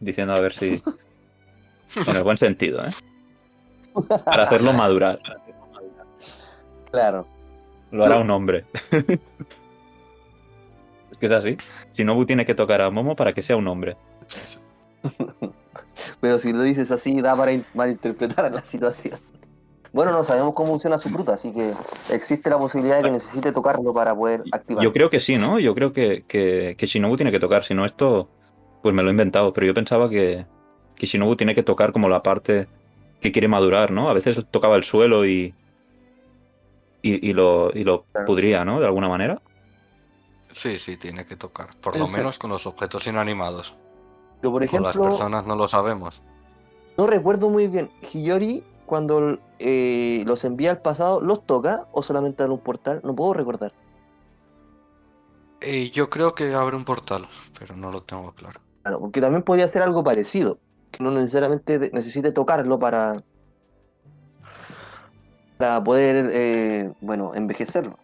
diciendo 0.00 0.34
a 0.34 0.40
ver 0.40 0.52
si... 0.52 0.82
En 2.08 2.16
el 2.16 2.24
buen 2.24 2.36
sentido, 2.36 2.84
¿eh? 2.84 2.90
Para 4.24 4.44
hacerlo 4.44 4.72
madurar. 4.72 5.20
Claro. 6.90 7.24
Lo 7.94 8.04
hará 8.04 8.18
un 8.18 8.30
hombre. 8.30 8.64
es 11.10 11.18
que 11.18 11.26
es 11.26 11.32
así. 11.32 11.56
Shinobu 11.94 12.26
tiene 12.26 12.44
que 12.44 12.54
tocar 12.54 12.80
a 12.80 12.90
Momo 12.90 13.14
para 13.14 13.32
que 13.32 13.40
sea 13.42 13.56
un 13.56 13.68
hombre. 13.68 13.96
Pero 16.20 16.38
si 16.38 16.52
lo 16.52 16.62
dices 16.62 16.90
así, 16.90 17.20
da 17.20 17.36
para 17.36 17.52
in- 17.52 17.64
malinterpretar 17.74 18.50
la 18.52 18.62
situación. 18.62 19.20
Bueno, 19.92 20.10
no 20.10 20.24
sabemos 20.24 20.54
cómo 20.54 20.70
funciona 20.70 20.98
su 20.98 21.08
fruta, 21.08 21.34
así 21.34 21.52
que 21.52 21.72
existe 22.10 22.50
la 22.50 22.58
posibilidad 22.58 22.96
de 22.96 23.04
que 23.04 23.10
necesite 23.12 23.52
tocarlo 23.52 23.92
para 23.94 24.12
poder 24.12 24.42
activar. 24.50 24.82
Yo 24.82 24.92
creo 24.92 25.08
que 25.08 25.20
sí, 25.20 25.36
¿no? 25.36 25.60
Yo 25.60 25.72
creo 25.76 25.92
que, 25.92 26.24
que, 26.26 26.74
que 26.76 26.86
Shinobu 26.86 27.16
tiene 27.16 27.30
que 27.30 27.38
tocar, 27.38 27.62
si 27.62 27.74
no 27.74 27.84
esto, 27.84 28.28
pues 28.82 28.92
me 28.92 29.02
lo 29.02 29.08
he 29.08 29.12
inventado, 29.12 29.52
pero 29.52 29.68
yo 29.68 29.74
pensaba 29.74 30.10
que, 30.10 30.46
que 30.96 31.06
Shinobu 31.06 31.36
tiene 31.36 31.54
que 31.54 31.62
tocar 31.62 31.92
como 31.92 32.08
la 32.08 32.24
parte 32.24 32.66
que 33.20 33.30
quiere 33.30 33.46
madurar, 33.46 33.92
¿no? 33.92 34.10
A 34.10 34.14
veces 34.14 34.36
tocaba 34.50 34.74
el 34.74 34.82
suelo 34.82 35.24
y, 35.26 35.54
y, 37.04 37.30
y 37.30 37.32
lo, 37.34 37.70
y 37.74 37.84
lo 37.84 38.06
Claro. 38.12 38.26
pudría, 38.26 38.64
¿no? 38.64 38.80
De 38.80 38.86
alguna 38.86 39.08
manera. 39.08 39.40
Sí, 40.54 40.78
sí, 40.78 40.96
tiene 40.96 41.26
que 41.26 41.36
tocar. 41.36 41.70
Por 41.80 41.96
lo 41.96 42.06
Exacto. 42.06 42.16
menos 42.16 42.38
con 42.38 42.50
los 42.50 42.66
objetos 42.66 43.06
inanimados. 43.06 43.74
Pero, 44.40 44.52
por 44.52 44.62
Con 44.66 44.82
las 44.82 44.96
ejemplo, 44.96 45.10
personas 45.10 45.46
no 45.46 45.56
lo 45.56 45.68
sabemos. 45.68 46.22
no 46.96 47.06
recuerdo 47.06 47.50
muy 47.50 47.66
bien, 47.68 47.90
Hiyori, 48.12 48.64
cuando 48.86 49.38
eh, 49.58 50.22
los 50.26 50.44
envía 50.44 50.70
al 50.70 50.80
pasado, 50.80 51.20
¿los 51.20 51.44
toca 51.44 51.86
o 51.92 52.02
solamente 52.02 52.42
dan 52.42 52.52
un 52.52 52.60
portal? 52.60 53.00
No 53.04 53.14
puedo 53.14 53.34
recordar. 53.34 53.72
Eh, 55.60 55.90
yo 55.90 56.10
creo 56.10 56.34
que 56.34 56.52
abre 56.54 56.76
un 56.76 56.84
portal, 56.84 57.26
pero 57.58 57.76
no 57.76 57.90
lo 57.90 58.02
tengo 58.02 58.32
claro. 58.34 58.60
Claro, 58.82 59.00
porque 59.00 59.20
también 59.20 59.42
podría 59.42 59.66
ser 59.66 59.82
algo 59.82 60.04
parecido, 60.04 60.58
que 60.90 61.02
no 61.02 61.10
necesariamente 61.10 61.90
necesite 61.92 62.32
tocarlo 62.32 62.78
para, 62.78 63.16
para 65.64 65.82
poder, 65.82 66.30
eh, 66.30 66.92
bueno, 67.00 67.34
envejecerlo. 67.34 67.98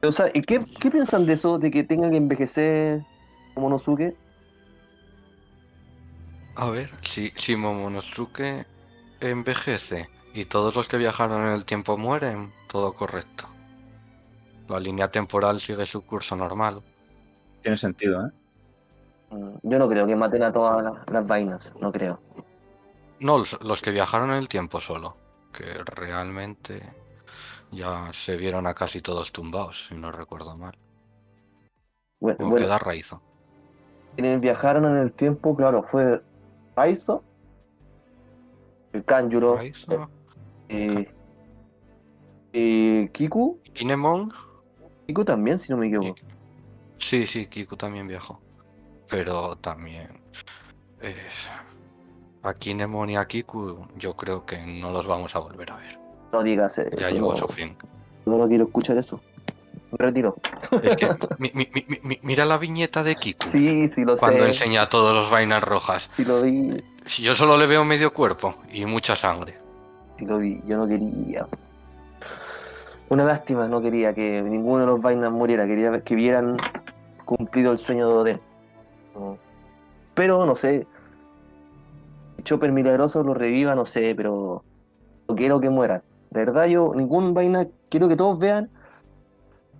O 0.00 0.12
sea, 0.12 0.26
¿y 0.32 0.42
qué, 0.42 0.64
qué 0.78 0.92
piensan 0.92 1.26
de 1.26 1.32
eso, 1.32 1.58
de 1.58 1.72
que 1.72 1.82
tenga 1.82 2.08
que 2.08 2.16
envejecer 2.16 3.02
Momonosuke? 3.56 4.16
A 6.54 6.70
ver, 6.70 6.88
si, 7.02 7.32
si 7.34 7.56
Momonosuke 7.56 8.64
envejece 9.20 10.08
y 10.34 10.44
todos 10.44 10.76
los 10.76 10.86
que 10.86 10.98
viajaron 10.98 11.44
en 11.48 11.52
el 11.52 11.64
tiempo 11.64 11.98
mueren, 11.98 12.52
todo 12.68 12.92
correcto. 12.92 13.48
La 14.68 14.78
línea 14.78 15.10
temporal 15.10 15.58
sigue 15.58 15.84
su 15.84 16.02
curso 16.02 16.36
normal. 16.36 16.80
Tiene 17.60 17.76
sentido, 17.76 18.24
¿eh? 18.24 18.30
Mm, 19.30 19.56
Yo 19.64 19.78
no 19.80 19.88
creo 19.88 20.06
que 20.06 20.14
maten 20.14 20.44
a 20.44 20.52
todas 20.52 20.80
las, 20.84 21.10
las 21.10 21.26
vainas, 21.26 21.74
no 21.80 21.90
creo. 21.90 22.20
No, 23.20 23.38
los, 23.38 23.58
los 23.62 23.82
que 23.82 23.90
viajaron 23.90 24.30
en 24.30 24.36
el 24.36 24.48
tiempo 24.48 24.80
solo, 24.80 25.17
que 25.58 25.82
realmente 25.84 26.80
ya 27.72 28.12
se 28.12 28.36
vieron 28.36 28.68
a 28.68 28.74
casi 28.74 29.02
todos 29.02 29.32
tumbados, 29.32 29.88
si 29.88 29.96
no 29.96 30.12
recuerdo 30.12 30.56
mal. 30.56 30.78
Bueno, 32.20 32.38
Como 32.38 32.50
bueno, 32.50 32.66
queda 32.66 32.78
Raizo. 32.78 33.20
quienes 34.14 34.40
viajaron 34.40 34.84
en 34.84 34.98
el 34.98 35.12
tiempo, 35.12 35.56
claro, 35.56 35.82
fue 35.82 36.22
Raizo, 36.76 37.24
el 38.92 39.04
Kanjuro, 39.04 39.56
Raizo, 39.56 40.08
eh, 40.68 41.12
eh, 42.52 43.10
Kiku, 43.12 43.58
Kinemon. 43.74 44.32
Kiku 45.08 45.24
también, 45.24 45.58
si 45.58 45.72
no 45.72 45.78
me 45.78 45.88
equivoco. 45.88 46.14
Sí, 46.98 47.26
sí, 47.26 47.46
Kiku 47.46 47.76
también 47.76 48.06
viajó. 48.06 48.40
Pero 49.08 49.56
también. 49.56 50.20
Eh, 52.42 52.48
a 52.48 52.54
Kinemon 52.54 53.10
y 53.10 53.16
a 53.16 53.26
Kiku 53.26 53.86
yo 53.96 54.14
creo 54.16 54.44
que 54.46 54.58
no 54.58 54.90
los 54.90 55.06
vamos 55.06 55.34
a 55.34 55.38
volver 55.38 55.72
a 55.72 55.76
ver. 55.76 55.98
No 56.32 56.42
digas 56.42 56.78
eso, 56.78 56.96
Ya 56.98 57.10
llegó 57.10 57.32
no, 57.32 57.36
su 57.36 57.48
fin. 57.48 57.76
no, 58.26 58.36
no 58.38 58.48
quiero 58.48 58.64
escuchar 58.64 58.96
eso. 58.98 59.20
Me 59.90 59.96
retiro. 59.98 60.36
Es 60.82 60.96
que 60.96 61.08
mi- 61.38 61.50
mi- 61.54 61.70
mi- 61.72 62.00
mi- 62.02 62.20
mira 62.22 62.44
la 62.44 62.58
viñeta 62.58 63.02
de 63.02 63.14
Kiku. 63.16 63.48
Sí, 63.48 63.88
sí 63.88 64.04
lo 64.04 64.16
Cuando 64.18 64.40
sé, 64.44 64.48
enseña 64.48 64.82
a 64.82 64.88
todos 64.88 65.14
los 65.14 65.30
vainas 65.30 65.62
rojas. 65.62 66.10
sí 66.14 66.24
lo 66.24 66.42
vi, 66.42 66.84
Si 67.06 67.22
yo 67.22 67.34
solo 67.34 67.56
le 67.56 67.66
veo 67.66 67.84
medio 67.84 68.12
cuerpo 68.12 68.56
y 68.70 68.84
mucha 68.84 69.16
sangre. 69.16 69.58
sí 70.18 70.26
lo 70.26 70.38
vi, 70.38 70.60
yo 70.66 70.76
no 70.76 70.86
quería. 70.86 71.46
Una 73.08 73.24
lástima, 73.24 73.66
no 73.68 73.80
quería 73.80 74.14
que 74.14 74.42
ninguno 74.42 74.80
de 74.80 74.86
los 74.86 75.00
vainas 75.00 75.32
muriera, 75.32 75.66
quería 75.66 75.98
que 76.02 76.14
vieran 76.14 76.58
cumplido 77.24 77.72
el 77.72 77.78
sueño 77.78 78.06
de 78.08 78.12
Oden. 78.14 78.40
Pero, 80.14 80.44
no 80.44 80.54
sé, 80.54 80.86
Chopper 82.48 82.72
milagroso 82.72 83.22
lo 83.22 83.34
reviva, 83.34 83.74
no 83.74 83.84
sé, 83.84 84.14
pero 84.16 84.64
no 85.28 85.34
quiero 85.34 85.60
que 85.60 85.68
mueran. 85.68 86.02
De 86.30 86.46
verdad, 86.46 86.64
yo, 86.64 86.92
ningún 86.94 87.34
vaina, 87.34 87.66
quiero 87.90 88.08
que 88.08 88.16
todos 88.16 88.38
vean 88.38 88.70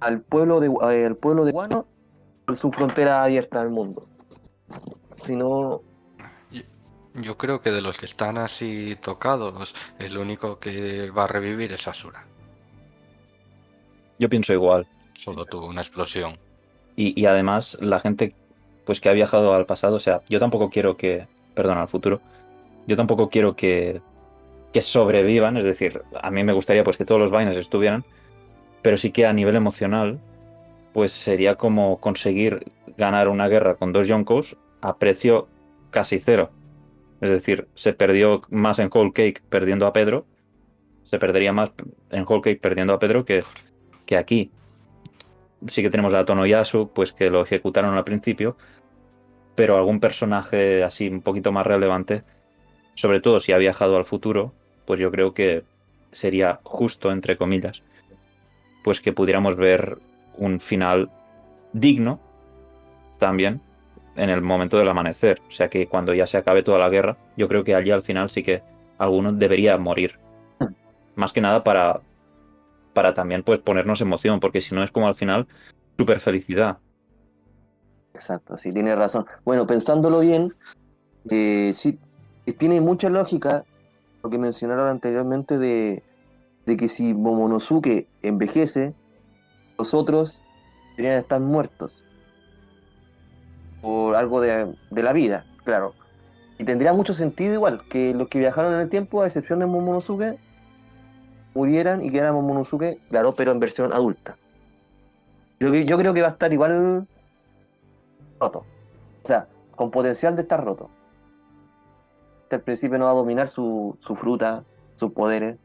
al 0.01 0.21
pueblo 0.21 0.61
de, 0.61 0.66
eh, 0.66 1.07
al 1.07 1.16
pueblo 1.16 1.47
de 1.47 1.53
Guano 1.53 1.87
por 2.45 2.57
su 2.57 2.71
frontera 2.71 3.25
abierta 3.25 3.62
al 3.62 3.71
mundo. 3.71 4.07
Si 5.12 5.35
no, 5.35 5.81
Yo 7.14 7.39
creo 7.39 7.62
que 7.62 7.71
de 7.71 7.81
los 7.81 7.97
que 7.97 8.05
están 8.05 8.37
así 8.37 8.99
tocados, 9.01 9.75
el 9.99 10.19
único 10.19 10.59
que 10.59 11.11
va 11.11 11.25
a 11.25 11.27
revivir 11.27 11.73
es 11.73 11.89
Asura. 11.89 12.27
Yo 14.19 14.29
pienso 14.29 14.53
igual. 14.53 14.87
Solo 15.19 15.47
tuvo 15.47 15.69
una 15.69 15.81
explosión. 15.81 16.37
Y, 16.97 17.19
y 17.19 17.25
además, 17.25 17.79
la 17.81 17.99
gente 17.99 18.35
pues 18.85 19.01
que 19.01 19.09
ha 19.09 19.14
viajado 19.14 19.55
al 19.55 19.64
pasado, 19.64 19.97
o 19.97 20.01
sea, 20.01 20.21
yo 20.29 20.39
tampoco 20.39 20.69
quiero 20.69 20.99
que, 20.99 21.27
perdón, 21.55 21.79
al 21.79 21.89
futuro, 21.89 22.21
yo 22.89 22.97
tampoco 22.97 23.28
quiero 23.28 23.55
que, 23.55 24.01
que 24.72 24.80
sobrevivan, 24.80 25.59
es 25.59 25.64
decir, 25.64 26.03
a 26.20 26.30
mí 26.30 26.43
me 26.43 26.55
gustaría 26.55 26.82
pues 26.82 26.97
que 26.97 27.05
todos 27.05 27.20
los 27.20 27.30
vainas 27.30 27.55
estuvieran, 27.55 28.05
pero 28.80 28.97
sí 28.97 29.12
que 29.12 29.26
a 29.26 29.32
nivel 29.34 29.57
emocional, 29.57 30.18
pues 30.95 31.12
sería 31.12 31.57
como 31.57 32.01
conseguir 32.01 32.72
ganar 32.97 33.28
una 33.28 33.47
guerra 33.47 33.74
con 33.74 33.93
dos 33.93 34.09
Yonkos 34.09 34.57
a 34.80 34.97
precio 34.97 35.49
casi 35.91 36.18
cero. 36.18 36.51
Es 37.20 37.28
decir, 37.28 37.68
se 37.74 37.93
perdió 37.93 38.41
más 38.49 38.78
en 38.78 38.89
Whole 38.93 39.12
Cake 39.12 39.43
perdiendo 39.51 39.86
a 39.86 39.93
Pedro, 39.93 40.24
se 41.05 41.18
perdería 41.18 41.53
más 41.53 41.72
en 42.11 42.24
Whole 42.26 42.41
Cake 42.41 42.61
perdiendo 42.61 42.95
a 42.95 42.99
Pedro 42.99 43.26
que, 43.26 43.45
que 44.07 44.16
aquí. 44.16 44.51
Sí 45.66 45.82
que 45.82 45.91
tenemos 45.91 46.14
a 46.14 46.24
Tonoyasu, 46.24 46.91
pues 46.95 47.12
que 47.12 47.28
lo 47.28 47.43
ejecutaron 47.43 47.95
al 47.95 48.05
principio, 48.05 48.57
pero 49.55 49.76
algún 49.76 50.01
personaje 50.01 50.84
así 50.84 51.09
un 51.09 51.20
poquito 51.20 51.53
más 51.53 51.66
relevante, 51.66 52.22
sobre 52.99 53.21
todo 53.21 53.39
si 53.39 53.53
ha 53.53 53.59
viajado 53.59 53.97
al 53.97 54.05
futuro, 54.05 54.53
pues 54.85 54.99
yo 54.99 55.13
creo 55.13 55.33
que 55.33 55.63
sería 56.11 56.59
justo, 56.65 57.13
entre 57.13 57.37
comillas, 57.37 57.85
pues 58.83 59.01
que 59.01 59.13
pudiéramos 59.13 59.55
ver 59.55 59.99
un 60.37 60.59
final 60.59 61.09
digno 61.73 62.19
también 63.21 63.61
en 64.17 64.31
el 64.31 64.43
momento 64.43 64.79
del 64.79 64.89
amanecer. 64.89 65.41
O 65.49 65.53
sea 65.53 65.69
que 65.69 65.87
cuando 65.87 66.13
ya 66.13 66.27
se 66.27 66.39
acabe 66.39 66.65
toda 66.65 66.81
la 66.81 66.89
guerra, 66.89 67.17
yo 67.37 67.47
creo 67.47 67.63
que 67.63 67.77
allí 67.77 67.93
al 67.93 68.03
final 68.03 68.31
sí 68.31 68.43
que 68.43 68.65
alguno 68.99 69.33
debería 69.33 69.79
morir. 69.79 70.19
Más 71.15 71.33
que 71.33 71.41
nada 71.41 71.63
para, 71.63 72.01
para 72.95 73.15
también 73.15 73.45
pues 73.45 73.61
ponernos 73.61 74.01
emoción, 74.01 74.41
porque 74.41 74.61
si 74.61 74.75
no 74.75 74.83
es 74.83 74.91
como 74.91 75.07
al 75.07 75.15
final 75.15 75.47
super 75.97 76.19
felicidad. 76.19 76.79
Exacto, 78.13 78.57
sí, 78.57 78.75
tiene 78.75 78.97
razón. 78.97 79.25
Bueno, 79.45 79.69
pensándolo 79.69 80.19
bien, 80.19 80.53
eh, 81.31 81.71
sí, 81.77 82.01
tiene 82.53 82.81
mucha 82.81 83.11
lógica 83.11 83.65
lo 84.23 84.31
que 84.31 84.39
mencionaron 84.39 84.89
anteriormente 84.89 85.59
de, 85.59 86.03
de 86.67 86.77
que 86.77 86.89
si 86.89 87.15
Momonosuke 87.15 88.09
envejece, 88.23 88.95
los 89.79 89.95
otros 89.95 90.43
deberían 90.97 91.19
estar 91.19 91.41
muertos. 91.41 92.05
Por 93.81 94.17
algo 94.17 94.41
de, 94.41 94.75
de 94.91 95.03
la 95.03 95.13
vida, 95.13 95.47
claro. 95.65 95.95
Y 96.59 96.65
tendría 96.65 96.93
mucho 96.93 97.15
sentido 97.15 97.55
igual 97.55 97.87
que 97.89 98.13
los 98.13 98.29
que 98.29 98.41
viajaron 98.41 98.75
en 98.75 98.81
el 98.81 98.89
tiempo, 98.89 99.23
a 99.23 99.27
excepción 99.27 99.61
de 99.61 99.67
Momonosuke, 99.67 100.39
murieran 101.55 102.03
y 102.03 102.11
quedara 102.11 102.33
Momonosuke, 102.33 102.99
claro, 103.09 103.35
pero 103.35 103.53
en 103.53 103.61
versión 103.61 103.93
adulta. 103.93 104.37
Yo, 105.61 105.73
yo 105.75 105.99
creo 105.99 106.15
que 106.15 106.23
va 106.23 106.29
a 106.29 106.33
estar 106.33 106.53
igual 106.53 107.07
roto. 108.41 108.67
O 109.23 109.27
sea, 109.27 109.49
con 109.75 109.91
potencial 109.91 110.35
de 110.35 110.43
estar 110.43 110.65
roto. 110.65 110.91
El 112.57 112.63
principio 112.63 112.99
no 112.99 113.07
va 113.07 113.13
a 113.13 113.15
dominar 113.15 113.49
su, 113.49 113.97
su 114.01 114.15
fruta, 114.17 114.65
sus 114.95 115.13
poderes, 115.13 115.59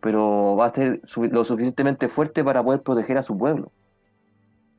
pero 0.00 0.56
va 0.56 0.66
a 0.66 0.70
ser 0.74 1.00
su- 1.04 1.24
lo 1.24 1.44
suficientemente 1.44 2.08
fuerte 2.08 2.44
para 2.44 2.64
poder 2.64 2.82
proteger 2.82 3.18
a 3.18 3.22
su 3.24 3.38
pueblo. 3.38 3.72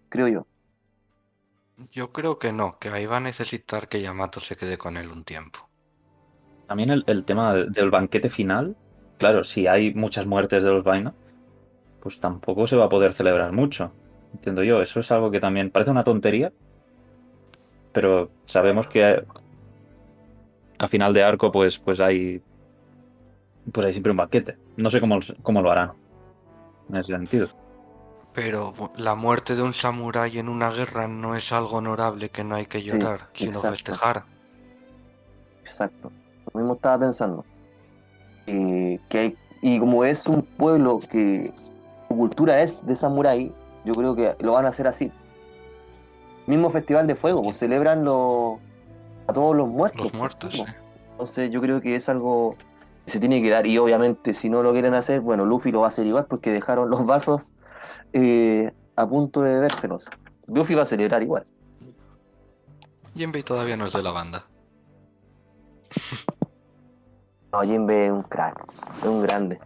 Creo 0.10 0.28
yo. 0.28 0.48
Yo 1.91 2.12
creo 2.12 2.38
que 2.38 2.52
no, 2.54 2.78
que 2.78 2.89
ahí 2.89 3.08
va 3.08 3.18
a 3.18 3.20
necesitar 3.20 3.89
que 3.89 4.00
Yamato 4.02 4.39
se 4.39 4.56
quede 4.56 4.78
con 4.78 4.95
él 4.95 5.10
un 5.12 5.24
tiempo. 5.24 5.70
También 6.68 6.89
el, 6.91 7.04
el 7.08 7.26
tema 7.26 7.54
del, 7.54 7.72
del 7.72 7.89
banquete 7.89 8.30
final, 8.30 8.76
claro, 9.18 9.43
si 9.43 9.68
hay 9.68 9.93
muchas 9.93 10.26
muertes 10.26 10.64
de 10.64 10.70
los 10.72 10.84
Vaina, 10.84 11.14
pues 12.02 12.20
tampoco 12.20 12.68
se 12.68 12.78
va 12.78 12.86
a 12.86 12.89
poder 12.89 13.14
celebrar 13.14 13.52
mucho. 13.54 13.93
Entiendo 14.34 14.64
yo, 14.64 14.82
eso 14.82 15.00
es 15.00 15.12
algo 15.12 15.32
que 15.32 15.39
también 15.41 15.72
parece 15.72 15.91
una 15.91 16.04
tontería, 16.04 16.54
pero 17.91 18.30
sabemos 18.45 18.88
que 18.88 19.24
a 20.80 20.88
final 20.88 21.13
de 21.13 21.23
arco 21.23 21.51
pues, 21.51 21.78
pues 21.78 21.99
hay 21.99 22.41
pues 23.71 23.86
hay 23.86 23.93
siempre 23.93 24.11
un 24.11 24.17
banquete. 24.17 24.57
No 24.78 24.89
sé 24.89 24.99
cómo, 24.99 25.19
cómo 25.41 25.61
lo 25.61 25.71
harán 25.71 25.91
en 26.89 26.95
ese 26.97 27.13
sentido. 27.13 27.49
Pero 28.34 28.73
la 28.95 29.15
muerte 29.15 29.55
de 29.55 29.61
un 29.63 29.73
samurái 29.73 30.38
en 30.38 30.47
una 30.47 30.69
guerra 30.69 31.07
no 31.07 31.36
es 31.36 31.51
algo 31.51 31.78
honorable 31.78 32.30
que 32.30 32.43
no 32.43 32.55
hay 32.55 32.67
que 32.67 32.84
llorar, 32.84 33.28
sino 33.34 33.51
exacto. 33.51 33.69
festejar. 33.71 34.23
Exacto. 35.63 36.11
Lo 36.53 36.59
mismo 36.61 36.75
estaba 36.75 36.99
pensando. 36.99 37.43
eh, 38.45 38.99
que 39.09 39.17
hay, 39.19 39.36
y 39.61 39.80
como 39.80 40.05
es 40.05 40.28
un 40.28 40.43
pueblo 40.43 40.99
que 40.99 41.53
su 42.07 42.15
cultura 42.15 42.61
es 42.61 42.86
de 42.86 42.95
samurái, 42.95 43.51
yo 43.84 43.93
creo 43.93 44.15
que 44.15 44.36
lo 44.41 44.53
van 44.53 44.65
a 44.65 44.69
hacer 44.69 44.88
así. 44.88 45.11
Mismo 46.45 46.69
festival 46.69 47.07
de 47.07 47.15
fuego, 47.15 47.43
pues 47.43 47.57
celebran 47.57 48.05
los 48.05 48.59
a 49.28 49.34
todos 49.34 49.55
los 49.55 49.67
muertos. 49.67 50.01
Los 50.01 50.11
pues, 50.11 50.19
muertos, 50.19 50.53
sí, 50.53 50.63
sí. 50.65 50.73
Entonces 51.11 51.51
yo 51.51 51.61
creo 51.61 51.82
que 51.82 51.95
es 51.95 52.09
algo 52.09 52.55
que 53.05 53.11
se 53.11 53.19
tiene 53.19 53.41
que 53.41 53.49
dar 53.49 53.65
y 53.65 53.78
obviamente 53.78 54.34
si 54.34 54.49
no 54.49 54.63
lo 54.63 54.71
quieren 54.71 54.93
hacer, 54.93 55.21
bueno, 55.21 55.45
Luffy 55.45 55.71
lo 55.71 55.82
va 55.82 55.88
a 55.88 55.89
hacer 55.89 56.05
igual 56.05 56.25
porque 56.25 56.51
dejaron 56.51 56.89
los 56.89 57.05
vasos 57.05 57.53
eh, 58.13 58.71
a 58.95 59.07
punto 59.07 59.41
de 59.41 59.59
vérselos. 59.59 60.05
Luffy 60.47 60.75
va 60.75 60.84
a 60.84 60.86
celebrar 60.86 61.23
igual. 61.23 61.45
Jinbei 63.15 63.43
todavía 63.43 63.75
no 63.75 63.88
es 63.88 63.93
de 63.93 64.03
la 64.03 64.11
banda. 64.11 64.45
No, 67.53 67.61
Jinbe 67.61 68.07
es 68.07 68.11
un 68.11 68.23
crack, 68.23 68.61
es 68.97 69.03
un 69.05 69.21
grande. 69.21 69.57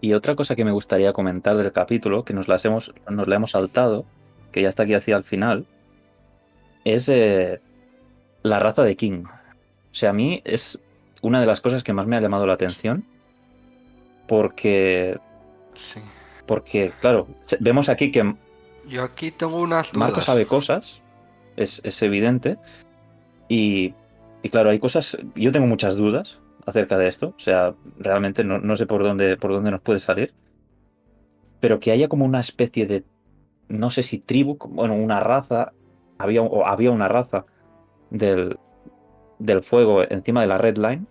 Y 0.00 0.14
otra 0.14 0.34
cosa 0.34 0.56
que 0.56 0.64
me 0.64 0.72
gustaría 0.72 1.12
comentar 1.12 1.54
del 1.54 1.70
capítulo, 1.70 2.24
que 2.24 2.32
nos, 2.32 2.48
las 2.48 2.64
hemos, 2.64 2.94
nos 3.10 3.28
la 3.28 3.36
hemos 3.36 3.50
saltado, 3.50 4.06
que 4.50 4.62
ya 4.62 4.70
está 4.70 4.84
aquí 4.84 4.94
hacia 4.94 5.18
el 5.18 5.22
final, 5.22 5.66
es 6.84 7.10
eh, 7.10 7.60
la 8.42 8.58
raza 8.58 8.82
de 8.84 8.96
King. 8.96 9.24
O 9.26 9.94
sea, 9.94 10.10
a 10.10 10.12
mí 10.12 10.42
es 10.44 10.80
una 11.20 11.40
de 11.40 11.46
las 11.46 11.60
cosas 11.60 11.84
que 11.84 11.92
más 11.92 12.06
me 12.06 12.16
ha 12.16 12.20
llamado 12.20 12.46
la 12.46 12.54
atención, 12.54 13.04
porque, 14.26 15.18
Sí. 15.74 16.00
porque 16.46 16.92
claro, 17.00 17.28
vemos 17.60 17.88
aquí 17.88 18.10
que 18.10 18.34
Yo 18.88 19.02
aquí 19.04 19.30
tengo 19.30 19.60
unas 19.60 19.92
dudas. 19.92 19.94
Marco 19.98 20.20
sabe 20.20 20.46
cosas, 20.46 21.00
es, 21.56 21.80
es 21.84 22.02
evidente, 22.02 22.58
y, 23.48 23.94
y 24.42 24.48
claro, 24.48 24.70
hay 24.70 24.78
cosas, 24.78 25.16
yo 25.34 25.52
tengo 25.52 25.66
muchas 25.66 25.96
dudas 25.96 26.38
acerca 26.66 26.96
de 26.98 27.08
esto, 27.08 27.34
o 27.36 27.40
sea, 27.40 27.74
realmente 27.98 28.44
no, 28.44 28.58
no 28.58 28.76
sé 28.76 28.86
por 28.86 29.02
dónde, 29.02 29.36
por 29.36 29.52
dónde 29.52 29.70
nos 29.70 29.80
puede 29.80 29.98
salir, 30.00 30.32
pero 31.60 31.78
que 31.78 31.92
haya 31.92 32.08
como 32.08 32.24
una 32.24 32.40
especie 32.40 32.86
de, 32.86 33.04
no 33.68 33.90
sé 33.90 34.02
si 34.02 34.18
tribu, 34.18 34.56
bueno, 34.68 34.94
una 34.94 35.20
raza, 35.20 35.72
había, 36.18 36.42
o 36.42 36.66
había 36.66 36.90
una 36.90 37.08
raza 37.08 37.44
del, 38.12 38.58
del 39.38 39.62
fuego 39.64 40.02
encima 40.08 40.42
de 40.42 40.46
la 40.48 40.58
red 40.58 40.76
line, 40.78 41.06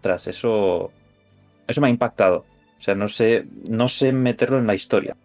tras 0.00 0.26
eso, 0.28 0.92
eso 1.66 1.80
me 1.80 1.88
ha 1.88 1.90
impactado, 1.90 2.46
o 2.78 2.80
sea, 2.80 2.94
no 2.94 3.08
sé, 3.08 3.46
no 3.68 3.88
sé 3.88 4.12
meterlo 4.12 4.58
en 4.58 4.66
la 4.66 4.74
historia. 4.74 5.16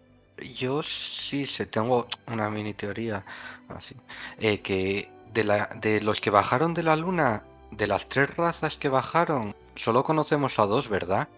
Yo 0.56 0.82
sí 0.84 1.46
sé, 1.46 1.66
tengo 1.68 2.08
una 2.28 2.50
mini 2.50 2.74
teoría 2.74 3.26
así. 3.70 3.96
eh, 4.38 4.62
que 4.62 5.10
de 5.34 5.44
la, 5.44 5.68
de 5.80 6.02
los 6.02 6.20
que 6.22 6.30
bajaron 6.32 6.74
de 6.74 6.84
la 6.84 6.96
luna, 6.96 7.44
de 7.72 7.88
las 7.88 8.10
tres 8.10 8.36
razas 8.36 8.78
que 8.78 8.90
bajaron, 8.90 9.56
solo 9.76 10.04
conocemos 10.04 10.58
a 10.60 10.66
dos, 10.66 10.90
¿verdad? 10.90 11.30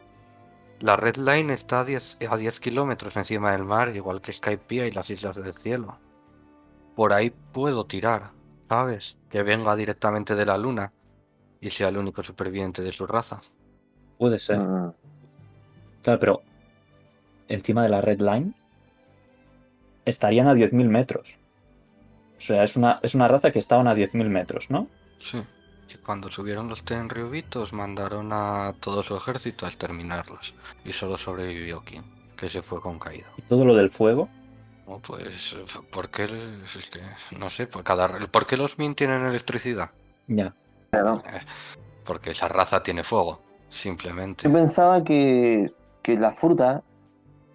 La 0.79 0.97
Red 0.97 1.17
Line 1.17 1.53
está 1.53 1.81
a 1.81 1.85
10, 1.85 2.19
a 2.29 2.37
10 2.37 2.59
kilómetros 2.59 3.15
encima 3.17 3.51
del 3.53 3.65
mar, 3.65 3.95
igual 3.95 4.21
que 4.21 4.33
Skypiea 4.33 4.87
y 4.87 4.91
las 4.91 5.09
Islas 5.09 5.35
del 5.37 5.53
Cielo. 5.55 5.99
Por 6.95 7.13
ahí 7.13 7.31
puedo 7.51 7.85
tirar, 7.85 8.31
¿sabes? 8.73 9.17
Que 9.29 9.43
venga 9.43 9.75
directamente 9.75 10.33
de 10.33 10.47
la 10.47 10.57
luna 10.57 10.91
y 11.61 11.69
sea 11.69 11.89
el 11.89 11.97
único 11.97 12.23
superviviente 12.23 12.81
de 12.81 12.91
su 12.91 13.05
raza. 13.05 13.39
Puede 14.17 14.39
ser. 14.39 14.57
Mm. 14.57 14.93
Claro, 16.01 16.19
pero 16.19 16.41
encima 17.47 17.83
de 17.83 17.89
la 17.89 18.01
red 18.01 18.19
line 18.19 18.53
estarían 20.05 20.47
a 20.47 20.55
10.000 20.55 20.89
metros. 20.89 21.35
O 22.35 22.41
sea, 22.41 22.63
es 22.63 22.75
una, 22.75 22.99
es 23.03 23.13
una 23.13 23.27
raza 23.27 23.51
que 23.51 23.59
estaban 23.59 23.87
a 23.87 23.93
10.000 23.93 24.27
metros, 24.27 24.71
¿no? 24.71 24.87
Sí. 25.19 25.43
Y 25.93 25.97
cuando 25.99 26.31
subieron 26.31 26.67
los 26.67 26.83
Tenryubitos 26.83 27.73
mandaron 27.73 28.31
a 28.33 28.73
todo 28.79 29.03
su 29.03 29.15
ejército 29.15 29.67
a 29.67 29.69
exterminarlos. 29.69 30.55
Y 30.83 30.93
solo 30.93 31.19
sobrevivió 31.19 31.83
King, 31.83 32.01
que 32.35 32.49
se 32.49 32.63
fue 32.63 32.81
con 32.81 32.97
caída. 32.97 33.27
Y 33.37 33.43
todo 33.43 33.65
lo 33.65 33.75
del 33.75 33.91
fuego. 33.91 34.29
Oh, 34.85 34.99
pues, 34.99 35.55
¿por 35.91 36.09
qué? 36.09 36.25
Es 36.25 36.89
que, 36.89 36.99
no 37.37 37.49
sé, 37.49 37.67
por, 37.67 37.83
cada, 37.83 38.19
¿por 38.27 38.45
qué 38.45 38.57
los 38.57 38.77
Min 38.77 38.95
tienen 38.95 39.25
electricidad? 39.25 39.91
Ya. 40.27 40.53
Claro. 40.91 41.23
Eh, 41.25 41.39
Porque 42.03 42.31
esa 42.31 42.47
raza 42.49 42.83
tiene 42.83 43.03
fuego, 43.03 43.39
simplemente. 43.69 44.43
Yo 44.43 44.53
pensaba 44.53 45.03
que, 45.03 45.67
que 46.01 46.17
la 46.17 46.31
fruta, 46.31 46.83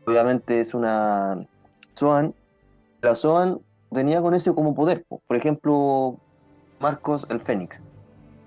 obviamente 0.06 0.60
es 0.60 0.72
una 0.72 1.46
Zoan, 1.96 2.34
la 3.02 3.14
Zoan 3.14 3.60
venía 3.90 4.22
con 4.22 4.34
ese 4.34 4.54
como 4.54 4.74
poder. 4.74 5.04
po. 5.04 5.20
Por 5.26 5.36
ejemplo, 5.36 6.16
Marcos, 6.80 7.30
el 7.30 7.40
Fénix. 7.40 7.82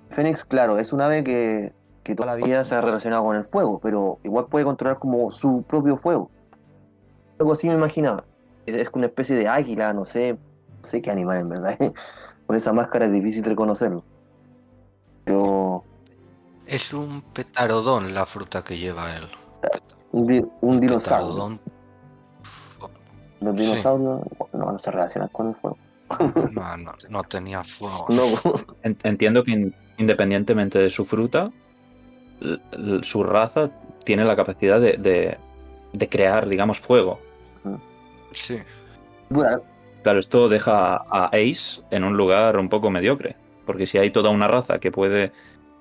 Fénix, 0.09 0.43
claro, 0.43 0.77
es 0.79 0.91
un 0.91 1.01
ave 1.01 1.23
que, 1.23 1.73
que 2.03 2.15
toda 2.15 2.36
la 2.36 2.43
vida 2.43 2.65
se 2.65 2.75
ha 2.75 2.82
relacionado 2.82 3.23
con 3.23 3.36
el 3.36 3.43
fuego, 3.43 3.79
pero 3.79 4.19
igual 4.23 4.47
puede 4.47 4.65
controlar 4.65 4.97
como 4.97 5.32
su 5.32 5.63
propio 5.63 5.97
fuego. 5.97 6.32
Algo 7.39 7.53
así 7.53 7.67
me 7.69 7.75
imaginaba. 7.75 8.25
Es 8.76 8.89
una 8.93 9.07
especie 9.07 9.36
de 9.36 9.47
águila, 9.47 9.93
no 9.93 10.05
sé, 10.05 10.34
no 10.34 10.84
sé 10.84 11.01
qué 11.01 11.11
animal 11.11 11.38
en 11.39 11.49
verdad. 11.49 11.78
con 12.45 12.55
esa 12.55 12.74
máscara 12.74 13.05
es 13.05 13.11
difícil 13.11 13.43
reconocerlo. 13.43 14.03
Pero 15.24 15.84
Es 16.65 16.93
un 16.93 17.22
petarodón 17.34 18.13
la 18.13 18.26
fruta 18.26 18.63
que 18.63 18.78
lleva 18.78 19.15
él. 19.15 19.28
un, 20.11 20.28
di- 20.28 20.45
un 20.61 20.80
dinosaurio. 20.80 21.28
Petarodón. 21.28 21.59
Los 23.41 23.55
Sí. 23.55 23.61
dinosaurios 23.61 24.22
no 24.53 24.65
van 24.65 24.76
a 24.76 24.80
se 24.80 24.91
relacionan 24.91 25.30
con 25.30 25.47
el 25.49 25.55
fuego. 25.55 25.78
No, 26.51 26.78
no, 26.78 26.93
no 27.09 27.24
tenía 27.24 27.63
fuego. 27.63 28.05
No, 28.09 28.24
Entiendo 29.03 29.43
que 29.43 29.51
in- 29.51 29.76
independientemente 29.97 30.78
de 30.80 30.89
su 30.89 31.05
fruta, 31.05 31.51
su 33.03 33.24
raza 33.24 33.69
tiene 34.03 34.26
la 34.26 34.36
capacidad 34.36 34.80
de, 34.82 34.93
de- 34.97 35.38
de 35.93 36.09
crear, 36.09 36.47
digamos, 36.49 36.80
fuego. 36.80 37.19
Sí. 38.32 38.57
Bueno, 39.29 39.61
Claro, 40.03 40.19
esto 40.19 40.49
deja 40.49 40.95
a 40.95 41.25
Ace 41.34 41.82
en 41.91 42.03
un 42.03 42.17
lugar 42.17 42.57
un 42.57 42.69
poco 42.69 42.89
mediocre. 42.89 43.36
Porque 43.67 43.86
si 43.86 43.97
hay 43.99 44.09
toda 44.09 44.29
una 44.32 44.47
raza 44.47 44.79
que 44.79 44.91
puede 44.91 45.32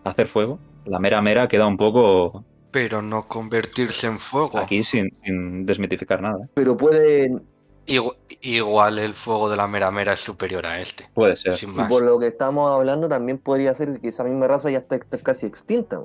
hacer 0.05 0.29
fuego, 0.29 0.59
la 0.85 0.99
mera 0.99 1.23
mera 1.23 1.49
queda 1.49 1.67
un 1.67 1.77
poco 1.79 2.45
Pero 2.71 3.01
no 3.01 3.27
convertirse 3.27 4.07
en 4.07 4.19
fuego. 4.19 4.59
aquí 4.59 4.85
sin, 4.85 5.11
sin 5.25 5.65
desmitificar 5.65 6.21
nada. 6.21 6.45
¿eh? 6.45 6.49
pero 6.55 6.77
pueden, 6.77 7.43
Igu- 7.87 8.15
Igual 8.43 8.99
el 8.99 9.15
fuego 9.15 9.49
de 9.49 9.57
la 9.57 9.67
mera 9.67 9.91
mera 9.91 10.13
es 10.13 10.21
superior 10.21 10.67
a 10.67 10.81
este. 10.81 11.09
Puede 11.15 11.35
ser. 11.37 11.57
Sin 11.57 11.71
y 11.71 11.85
por 11.85 12.03
lo 12.03 12.19
que 12.19 12.27
estamos 12.27 12.71
hablando, 12.71 13.09
también 13.09 13.39
podría 13.39 13.73
ser 13.75 14.01
que 14.01 14.09
esa 14.09 14.23
misma 14.25 14.47
raza 14.49 14.71
ya 14.71 14.79
está, 14.79 14.97
está 14.97 15.17
casi 15.19 15.47
extinta. 15.47 16.05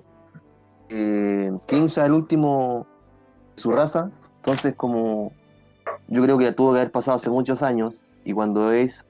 Eh, 0.89 1.51
King 1.67 1.83
es 1.85 1.97
el 1.97 2.13
último 2.13 2.87
de 3.55 3.61
su 3.61 3.71
raza, 3.71 4.09
entonces 4.37 4.73
como 4.75 5.33
yo 6.07 6.21
creo 6.23 6.37
que 6.37 6.51
tuvo 6.51 6.73
que 6.73 6.79
haber 6.79 6.91
pasado 6.91 7.17
hace 7.17 7.29
muchos 7.29 7.61
años, 7.63 8.05
y 8.23 8.33
cuando 8.33 8.69
Ace 8.69 9.03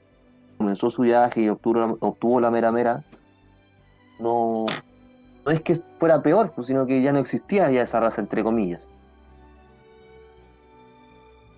comenzó 0.58 0.90
su 0.90 1.02
viaje 1.02 1.42
y 1.42 1.48
obtuvo 1.48 1.98
obtuvo 2.00 2.40
la 2.40 2.50
mera 2.50 2.72
mera, 2.72 3.04
no, 4.18 4.66
no 5.44 5.52
es 5.52 5.60
que 5.60 5.74
fuera 5.74 6.22
peor, 6.22 6.52
pues, 6.54 6.66
sino 6.68 6.86
que 6.86 7.02
ya 7.02 7.12
no 7.12 7.18
existía 7.18 7.70
ya 7.70 7.82
esa 7.82 8.00
raza, 8.00 8.20
entre 8.20 8.42
comillas. 8.42 8.90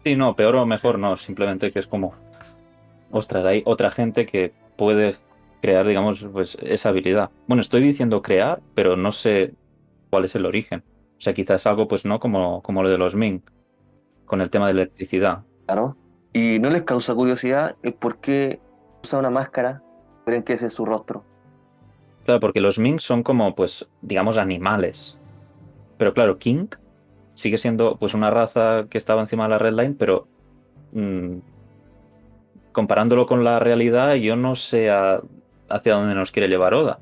Sí, 0.05 0.17
no, 0.17 0.35
peor 0.35 0.57
o 0.57 0.67
mejor 0.67 0.99
no, 0.99 1.17
simplemente 1.17 1.71
que 1.71 1.79
es 1.79 1.87
como, 1.87 2.15
ostras, 3.11 3.45
hay 3.47 3.63
otra 3.67 3.91
gente 3.91 4.27
que 4.27 4.53
puede 4.77 5.17
crear, 5.61 5.87
digamos, 5.87 6.25
pues 6.33 6.57
esa 6.63 6.91
habilidad. 6.91 7.31
Bueno, 7.47 7.61
estoy 7.61 7.83
diciendo 7.83 8.23
crear, 8.23 8.61
pero 8.75 8.97
no 8.97 9.13
sé 9.13 9.55
cuál 10.11 10.25
es 10.25 10.35
el 10.35 10.47
origen. 10.47 10.83
O 11.19 11.21
sea, 11.21 11.35
quizás 11.35 11.67
algo, 11.67 11.89
pues 11.89 12.05
no 12.05 12.21
como, 12.21 12.63
como 12.63 12.83
lo 12.83 12.89
de 12.89 12.99
los 12.99 13.17
Ming, 13.17 13.43
con 14.29 14.41
el 14.41 14.51
tema 14.51 14.67
de 14.67 14.73
electricidad. 14.73 15.43
Claro. 15.67 15.97
¿Y 16.33 16.59
no 16.61 16.71
les 16.71 16.83
causa 16.83 17.15
curiosidad 17.15 17.75
el 17.83 17.95
por 17.95 18.19
qué 18.19 18.61
usa 19.03 19.19
una 19.19 19.31
máscara? 19.31 19.83
¿Creen 20.25 20.43
que 20.45 20.53
ese 20.53 20.67
es 20.67 20.75
su 20.75 20.85
rostro? 20.85 21.25
Claro, 22.25 22.39
porque 22.41 22.61
los 22.61 22.79
Ming 22.79 23.01
son 23.01 23.23
como, 23.23 23.55
pues, 23.55 23.89
digamos, 24.03 24.37
animales. 24.37 25.17
Pero 25.97 26.13
claro, 26.15 26.39
King 26.39 26.67
sigue 27.35 27.57
siendo, 27.59 27.97
pues, 27.97 28.13
una 28.15 28.31
raza 28.31 28.87
que 28.91 28.99
estaba 28.99 29.23
encima 29.23 29.45
de 29.45 29.51
la 29.51 29.59
Red 29.59 29.73
Line, 29.75 29.95
pero 29.99 30.29
mm, 30.93 31.39
comparándolo 32.73 33.27
con 33.27 33.45
la 33.45 33.59
realidad, 33.59 34.15
yo 34.17 34.37
no 34.37 34.55
sé 34.55 34.91
a- 34.91 35.23
hacia 35.69 35.95
dónde 35.95 36.15
nos 36.15 36.31
quiere 36.31 36.49
llevar 36.49 36.75
Oda. 36.75 36.99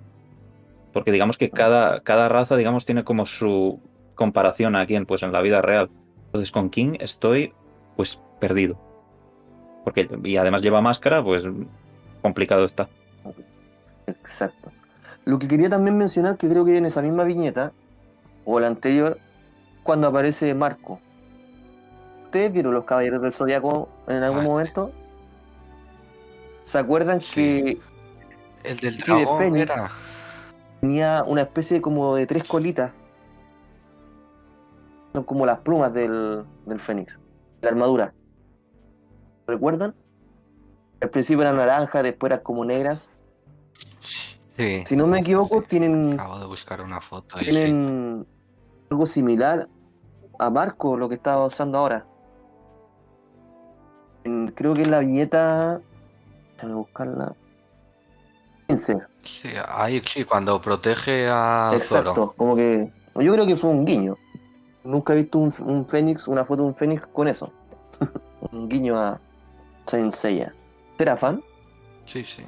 Porque 0.92 1.12
digamos 1.12 1.36
que 1.36 1.50
cada, 1.50 2.00
cada 2.00 2.28
raza, 2.28 2.56
digamos, 2.56 2.86
tiene 2.86 3.04
como 3.04 3.26
su 3.26 3.80
comparación 4.14 4.76
aquí 4.76 4.94
en, 4.94 5.04
pues, 5.06 5.22
en 5.22 5.32
la 5.32 5.42
vida 5.42 5.60
real. 5.60 5.90
Entonces 6.37 6.53
con 6.53 6.68
King 6.68 6.99
estoy, 7.01 7.55
pues, 7.97 8.20
perdido. 8.39 8.76
Porque, 9.84 10.07
y 10.22 10.37
además 10.37 10.61
lleva 10.61 10.82
máscara, 10.82 11.24
pues, 11.24 11.45
complicado 12.20 12.66
está. 12.66 12.91
Exacto. 14.07 14.70
Lo 15.24 15.39
que 15.39 15.49
quería 15.49 15.70
también 15.70 15.97
mencionar, 15.97 16.37
que 16.37 16.47
creo 16.47 16.62
que 16.66 16.76
en 16.76 16.84
esa 16.84 17.01
misma 17.01 17.24
viñeta, 17.24 17.72
o 18.45 18.61
la 18.61 18.66
anterior, 18.66 19.18
cuando 19.82 20.09
aparece 20.09 20.53
Marco. 20.55 21.01
¿Ustedes 22.24 22.53
vieron 22.53 22.74
los 22.74 22.84
Caballeros 22.84 23.22
del 23.22 23.32
Zodiaco 23.32 23.89
en 24.07 24.22
algún 24.22 24.41
Ah, 24.41 24.45
momento? 24.45 24.93
¿Se 26.64 26.76
acuerdan 26.76 27.22
Sí. 27.22 27.34
que 27.34 27.78
El 28.62 28.76
del 28.76 28.99
de 28.99 29.05
dragón 29.05 29.39
Fénix. 29.39 29.62
era. 29.72 29.91
tenía 30.82 31.24
una 31.26 31.41
especie 31.41 31.80
como 31.80 32.14
de 32.14 32.26
tres 32.26 32.45
colitas 32.45 32.91
Son 35.16 35.24
como 35.24 35.46
las 35.46 35.60
plumas 35.60 35.94
del, 35.94 36.44
del 36.66 36.78
Fénix. 36.78 37.18
La 37.62 37.70
armadura. 37.70 38.12
¿Recuerdan? 39.46 39.94
Al 41.00 41.08
principio 41.08 41.40
eran 41.40 41.56
naranja, 41.56 42.02
después 42.02 42.30
eran 42.30 42.42
como 42.44 42.66
negras. 42.66 43.08
Sí. 44.00 44.82
Si 44.84 44.94
no 44.94 45.06
me 45.06 45.20
equivoco, 45.20 45.62
tienen, 45.62 46.20
Acabo 46.20 46.38
de 46.38 46.44
buscar 46.44 46.82
una 46.82 47.00
foto. 47.00 47.38
sí. 47.38 47.46
tienen 47.46 48.26
algo 48.90 49.06
similar 49.06 49.66
a 50.38 50.50
Marco, 50.50 50.98
lo 50.98 51.08
que 51.08 51.14
estaba 51.14 51.46
usando 51.46 51.78
ahora. 51.78 52.06
En- 54.24 54.48
creo 54.48 54.74
que 54.74 54.82
en 54.82 54.90
la 54.90 54.98
viñeta. 54.98 55.80
Déjame 56.56 56.74
buscarla. 56.74 57.34
15. 58.68 58.98
Sí, 59.22 59.48
ahí 59.66 60.02
sí, 60.04 60.24
cuando 60.26 60.60
protege 60.60 61.26
a 61.30 61.70
Exacto, 61.74 62.14
Zoro. 62.14 62.32
como 62.36 62.54
que. 62.54 62.92
Yo 63.18 63.32
creo 63.32 63.46
que 63.46 63.56
fue 63.56 63.70
un 63.70 63.86
guiño. 63.86 64.14
Nunca 64.87 65.12
he 65.12 65.16
visto 65.16 65.39
un, 65.39 65.53
un 65.66 65.87
Fénix, 65.89 66.28
una 66.28 66.45
foto 66.45 66.62
de 66.62 66.68
un 66.68 66.74
Fénix 66.74 67.07
con 67.12 67.28
eso. 67.28 67.53
un 68.53 68.68
guiño 68.68 68.99
a 68.99 69.20
Saint 69.87 70.12
Seiya. 70.12 70.55
¿Será 70.99 71.16
fan? 71.16 71.43
Sí, 72.05 72.24
sí. 72.24 72.43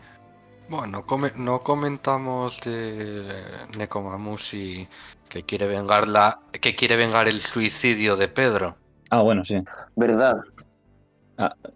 Bueno, 0.68 1.05
come- 1.07 1.32
no 1.36 1.61
comentamos 1.61 2.61
de 2.61 3.43
Nekomamushi 3.76 4.86
que 5.28 5.43
quiere 5.43 5.66
vengar 5.66 6.07
la, 6.09 6.41
que 6.53 6.74
quiere 6.74 6.97
vengar 6.97 7.28
el 7.28 7.41
suicidio 7.41 8.16
de 8.16 8.28
Pedro. 8.28 8.76
Ah, 9.11 9.22
bueno, 9.22 9.45
sí. 9.45 9.62
¿Verdad? 9.97 10.36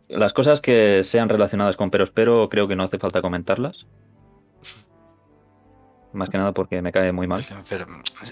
Las 0.08 0.32
cosas 0.32 0.60
que 0.60 1.04
sean 1.04 1.28
relacionadas 1.28 1.76
con 1.76 1.90
Perospero 1.90 2.48
creo 2.48 2.66
que 2.68 2.76
no 2.76 2.84
hace 2.84 2.98
falta 2.98 3.22
comentarlas. 3.22 3.86
Más 6.12 6.28
que 6.28 6.36
nada 6.38 6.52
porque 6.52 6.82
me 6.82 6.92
cae 6.92 7.10
muy 7.12 7.26
mal. 7.26 7.44
Pero, 7.68 7.86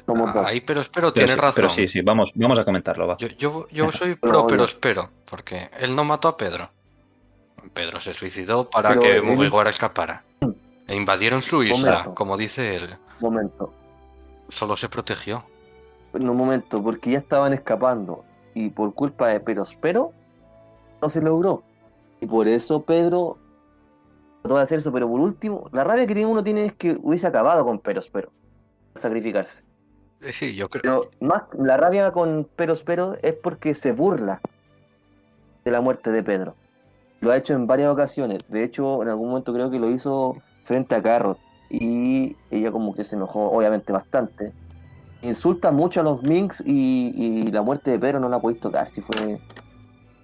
dos. 0.07 0.47
ahí, 0.47 0.61
pero 0.61 0.81
espero, 0.83 1.09
Pero 1.09 1.13
tiene 1.13 1.33
sí, 1.33 1.39
razón. 1.39 1.53
pero 1.57 1.69
sí, 1.71 1.89
sí, 1.89 2.03
vamos, 2.03 2.31
vamos 2.35 2.59
a 2.59 2.65
comentarlo, 2.65 3.07
va. 3.07 3.17
Yo, 3.17 3.29
yo, 3.29 3.67
yo 3.71 3.91
soy 3.93 4.15
Pero 4.21 4.33
pro, 4.33 4.47
pero 4.47 4.65
espero, 4.65 5.09
porque 5.25 5.71
él 5.79 5.95
no 5.97 6.05
mató 6.05 6.29
a 6.29 6.37
Pedro. 6.37 6.69
Pedro 7.73 8.01
se 8.01 8.13
suicidó 8.15 8.69
para 8.69 8.91
Pero 8.91 9.01
que 9.03 9.17
él- 9.17 9.23
Mugiwara 9.23 9.71
escapara. 9.71 10.25
E 10.87 10.95
invadieron 10.97 11.41
su 11.43 11.63
isla, 11.63 11.91
Momento. 11.91 12.15
como 12.15 12.37
dice 12.37 12.75
él. 12.75 12.97
Momento. 13.21 13.73
Solo 14.49 14.77
se 14.77 14.89
protegió. 14.89 15.45
En 16.13 16.29
un 16.29 16.37
momento, 16.37 16.83
porque 16.83 17.11
ya 17.13 17.19
estaban 17.19 17.53
escapando. 17.53 18.25
Y 18.55 18.71
por 18.71 18.93
culpa 18.95 19.29
de 19.29 19.39
Perospero, 19.41 20.13
no 21.01 21.09
se 21.09 21.23
logró. 21.23 21.63
Y 22.21 22.27
por 22.27 22.49
eso 22.49 22.83
Pedro 22.83 23.39
trató 24.43 24.57
de 24.57 24.63
hacer 24.63 24.79
eso. 24.79 24.93
Pero 24.93 25.09
por 25.09 25.21
último, 25.21 25.69
la 25.73 25.85
rabia 25.85 26.07
que 26.07 26.15
tiene 26.15 26.31
uno 26.31 26.43
tiene 26.45 26.67
es 26.67 26.75
que 26.75 26.99
hubiese 27.03 27.27
acabado 27.27 27.65
con 27.65 27.79
Perospero. 27.79 28.31
Sacrificarse. 28.95 29.63
Eh, 30.21 30.33
Sí, 30.33 30.55
yo 30.55 30.69
creo. 30.69 30.83
Pero 30.83 31.11
más 31.21 31.45
la 31.59 31.77
rabia 31.77 32.13
con 32.13 32.49
Perospero 32.57 33.17
es 33.23 33.35
porque 33.35 33.75
se 33.75 33.93
burla 33.93 34.41
de 35.65 35.71
la 35.71 35.81
muerte 35.81 36.11
de 36.11 36.23
Pedro. 36.23 36.55
Lo 37.21 37.31
ha 37.31 37.37
hecho 37.37 37.55
en 37.55 37.67
varias 37.67 37.91
ocasiones. 37.91 38.41
De 38.49 38.65
hecho, 38.65 39.03
en 39.03 39.09
algún 39.09 39.29
momento 39.29 39.53
creo 39.53 39.71
que 39.71 39.79
lo 39.79 39.91
hizo 39.91 40.35
frente 40.65 40.95
a 40.95 41.03
Carrot. 41.03 41.39
Y 41.69 42.37
ella 42.51 42.73
como 42.73 42.95
que 42.95 43.05
se 43.05 43.17
enojó, 43.17 43.51
obviamente, 43.51 43.93
bastante. 43.93 44.53
Insulta 45.23 45.71
mucho 45.71 46.01
a 46.01 46.03
los 46.03 46.23
Minks 46.23 46.63
y, 46.67 47.13
y 47.15 47.53
la 47.53 47.63
muerte 47.63 47.91
de 47.91 47.99
Pedro 47.99 48.21
no 48.21 48.29
la 48.29 48.41
podéis 48.41 48.61
tocar. 48.61 48.89
Si 48.89 49.01
fue... 49.01 49.41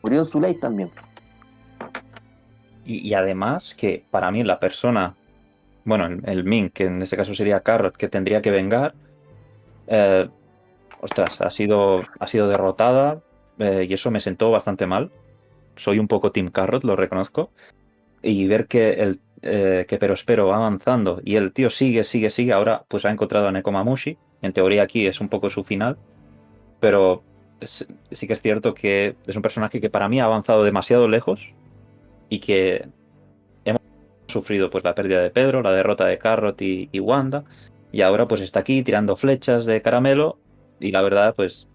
Murió 0.02 0.20
en 0.20 0.24
su 0.24 0.40
ley 0.40 0.54
también. 0.54 0.90
Y, 2.86 3.14
además 3.14 3.74
que 3.74 4.04
para 4.10 4.30
mí 4.30 4.44
la 4.44 4.60
persona, 4.60 5.16
bueno, 5.84 6.06
el, 6.06 6.22
el 6.24 6.72
que 6.72 6.84
en 6.84 7.02
este 7.02 7.16
caso 7.16 7.34
sería 7.34 7.60
Carrot, 7.60 7.96
que 7.96 8.08
tendría 8.08 8.40
que 8.40 8.52
vengar, 8.52 8.94
eh, 9.88 10.28
ostras, 11.00 11.40
ha 11.40 11.50
sido, 11.50 12.00
ha 12.18 12.26
sido 12.26 12.48
derrotada 12.48 13.20
eh, 13.58 13.86
y 13.88 13.94
eso 13.94 14.10
me 14.10 14.20
sentó 14.20 14.50
bastante 14.50 14.86
mal. 14.86 15.10
Soy 15.74 15.98
un 15.98 16.08
poco 16.08 16.32
Team 16.32 16.50
Carrot, 16.50 16.84
lo 16.84 16.96
reconozco. 16.96 17.50
Y 18.22 18.46
ver 18.46 18.66
que 18.66 18.92
el 18.94 19.20
eh, 19.42 19.84
que 19.86 19.98
Perospero 19.98 20.48
va 20.48 20.56
avanzando 20.56 21.20
y 21.22 21.36
el 21.36 21.52
tío 21.52 21.70
sigue, 21.70 22.04
sigue, 22.04 22.30
sigue, 22.30 22.52
ahora 22.52 22.84
pues 22.88 23.04
ha 23.04 23.10
encontrado 23.10 23.48
a 23.48 23.52
Nekomamushi. 23.52 24.16
En 24.42 24.52
teoría 24.52 24.82
aquí 24.82 25.06
es 25.06 25.20
un 25.20 25.28
poco 25.28 25.50
su 25.50 25.62
final, 25.62 25.98
pero 26.80 27.22
sí 27.60 28.26
que 28.26 28.32
es 28.32 28.40
cierto 28.40 28.74
que 28.74 29.16
es 29.26 29.36
un 29.36 29.42
personaje 29.42 29.80
que 29.80 29.90
para 29.90 30.08
mí 30.08 30.20
ha 30.20 30.24
avanzado 30.24 30.64
demasiado 30.64 31.06
lejos 31.06 31.52
y 32.28 32.38
que 32.40 32.88
hemos 33.64 33.82
sufrido 34.28 34.70
pues 34.70 34.84
la 34.84 34.94
pérdida 34.94 35.22
de 35.22 35.30
Pedro, 35.30 35.62
la 35.62 35.72
derrota 35.72 36.06
de 36.06 36.18
Carrot 36.18 36.60
y, 36.62 36.88
y 36.92 37.00
Wanda, 37.00 37.44
y 37.92 38.02
ahora 38.02 38.26
pues 38.28 38.40
está 38.40 38.60
aquí 38.60 38.82
tirando 38.82 39.16
flechas 39.16 39.66
de 39.66 39.82
caramelo 39.82 40.38
y 40.80 40.90
la 40.92 41.02
verdad 41.02 41.34
pues 41.36 41.68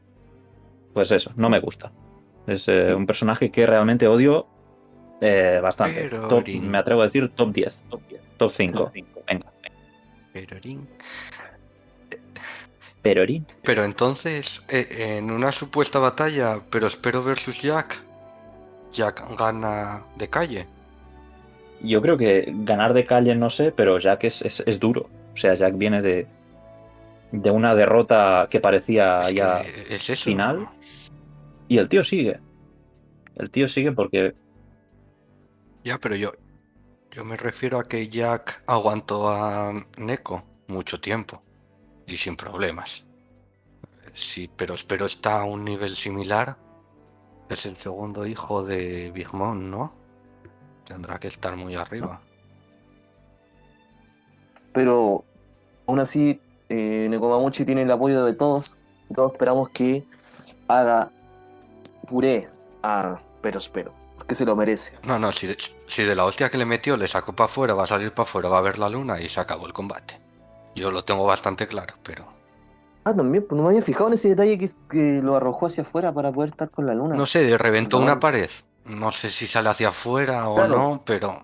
pues 0.94 1.12
eso, 1.12 1.32
no 1.36 1.50
me 1.50 1.60
gusta. 1.60 1.92
Es 2.48 2.68
eh, 2.68 2.94
un 2.94 3.06
personaje 3.06 3.50
que 3.52 3.66
realmente 3.66 4.08
odio 4.08 4.48
eh, 5.22 5.60
bastante. 5.62 6.10
Pero, 6.10 6.28
Top- 6.28 6.48
me 6.48 6.78
atrevo 6.78 7.02
a 7.02 7.06
decir 7.06 7.30
top 7.30 7.54
10, 7.54 7.80
top, 7.90 8.02
10, 8.10 8.22
top 8.38 8.52
5. 8.52 8.92
Venga. 9.28 9.52
Perorín. 13.02 13.46
Pero 13.64 13.84
entonces, 13.84 14.62
eh, 14.70 15.16
en 15.18 15.32
una 15.32 15.52
supuesta 15.52 15.98
batalla, 16.00 16.62
pero 16.70 16.88
espero 16.88 17.24
versus 17.24 17.60
Jack, 17.60 18.02
Jack 18.92 19.24
gana 19.38 20.04
de 20.18 20.30
calle. 20.30 20.68
yo 21.82 22.02
creo 22.02 22.18
que 22.18 22.52
ganar 22.64 22.94
de 22.94 23.06
calle 23.06 23.36
no 23.36 23.50
sé, 23.50 23.72
pero 23.72 24.00
Jack 24.00 24.26
es, 24.26 24.42
es, 24.44 24.64
es 24.66 24.80
duro. 24.80 25.10
O 25.34 25.38
sea, 25.38 25.54
Jack 25.56 25.78
viene 25.78 26.02
de, 26.02 26.28
de 27.32 27.52
una 27.52 27.74
derrota 27.76 28.48
que 28.50 28.60
parecía 28.60 29.30
Es 29.30 29.36
ya 29.36 29.62
que 29.64 29.96
es 29.96 30.10
eso. 30.10 30.24
final. 30.26 30.70
Y 31.68 31.78
el 31.78 31.88
tío 31.90 32.04
sigue. 32.04 32.40
El 33.36 33.50
tío 33.50 33.68
sigue 33.68 33.92
porque 33.94 34.36
Ya, 35.84 35.98
pero 35.98 36.16
yo, 36.16 36.34
yo 37.12 37.26
me 37.26 37.38
refiero 37.38 37.80
a 37.80 37.84
que 37.84 38.08
Jack 38.10 38.64
aguantó 38.68 39.30
a 39.30 39.74
Neko 39.98 40.44
mucho 40.68 41.00
tiempo 41.02 41.42
y 42.06 42.18
sin 42.18 42.36
problemas. 42.36 43.04
Sí, 44.14 44.50
pero 44.58 44.76
espero 44.76 45.06
está 45.06 45.42
a 45.42 45.46
un 45.46 45.64
nivel 45.64 45.96
similar. 45.96 46.58
Es 47.52 47.66
el 47.66 47.76
segundo 47.76 48.26
hijo 48.26 48.64
de 48.64 49.12
Big 49.12 49.34
Mom, 49.34 49.70
¿no? 49.70 49.92
Tendrá 50.88 51.20
que 51.20 51.28
estar 51.28 51.58
muy 51.58 51.76
arriba. 51.76 52.22
Pero 54.72 55.26
aún 55.86 56.00
así, 56.00 56.40
eh, 56.70 57.08
Nekomamushi 57.10 57.66
tiene 57.66 57.82
el 57.82 57.92
apoyo 57.92 58.24
de 58.24 58.34
todos. 58.36 58.78
Y 59.10 59.14
todos 59.14 59.34
esperamos 59.34 59.70
que 59.70 60.06
haga 60.70 61.12
puré 62.08 62.48
a 62.84 63.20
Perospero. 63.42 63.94
Porque 64.16 64.34
se 64.34 64.46
lo 64.46 64.56
merece. 64.56 64.94
No, 65.04 65.20
no, 65.20 65.34
si 65.34 65.48
de, 65.48 65.58
si 65.88 66.04
de 66.04 66.16
la 66.16 66.24
hostia 66.24 66.50
que 66.50 66.58
le 66.58 66.64
metió 66.64 66.96
le 66.96 67.10
sacó 67.10 67.34
para 67.34 67.48
afuera, 67.48 67.74
va 67.74 67.84
a 67.84 67.88
salir 67.88 68.14
para 68.14 68.30
afuera, 68.30 68.48
va 68.48 68.60
a 68.60 68.62
ver 68.62 68.80
la 68.80 68.88
luna 68.88 69.20
y 69.20 69.28
se 69.28 69.42
acabó 69.42 69.68
el 69.68 69.74
combate. 69.74 70.18
Yo 70.74 70.90
lo 70.90 71.04
tengo 71.04 71.26
bastante 71.26 71.68
claro, 71.68 71.96
pero 72.02 72.26
Ah, 73.04 73.16
también, 73.16 73.46
pues 73.48 73.58
no 73.58 73.64
me 73.64 73.70
había 73.70 73.82
fijado 73.82 74.10
en 74.10 74.14
ese 74.14 74.30
detalle 74.30 74.58
que, 74.60 74.70
que 74.90 75.22
lo 75.24 75.36
arrojó 75.36 75.66
hacia 75.66 75.84
afuera 75.84 76.14
para 76.14 76.32
poder 76.32 76.52
estar 76.52 76.70
con 76.70 76.86
la 76.86 76.94
luna. 76.94 77.16
no 77.16 77.26
sé, 77.26 77.58
reventó 77.58 77.98
No. 77.98 78.04
una 78.06 78.20
pared. 78.20 78.50
No 78.86 79.12
sé 79.12 79.30
si 79.30 79.48
sale 79.48 79.70
hacia 79.70 79.90
afuera 79.90 80.50
o 80.50 80.56
Claro. 80.56 80.78
no, 80.78 81.04
pero 81.06 81.44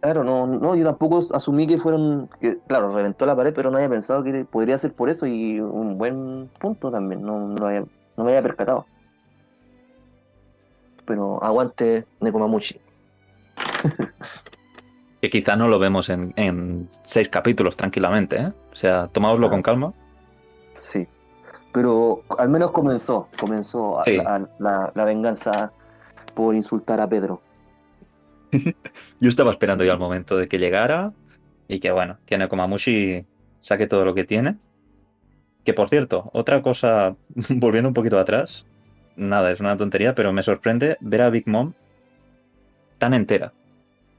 Claro, 0.00 0.22
no, 0.22 0.46
no, 0.46 0.76
yo 0.76 0.84
tampoco 0.84 1.18
asumí 1.34 1.66
que 1.66 1.78
fueron, 1.78 2.28
que, 2.40 2.58
claro, 2.68 2.92
reventó 2.94 3.26
la 3.26 3.34
pared, 3.34 3.52
pero 3.54 3.70
no 3.70 3.78
había 3.78 3.88
pensado 3.88 4.22
que 4.22 4.44
podría 4.44 4.78
ser 4.78 4.92
por 4.92 5.08
eso 5.08 5.26
y 5.26 5.58
un 5.58 5.98
buen 5.98 6.48
punto 6.60 6.90
también, 6.92 7.22
no, 7.22 7.40
no, 7.48 7.66
había- 7.66 7.84
no 8.16 8.24
me 8.24 8.30
había 8.30 8.42
percatado. 8.42 8.86
Pero 11.06 11.42
aguante 11.42 12.06
Nekomamushi. 12.20 12.80
que 15.20 15.30
quizá 15.30 15.56
no 15.56 15.68
lo 15.68 15.78
vemos 15.78 16.08
en, 16.10 16.32
en 16.36 16.88
seis 17.02 17.28
capítulos 17.28 17.76
tranquilamente. 17.76 18.36
¿eh? 18.36 18.52
O 18.72 18.76
sea, 18.76 19.08
tomáoslo 19.08 19.48
con 19.50 19.62
calma. 19.62 19.92
Sí. 20.72 21.06
Pero 21.72 22.22
al 22.38 22.48
menos 22.48 22.70
comenzó, 22.70 23.28
comenzó 23.38 23.98
a- 24.00 24.04
Sí. 24.04 24.18
a- 24.24 24.46
la, 24.58 24.92
la 24.94 25.04
venganza 25.04 25.72
por 26.34 26.54
insultar 26.54 27.00
a 27.00 27.08
Pedro. 27.08 27.40
Yo 29.20 29.28
estaba 29.28 29.50
esperando 29.50 29.84
ya 29.84 29.92
el 29.92 29.98
momento 29.98 30.36
de 30.36 30.48
que 30.48 30.58
llegara 30.58 31.12
y 31.68 31.80
que, 31.80 31.90
bueno, 31.90 32.18
que 32.26 32.38
Nekomamushi 32.38 33.24
saque 33.60 33.86
todo 33.86 34.04
lo 34.04 34.14
que 34.14 34.24
tiene. 34.24 34.56
Que 35.64 35.74
por 35.74 35.88
cierto, 35.88 36.30
otra 36.32 36.62
cosa, 36.62 37.16
volviendo 37.50 37.88
un 37.88 37.94
poquito 37.94 38.18
atrás, 38.18 38.64
nada, 39.16 39.50
es 39.50 39.60
una 39.60 39.76
tontería, 39.76 40.14
pero 40.14 40.32
me 40.32 40.42
sorprende 40.42 40.96
ver 41.00 41.22
a 41.22 41.30
Big 41.30 41.48
Mom 41.48 41.72
tan 42.98 43.14
entera. 43.14 43.52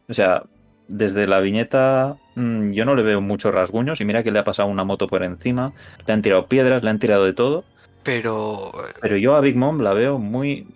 O 0.09 0.13
sea, 0.13 0.43
desde 0.87 1.27
la 1.27 1.39
viñeta 1.39 2.17
mm, 2.35 2.71
yo 2.71 2.85
no 2.85 2.95
le 2.95 3.03
veo 3.03 3.21
muchos 3.21 3.53
rasguños 3.53 3.99
y 4.01 4.05
mira 4.05 4.23
que 4.23 4.31
le 4.31 4.39
ha 4.39 4.43
pasado 4.43 4.69
una 4.69 4.83
moto 4.83 5.07
por 5.07 5.23
encima, 5.23 5.73
le 6.05 6.13
han 6.13 6.21
tirado 6.21 6.47
piedras, 6.47 6.83
le 6.83 6.89
han 6.89 6.99
tirado 6.99 7.25
de 7.25 7.33
todo, 7.33 7.63
pero 8.03 8.71
pero 9.01 9.17
yo 9.17 9.35
a 9.35 9.41
Big 9.41 9.55
Mom 9.55 9.81
la 9.81 9.93
veo 9.93 10.17
muy, 10.17 10.67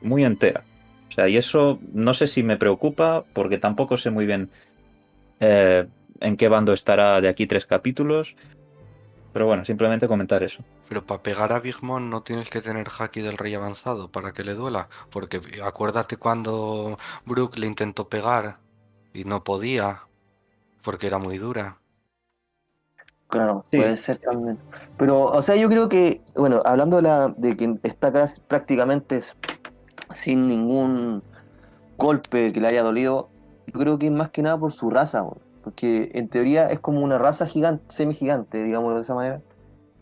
muy 0.00 0.24
entera. 0.24 0.64
O 1.10 1.12
sea, 1.12 1.28
y 1.28 1.36
eso 1.36 1.78
no 1.92 2.14
sé 2.14 2.26
si 2.26 2.42
me 2.42 2.56
preocupa 2.56 3.24
porque 3.32 3.58
tampoco 3.58 3.96
sé 3.96 4.10
muy 4.10 4.26
bien 4.26 4.50
eh, 5.40 5.86
en 6.20 6.36
qué 6.36 6.48
bando 6.48 6.72
estará 6.72 7.20
de 7.20 7.28
aquí 7.28 7.46
tres 7.46 7.66
capítulos. 7.66 8.36
Pero 9.32 9.46
bueno, 9.46 9.66
simplemente 9.66 10.08
comentar 10.08 10.42
eso. 10.42 10.64
Pero 10.88 11.04
para 11.04 11.22
pegar 11.22 11.52
a 11.52 11.60
Big 11.60 11.82
Mom 11.82 12.08
no 12.08 12.22
tienes 12.22 12.48
que 12.48 12.62
tener 12.62 12.86
haki 12.98 13.20
del 13.20 13.36
rey 13.36 13.54
avanzado 13.54 14.10
para 14.10 14.32
que 14.32 14.44
le 14.44 14.54
duela. 14.54 14.88
Porque 15.10 15.42
acuérdate 15.62 16.16
cuando 16.16 16.98
Brooke 17.26 17.58
le 17.58 17.66
intentó 17.66 18.08
pegar 18.08 18.56
y 19.16 19.24
no 19.24 19.42
podía 19.42 20.02
porque 20.84 21.06
era 21.06 21.18
muy 21.18 21.38
dura. 21.38 21.78
Claro, 23.28 23.64
Sí. 23.72 23.78
puede 23.78 23.96
ser 23.96 24.18
también. 24.18 24.58
Pero, 24.96 25.24
o 25.24 25.42
sea, 25.42 25.56
yo 25.56 25.68
creo 25.68 25.88
que, 25.88 26.20
bueno, 26.36 26.60
hablando 26.64 26.96
de, 26.96 27.02
la, 27.02 27.28
de 27.28 27.56
que 27.56 27.74
está 27.82 28.12
casi- 28.12 28.40
prácticamente 28.42 29.22
sin 30.14 30.46
ningún 30.46 31.22
golpe 31.98 32.52
que 32.52 32.60
le 32.60 32.68
haya 32.68 32.82
dolido, 32.84 33.28
yo 33.66 33.80
creo 33.80 33.98
que 33.98 34.06
es 34.06 34.12
más 34.12 34.30
que 34.30 34.42
nada 34.42 34.58
por 34.58 34.70
su 34.70 34.90
raza, 34.90 35.24
porque 35.64 36.10
en 36.14 36.28
teoría 36.28 36.70
es 36.70 36.78
como 36.78 37.00
una 37.00 37.18
raza 37.18 37.46
gigante, 37.46 37.84
semigigante, 37.88 38.62
digámoslo 38.62 38.96
de 38.98 39.02
esa 39.02 39.14
manera. 39.16 39.42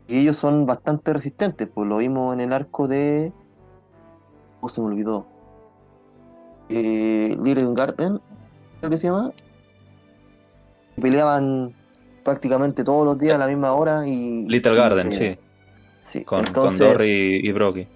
Y 0.06 0.18
ellos 0.18 0.36
son 0.36 0.66
bastante 0.66 1.14
resistentes, 1.14 1.66
pues 1.72 1.88
lo 1.88 1.96
vimos 1.96 2.34
en 2.34 2.42
el 2.42 2.52
arco 2.52 2.88
de... 2.88 3.32
¿Cómo 4.60 4.68
se 4.68 4.82
me 4.82 4.88
olvidó? 4.88 5.26
Eh, 6.68 7.38
Little 7.42 7.72
Garden, 7.74 8.20
creo 8.84 8.90
que 8.90 8.98
se 8.98 9.06
llama. 9.06 9.32
Peleaban 11.00 11.74
prácticamente 12.22 12.84
todos 12.84 13.04
los 13.04 13.18
días 13.18 13.34
a 13.34 13.38
la 13.38 13.46
misma 13.46 13.72
hora 13.72 14.06
y... 14.06 14.46
Little 14.48 14.72
y 14.72 14.76
Garden, 14.76 15.10
sí. 15.10 15.38
Sí, 15.98 16.24
Con, 16.24 16.46
entonces, 16.46 16.78
con 16.80 16.92
Dory 16.92 17.40
y 17.42 17.52
Brocky. 17.52 17.88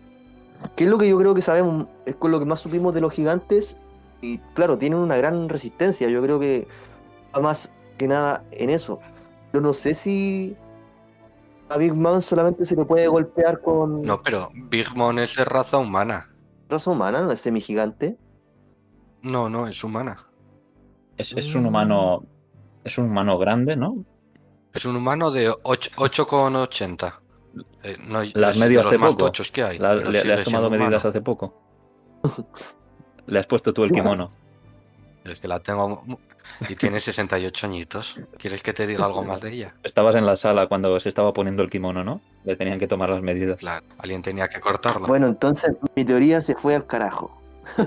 ¿qué 0.74 0.84
es 0.84 0.90
lo 0.90 0.98
que 0.98 1.08
yo 1.08 1.18
creo 1.18 1.34
que 1.34 1.42
sabemos? 1.42 1.88
Es 2.06 2.16
con 2.16 2.30
lo 2.30 2.38
que 2.38 2.46
más 2.46 2.60
supimos 2.60 2.94
de 2.94 3.00
los 3.02 3.12
gigantes. 3.12 3.76
Y 4.22 4.38
claro, 4.54 4.78
tienen 4.78 4.98
una 4.98 5.16
gran 5.16 5.48
resistencia. 5.48 6.08
Yo 6.08 6.22
creo 6.22 6.40
que 6.40 6.66
va 7.36 7.40
más 7.40 7.70
que 7.98 8.08
nada 8.08 8.44
en 8.50 8.70
eso. 8.70 8.98
Yo 9.52 9.60
no 9.60 9.72
sé 9.74 9.94
si 9.94 10.56
a 11.70 11.76
Big 11.76 11.94
Man 11.94 12.22
solamente 12.22 12.64
se 12.64 12.76
le 12.76 12.84
puede 12.84 13.06
golpear 13.08 13.60
con 13.60 14.02
No, 14.02 14.22
pero 14.22 14.50
Big 14.54 14.94
Mom 14.96 15.18
es 15.18 15.36
de 15.36 15.44
raza 15.44 15.76
humana. 15.76 16.30
raza 16.68 16.90
humana, 16.90 17.20
no 17.20 17.30
es 17.30 17.40
semigigante. 17.40 18.16
No, 19.22 19.48
no, 19.48 19.68
es 19.68 19.84
humana. 19.84 20.27
Es, 21.18 21.32
es 21.32 21.54
un 21.54 21.66
humano. 21.66 22.24
Es 22.84 22.96
un 22.96 23.06
humano 23.06 23.38
grande, 23.38 23.76
¿no? 23.76 24.04
Es 24.72 24.84
un 24.84 24.96
humano 24.96 25.30
de 25.30 25.52
8 25.62 25.90
8,80. 25.96 27.14
Eh, 27.82 27.96
no, 28.06 28.22
Las 28.34 28.56
los 28.56 28.86
hace 28.86 28.98
más 28.98 29.12
poco. 29.12 29.24
tochos 29.26 29.50
que 29.50 29.62
hay. 29.62 29.78
La- 29.78 29.96
le, 29.96 30.32
has 30.32 30.44
tomado 30.44 30.70
medidas 30.70 30.88
humano. 30.88 31.08
hace 31.08 31.20
poco. 31.20 31.54
Le 33.26 33.38
has 33.38 33.46
puesto 33.46 33.74
tú 33.74 33.84
el 33.84 33.92
kimono. 33.92 34.32
Es 35.24 35.40
que 35.40 35.48
la 35.48 35.60
tengo... 35.60 36.02
Y 36.66 36.76
tiene 36.76 36.98
68 36.98 37.66
añitos. 37.66 38.16
¿Quieres 38.38 38.62
que 38.62 38.72
te 38.72 38.86
diga 38.86 39.04
algo 39.04 39.22
más 39.22 39.42
de 39.42 39.52
ella? 39.52 39.74
Estabas 39.82 40.14
en 40.14 40.24
la 40.24 40.34
sala 40.34 40.66
cuando 40.66 40.98
se 40.98 41.10
estaba 41.10 41.34
poniendo 41.34 41.62
el 41.62 41.68
kimono, 41.68 42.02
¿no? 42.02 42.22
Le 42.44 42.56
tenían 42.56 42.78
que 42.78 42.88
tomar 42.88 43.10
las 43.10 43.20
medidas. 43.20 43.58
Claro, 43.58 43.84
alguien 43.98 44.22
tenía 44.22 44.48
que 44.48 44.60
cortarla. 44.60 45.06
Bueno, 45.06 45.26
entonces 45.26 45.76
mi 45.94 46.06
teoría 46.06 46.40
se 46.40 46.54
fue 46.54 46.74
al 46.74 46.86
carajo. 46.86 47.38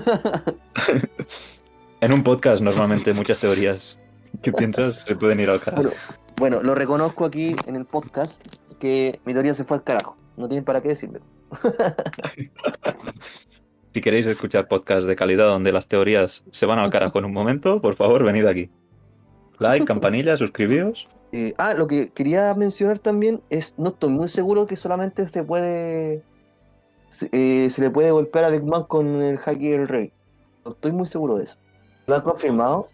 En 2.02 2.12
un 2.12 2.24
podcast, 2.24 2.60
normalmente, 2.60 3.14
muchas 3.14 3.38
teorías 3.38 3.96
que 4.42 4.52
piensas 4.52 5.04
se 5.06 5.14
pueden 5.14 5.38
ir 5.38 5.48
al 5.48 5.60
carajo. 5.60 5.84
Bueno, 5.84 5.96
bueno, 6.36 6.60
lo 6.60 6.74
reconozco 6.74 7.24
aquí 7.24 7.54
en 7.68 7.76
el 7.76 7.84
podcast 7.84 8.44
que 8.80 9.20
mi 9.24 9.32
teoría 9.32 9.54
se 9.54 9.62
fue 9.62 9.76
al 9.76 9.84
carajo. 9.84 10.16
No 10.36 10.48
tienen 10.48 10.64
para 10.64 10.80
qué 10.80 10.88
decirme. 10.88 11.20
Si 13.94 14.00
queréis 14.00 14.24
escuchar 14.24 14.68
podcasts 14.68 15.04
de 15.04 15.14
calidad 15.14 15.48
donde 15.48 15.70
las 15.70 15.86
teorías 15.86 16.42
se 16.50 16.64
van 16.64 16.78
al 16.78 16.88
carajo 16.88 17.18
en 17.18 17.26
un 17.26 17.32
momento, 17.34 17.82
por 17.82 17.94
favor, 17.94 18.24
venid 18.24 18.46
aquí. 18.46 18.70
Like, 19.58 19.84
campanilla, 19.84 20.34
suscribíos. 20.38 21.06
Eh, 21.32 21.52
ah, 21.58 21.74
lo 21.74 21.86
que 21.86 22.08
quería 22.08 22.54
mencionar 22.54 22.98
también 23.00 23.42
es, 23.50 23.74
no 23.78 23.90
estoy 23.90 24.08
muy 24.08 24.28
seguro 24.28 24.66
que 24.66 24.76
solamente 24.76 25.28
se 25.28 25.44
puede, 25.44 26.22
se, 27.10 27.28
eh, 27.32 27.68
se 27.68 27.82
le 27.82 27.90
puede 27.90 28.10
golpear 28.12 28.46
a 28.46 28.48
Big 28.48 28.64
Man 28.64 28.84
con 28.84 29.20
el 29.20 29.38
Haki 29.44 29.68
del 29.68 29.86
Rey. 29.86 30.10
No 30.64 30.72
estoy 30.72 30.92
muy 30.92 31.06
seguro 31.06 31.36
de 31.36 31.44
eso. 31.44 31.58
¿Lo 32.06 32.14
han 32.16 32.22
confirmado? 32.22 32.88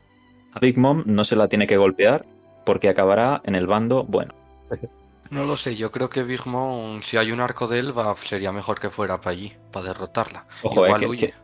A 0.52 0.58
Big 0.60 0.78
Mom 0.78 1.02
no 1.06 1.24
se 1.24 1.36
la 1.36 1.48
tiene 1.48 1.66
que 1.66 1.76
golpear 1.76 2.24
porque 2.64 2.88
acabará 2.88 3.40
en 3.44 3.54
el 3.54 3.66
bando 3.66 4.04
bueno. 4.04 4.34
No 5.30 5.44
lo 5.44 5.58
sé, 5.58 5.76
yo 5.76 5.90
creo 5.90 6.08
que 6.08 6.22
Big 6.22 6.46
Mom, 6.46 7.02
si 7.02 7.18
hay 7.18 7.32
un 7.32 7.40
arco 7.42 7.66
de 7.68 7.80
Elba, 7.80 8.16
sería 8.24 8.50
mejor 8.50 8.80
que 8.80 8.88
fuera 8.88 9.20
para 9.20 9.32
allí, 9.32 9.52
para 9.70 9.88
derrotarla. 9.88 10.46
Ojo, 10.62 10.86
eh, 10.86 10.88
Igual 10.88 11.00
que- 11.02 11.06
huye. 11.06 11.26
que 11.28 11.34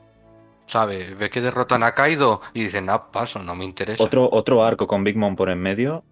¿Sabe? 0.66 1.12
Ve 1.14 1.28
que 1.28 1.42
derrotan 1.42 1.82
a 1.82 1.92
Kaido 1.92 2.40
y 2.54 2.62
dicen, 2.62 2.88
ah, 2.88 3.10
paso, 3.12 3.42
no 3.42 3.54
me 3.54 3.66
interesa. 3.66 4.02
otro, 4.02 4.26
otro 4.32 4.64
arco 4.64 4.86
con 4.86 5.04
Big 5.04 5.18
Mom 5.18 5.36
por 5.36 5.50
en 5.50 5.58
medio. 5.60 6.02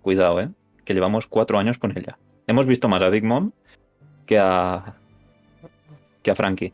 Cuidado, 0.00 0.40
eh. 0.40 0.48
Que 0.86 0.94
llevamos 0.94 1.26
cuatro 1.26 1.58
años 1.58 1.76
con 1.78 1.96
ella. 1.96 2.18
Hemos 2.46 2.64
visto 2.66 2.88
más 2.88 3.02
a 3.02 3.10
Big 3.10 3.22
Mom 3.24 3.52
que 4.24 4.38
a. 4.38 4.94
que 6.22 6.30
a 6.30 6.34
Frankie. 6.34 6.72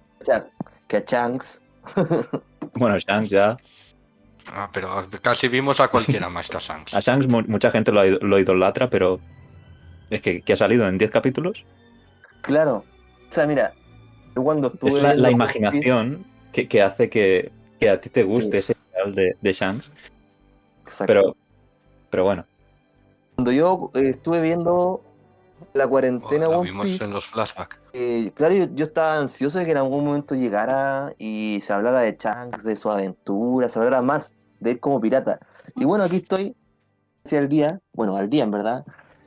Que 0.86 0.96
a 0.98 1.00
Shanks. 1.04 1.61
Bueno, 2.74 2.99
Shanks 2.99 3.30
ya. 3.30 3.57
Ah, 4.49 4.68
pero 4.72 5.09
casi 5.22 5.49
vimos 5.49 5.80
a 5.80 5.89
cualquiera 5.89 6.28
más 6.28 6.49
que 6.49 6.57
a 6.57 6.61
Shanks. 6.61 6.95
A 6.95 7.01
Shanks 7.01 7.26
mu- 7.26 7.43
mucha 7.47 7.70
gente 7.70 7.91
lo, 7.93 8.05
lo 8.05 8.39
idolatra, 8.39 8.89
pero. 8.91 9.18
Es 10.11 10.20
que, 10.22 10.43
que 10.43 10.53
ha 10.53 10.57
salido 10.57 10.87
en 10.89 10.99
10 10.99 11.11
capítulos. 11.11 11.64
Claro. 12.43 12.84
O 13.28 13.32
sea, 13.32 13.47
mira, 13.47 13.72
cuando 14.34 14.72
Es 14.82 14.95
la, 15.03 15.30
imaginación 15.30 16.24
que, 16.53 16.68
que 16.68 16.80
hace 16.82 17.09
que, 17.09 17.51
que 17.80 17.89
a 17.91 18.01
ti 18.01 18.09
te 18.09 18.22
guste 18.22 18.62
Sí. 18.62 18.72
ese 18.72 18.76
ideal 18.93 19.14
de, 19.14 19.37
de 19.41 19.53
Shanks. 19.53 19.91
Exacto. 20.84 21.07
Pero, 21.12 21.37
pero 22.11 22.24
bueno, 22.24 22.45
Cuando 23.34 23.51
yo 23.53 23.91
eh, 23.95 24.11
estuve 24.11 24.41
viendo 24.43 25.03
la 25.74 25.86
cuarentena 25.86 26.48
Oh, 26.48 26.50
la 26.52 26.59
One 26.59 26.70
vimos 26.70 26.86
Piece, 26.86 27.04
en 27.04 27.12
los 27.12 27.26
flashbacks. 27.26 27.78
eh, 27.92 28.30
claro, 28.34 28.54
yo, 28.54 28.66
yo 28.74 28.84
estaba 28.86 29.18
ansioso 29.18 29.59
de 29.59 29.64
que 29.64 29.70
en 29.72 29.76
algún 29.78 30.04
momento 30.04 30.34
llegara 30.34 31.12
y 31.18 31.61
se 31.62 31.72
hablara 31.72 32.00
de 32.00 32.16
Shanks, 32.18 32.62
de 32.64 32.76
su 32.76 32.90
aventura, 32.90 33.68
se 33.68 33.78
hablara 33.78 34.02
más 34.02 34.36
de 34.61 34.72
él 34.72 34.80
como 34.80 35.00
pirata. 35.00 35.38
Y 35.76 35.84
bueno, 35.84 36.04
aquí 36.04 36.16
estoy, 36.16 36.57
hacia 37.24 37.38
el 37.40 37.48
día, 37.48 37.80
bueno, 37.94 38.16
al 38.16 38.28
día 38.30 38.44
en 38.44 38.50
verdad, 38.50 38.84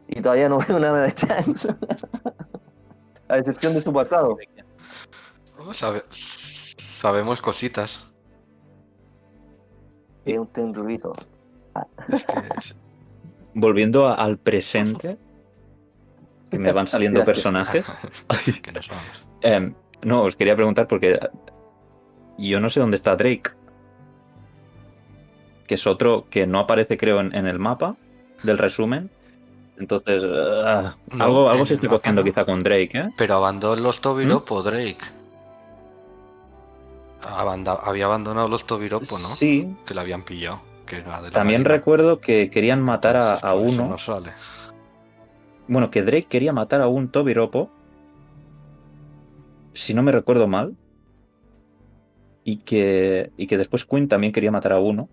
y 0.08 0.22
todavía 0.22 0.50
no 0.50 0.58
veo 0.68 0.80
nada 0.80 1.04
de 1.04 1.12
Shanks. 1.16 1.68
A 3.28 3.38
excepción 3.38 3.74
de 3.76 3.82
su 3.82 3.94
pasado. 3.94 4.38
Oh, 5.60 5.72
sabe- 5.74 6.04
sabemos 6.10 7.42
cositas. 7.44 8.06
Es 10.26 10.38
un 10.38 10.48
tendrurito. 10.48 11.14
Es 12.12 12.24
que 12.26 12.34
es- 12.58 12.76
volviendo 13.54 14.08
a- 14.08 14.16
al 14.16 14.38
presente, 14.40 15.18
que 16.50 16.60
me 16.60 16.72
van 16.72 16.88
saliendo 16.88 17.24
personajes. 17.26 17.86
que 18.62 18.72
nos 18.72 18.88
vamos. 18.88 19.26
Em, 19.42 19.74
no, 20.02 20.24
os 20.24 20.36
quería 20.36 20.56
preguntar 20.56 20.88
porque 20.88 21.20
yo 22.38 22.60
no 22.60 22.70
sé 22.70 22.80
dónde 22.80 22.96
está 22.96 23.16
Drake. 23.16 23.52
Que 25.68 25.76
es 25.76 25.86
otro 25.86 26.26
que 26.30 26.48
no 26.48 26.60
aparece, 26.60 26.98
creo, 26.98 27.20
en, 27.20 27.36
en 27.36 27.46
el 27.48 27.60
mapa 27.60 27.96
del 28.44 28.58
resumen. 28.58 29.10
Entonces, 29.78 30.22
ah, 30.66 30.96
No, 31.14 31.24
algo, 31.24 31.50
algo 31.50 31.66
se 31.66 31.76
está 31.76 31.88
cociendo 31.88 32.22
no. 32.22 32.26
quizá 32.26 32.44
con 32.44 32.64
Drake, 32.64 32.90
¿eh? 32.98 33.10
Pero 33.18 33.36
abandonó 33.36 33.82
los 33.82 34.00
¿Mm? 34.00 34.02
Tobiropo, 34.02 34.62
Drake. 34.64 34.98
Abanda- 37.22 37.80
había 37.84 38.06
abandonado 38.06 38.48
los 38.48 38.66
Tobiropo, 38.66 39.20
¿no? 39.20 39.28
Sí. 39.28 39.76
Que 39.86 39.94
lo 39.94 40.02
habían 40.02 40.24
pillado. 40.24 40.62
Que 40.86 40.98
era 40.98 41.22
de 41.22 41.28
la 41.30 41.34
También 41.34 41.62
marina. 41.62 41.76
recuerdo 41.78 42.20
que 42.20 42.50
querían 42.50 42.82
matar 42.82 43.16
a, 43.18 43.36
Entonces, 43.36 43.44
a 43.50 43.54
uno. 43.56 43.88
no 43.90 43.98
sale. 43.98 44.32
Bueno, 45.70 45.92
que 45.92 46.02
Drake 46.02 46.28
quería 46.28 46.52
matar 46.52 46.82
a 46.82 46.88
un 46.88 47.12
Tobiropo. 47.12 47.70
Si 49.74 49.94
no 49.94 50.02
me 50.04 50.12
recuerdo 50.12 50.48
mal. 50.48 50.76
Y 52.44 52.58
que, 52.64 53.32
y 53.38 53.46
que 53.48 53.58
después 53.58 53.86
Quinn 53.86 54.08
también 54.08 54.34
quería 54.34 54.52
matar 54.52 54.74
a 54.74 54.80
uno. 54.80 55.10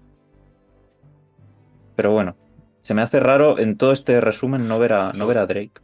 Pero 1.94 2.12
bueno, 2.12 2.36
se 2.82 2.94
me 2.94 3.02
hace 3.02 3.20
raro 3.20 3.58
en 3.58 3.76
todo 3.76 3.92
este 3.92 4.20
resumen 4.20 4.66
no 4.66 4.78
ver 4.78 4.94
a, 4.94 5.12
no 5.12 5.26
ver 5.26 5.38
a 5.38 5.46
Drake. 5.46 5.82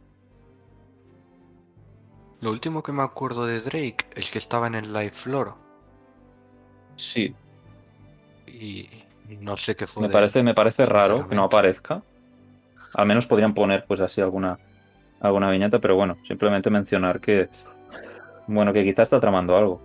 Lo 2.41 2.49
último 2.51 2.81
que 2.83 2.91
me 2.91 3.03
acuerdo 3.03 3.45
de 3.45 3.61
Drake 3.61 4.05
es 4.15 4.31
que 4.31 4.37
estaba 4.39 4.67
en 4.67 4.75
el 4.75 4.91
Live 4.91 5.11
Floor. 5.11 5.53
Sí, 6.95 7.35
Y 8.47 8.89
no 9.39 9.57
sé 9.57 9.75
qué 9.75 9.87
fue. 9.87 10.01
me 10.01 10.07
de 10.07 10.13
parece, 10.13 10.43
me 10.43 10.53
parece 10.53 10.85
raro 10.85 11.27
que 11.27 11.35
no 11.35 11.43
aparezca. 11.43 12.03
Al 12.93 13.05
menos 13.05 13.25
podrían 13.25 13.53
poner 13.53 13.85
pues 13.85 13.99
así 13.99 14.21
alguna, 14.21 14.59
alguna 15.19 15.49
viñeta, 15.49 15.79
pero 15.79 15.95
bueno, 15.95 16.17
simplemente 16.27 16.69
mencionar 16.69 17.19
que. 17.19 17.49
Bueno, 18.47 18.73
que 18.73 18.83
quizá 18.83 19.03
está 19.03 19.19
tramando 19.19 19.55
algo. 19.55 19.81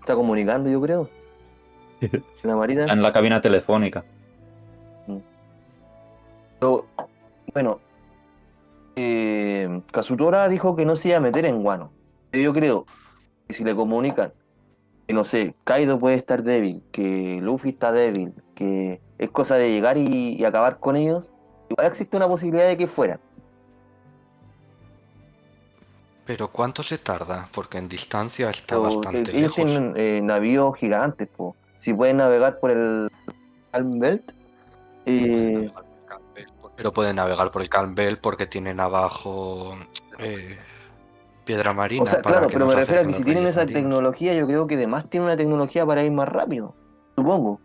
Está 0.00 0.14
comunicando, 0.14 0.70
yo 0.70 0.80
creo. 0.80 1.08
En 2.00 2.22
la 2.42 2.56
marina. 2.56 2.84
En 2.92 3.02
la 3.02 3.12
cabina 3.12 3.40
telefónica. 3.40 4.04
Pero, 6.58 6.86
bueno, 7.52 7.80
eh, 8.96 9.82
Kazutora 9.92 10.48
dijo 10.48 10.74
que 10.74 10.86
no 10.86 10.96
se 10.96 11.08
iba 11.08 11.18
a 11.18 11.20
meter 11.20 11.44
en 11.44 11.62
Guano. 11.62 11.92
Yo 12.32 12.52
creo 12.52 12.86
que 13.46 13.54
si 13.54 13.64
le 13.64 13.74
comunican 13.74 14.32
que, 15.06 15.14
no 15.14 15.24
sé, 15.24 15.54
Kaido 15.64 15.98
puede 15.98 16.16
estar 16.16 16.42
débil, 16.42 16.82
que 16.92 17.40
Luffy 17.42 17.70
está 17.70 17.92
débil, 17.92 18.34
que 18.54 19.00
es 19.18 19.30
cosa 19.30 19.56
de 19.56 19.70
llegar 19.70 19.98
y, 19.98 20.34
y 20.34 20.44
acabar 20.44 20.78
con 20.78 20.96
ellos, 20.96 21.32
Igual 21.68 21.86
existe 21.86 22.16
una 22.16 22.28
posibilidad 22.28 22.66
de 22.66 22.76
que 22.76 22.86
fuera. 22.86 23.18
Pero 26.26 26.48
¿cuánto 26.48 26.82
se 26.82 26.98
tarda? 26.98 27.48
Porque 27.52 27.78
en 27.78 27.88
distancia 27.88 28.50
está 28.50 28.78
bastante 28.78 29.18
eh, 29.18 29.38
ellos 29.38 29.56
lejos. 29.56 29.56
Tienen 29.56 29.94
eh, 29.96 30.20
navíos 30.22 30.76
gigantes, 30.76 31.28
po. 31.28 31.54
si 31.76 31.94
pueden 31.94 32.16
navegar 32.16 32.58
por 32.58 32.72
el 32.72 33.08
Calm 33.70 33.98
Belt. 34.00 34.32
Eh, 35.06 35.70
pero 36.76 36.92
pueden 36.92 37.16
navegar 37.16 37.52
por 37.52 37.62
el 37.62 37.68
Calm 37.68 37.94
Belt 37.94 38.20
porque 38.20 38.46
tienen 38.46 38.80
abajo 38.80 39.76
piedra 41.44 41.72
marina. 41.72 42.02
O 42.02 42.06
sea, 42.06 42.20
claro, 42.20 42.48
pero 42.48 42.66
me 42.66 42.74
refiero 42.74 43.02
a 43.02 43.04
que 43.06 43.14
si 43.14 43.22
tienen 43.22 43.46
esa 43.46 43.64
tecnología, 43.64 44.34
yo 44.34 44.46
creo 44.48 44.66
que 44.66 44.74
además 44.74 45.08
tienen 45.08 45.26
una 45.26 45.36
tecnología 45.36 45.86
para 45.86 46.02
ir 46.02 46.10
más 46.10 46.28
rápido, 46.28 46.74
supongo. 47.14 47.60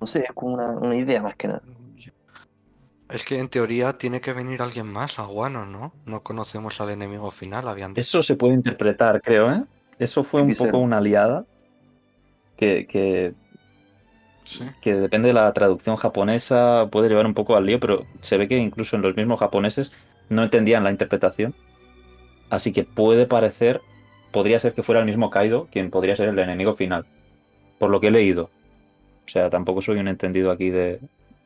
No 0.00 0.06
sé, 0.06 0.20
es 0.20 0.32
como 0.32 0.54
una, 0.54 0.72
una 0.78 0.94
idea 0.94 1.22
más 1.22 1.36
que 1.36 1.48
nada. 1.48 1.62
Es 3.08 3.24
que 3.24 3.38
en 3.38 3.48
teoría 3.48 3.96
tiene 3.98 4.20
que 4.20 4.32
venir 4.32 4.60
alguien 4.62 4.86
más 4.86 5.18
a 5.18 5.26
Guano, 5.26 5.64
¿no? 5.64 5.92
No 6.06 6.22
conocemos 6.22 6.80
al 6.80 6.90
enemigo 6.90 7.30
final, 7.30 7.68
habían 7.68 7.94
dicho. 7.94 8.00
Eso 8.00 8.22
se 8.22 8.36
puede 8.36 8.54
interpretar, 8.54 9.22
creo, 9.22 9.50
¿eh? 9.52 9.64
Eso 9.98 10.24
fue 10.24 10.42
un 10.42 10.54
poco 10.54 10.78
una 10.78 11.00
liada 11.00 11.46
que, 12.56 12.86
que, 12.86 13.34
Sí. 14.44 14.64
que 14.80 14.94
depende 14.94 15.28
de 15.28 15.34
la 15.34 15.52
traducción 15.52 15.96
japonesa, 15.96 16.88
puede 16.90 17.08
llevar 17.08 17.26
un 17.26 17.34
poco 17.34 17.56
al 17.56 17.66
lío, 17.66 17.80
pero 17.80 18.06
se 18.20 18.36
ve 18.38 18.48
que 18.48 18.56
incluso 18.58 18.96
en 18.96 19.02
los 19.02 19.16
mismos 19.16 19.40
japoneses 19.40 19.92
no 20.28 20.42
entendían 20.42 20.84
la 20.84 20.90
interpretación. 20.90 21.54
Así 22.50 22.72
que 22.72 22.84
puede 22.84 23.26
parecer, 23.26 23.82
podría 24.32 24.60
ser 24.60 24.74
que 24.74 24.82
fuera 24.82 25.00
el 25.00 25.06
mismo 25.06 25.30
Kaido 25.30 25.68
quien 25.70 25.90
podría 25.90 26.16
ser 26.16 26.28
el 26.28 26.38
enemigo 26.38 26.74
final, 26.74 27.06
por 27.78 27.90
lo 27.90 28.00
que 28.00 28.08
he 28.08 28.10
leído. 28.12 28.50
O 29.26 29.28
sea, 29.28 29.50
tampoco 29.50 29.82
soy 29.82 29.98
un 29.98 30.08
entendido 30.08 30.50
aquí 30.50 30.70
de, 30.70 31.00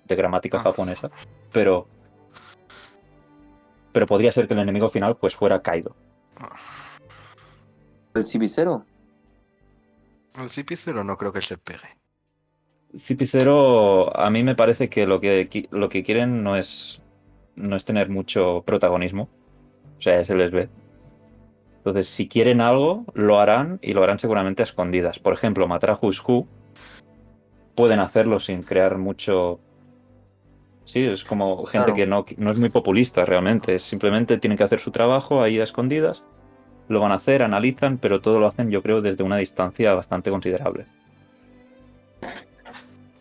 de 0.05 0.17
gramática 0.17 0.59
Ah. 0.59 0.63
japonesa, 0.65 1.11
pero, 1.53 1.89
pero 3.93 4.07
podría 4.07 4.33
ser 4.33 4.47
que 4.47 4.55
el 4.55 4.61
enemigo 4.61 4.91
final 4.91 5.17
pues 5.17 5.35
fuera 5.35 5.63
Kaido. 5.63 5.95
El 8.15 8.27
cipicero, 8.27 8.85
El 10.35 10.51
Cipicero 10.51 11.05
no 11.05 11.17
creo 11.17 11.33
que 11.33 11.41
se 11.43 11.59
pegue. 11.59 11.89
Cipicero, 12.97 14.17
a 14.19 14.31
mí 14.31 14.43
me 14.43 14.57
parece 14.57 14.89
que 14.89 15.07
lo 15.07 15.21
que, 15.21 15.69
lo 15.71 15.89
que 15.89 16.03
quieren 16.03 16.43
no 16.43 16.57
es, 16.57 17.01
no 17.55 17.77
es 17.77 17.85
tener 17.85 18.09
mucho 18.09 18.63
protagonismo. 18.67 19.29
O 19.99 20.03
sea, 20.03 20.25
se 20.25 20.35
les 20.35 20.51
ve. 20.51 20.69
Entonces, 21.79 22.09
si 22.09 22.29
quieren 22.29 22.61
algo, 22.61 23.05
lo 23.15 23.39
harán 23.39 23.79
y 23.81 23.93
lo 23.95 24.03
harán 24.03 24.19
seguramente 24.19 24.63
a 24.63 24.65
escondidas. 24.65 25.19
Por 25.19 25.33
ejemplo, 25.35 25.69
matar 25.69 25.91
a 25.91 25.99
Who, 26.01 26.47
pueden 27.81 27.99
hacerlo 28.01 28.39
sin 28.41 28.63
crear 28.63 28.99
mucho. 28.99 29.59
Sí, 30.85 31.05
es 31.05 31.25
como 31.25 31.65
gente 31.67 31.93
Claro. 31.93 31.95
que 31.95 32.07
no, 32.07 32.27
no 32.37 32.51
es 32.53 32.59
muy 32.59 32.69
populista 32.69 33.25
realmente. 33.25 33.75
Es 33.77 33.83
simplemente 33.83 34.37
tienen 34.39 34.59
que 34.59 34.65
hacer 34.65 34.81
su 34.81 34.91
trabajo 34.91 35.43
ahí 35.43 35.59
a 35.61 35.65
escondidas. 35.65 36.23
Lo 36.89 37.01
van 37.01 37.13
a 37.13 37.15
hacer, 37.15 37.43
analizan, 37.43 37.99
pero 37.99 38.21
todo 38.21 38.39
lo 38.39 38.47
hacen, 38.49 38.71
yo 38.71 38.83
creo, 38.83 39.01
desde 39.01 39.23
una 39.23 39.37
distancia 39.39 39.95
bastante 39.95 40.31
considerable. 40.31 40.87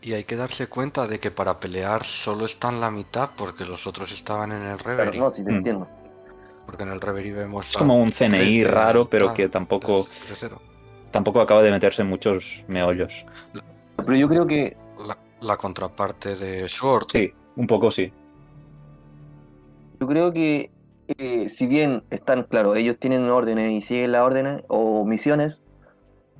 Y 0.01 0.13
hay 0.13 0.23
que 0.23 0.35
darse 0.35 0.67
cuenta 0.67 1.07
de 1.07 1.19
que 1.19 1.29
para 1.31 1.59
pelear 1.59 2.03
solo 2.03 2.45
están 2.45 2.81
la 2.81 2.89
mitad 2.91 3.29
porque 3.37 3.63
los 3.65 3.85
otros 3.85 4.11
estaban 4.11 4.51
en 4.51 4.63
el 4.63 4.79
Reverie. 4.79 5.19
no, 5.19 5.29
si 5.29 5.45
te 5.45 5.51
Mm. 5.51 5.55
entiendo. 5.55 5.87
Porque 6.65 6.83
en 6.83 6.89
el 6.89 6.99
Reverie 7.01 7.33
vemos. 7.33 7.69
Es 7.69 7.77
como 7.77 8.01
un 8.01 8.11
CNI 8.11 8.63
raro, 8.63 9.09
pero 9.09 9.33
que 9.33 9.47
tampoco, 9.49 10.07
tampoco 11.11 11.39
acaba 11.41 11.61
de 11.61 11.71
meterse 11.71 12.01
en 12.01 12.09
muchos 12.09 12.63
meollos. 12.67 13.25
Pero 14.09 14.19
yo 14.19 14.27
creo 14.27 14.47
que 14.47 14.75
La, 15.05 15.19
la 15.39 15.55
contraparte 15.57 16.35
de 16.35 16.67
Sword. 16.67 17.05
Sí, 17.11 17.31
un 17.55 17.67
poco 17.67 17.91
sí. 17.91 18.11
Yo 19.99 20.07
creo 20.07 20.33
que 20.33 20.71
eh, 21.09 21.47
si 21.47 21.67
bien 21.67 22.03
están, 22.09 22.41
claro, 22.45 22.73
ellos 22.73 22.97
tienen 22.97 23.29
órdenes 23.29 23.71
y 23.71 23.83
siguen 23.83 24.13
las 24.13 24.23
órdenes 24.23 24.63
o 24.67 25.05
misiones, 25.05 25.61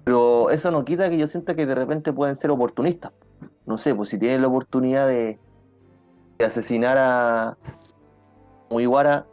pero 0.04 0.50
eso 0.50 0.72
no 0.72 0.84
quita 0.84 1.12
que 1.12 1.20
yo 1.20 1.28
sienta 1.28 1.56
que 1.56 1.68
de 1.68 1.76
repente 1.76 2.12
pueden 2.12 2.36
ser 2.36 2.50
oportunistas. 2.50 3.12
No 3.68 3.78
sé, 3.78 3.94
pues 3.94 4.10
si 4.10 4.18
tienen 4.18 4.42
la 4.42 4.48
oportunidad 4.48 5.08
de, 5.08 5.38
de 6.40 6.46
asesinar 6.46 6.98
a 6.98 7.56
Mugiwara 8.72 9.28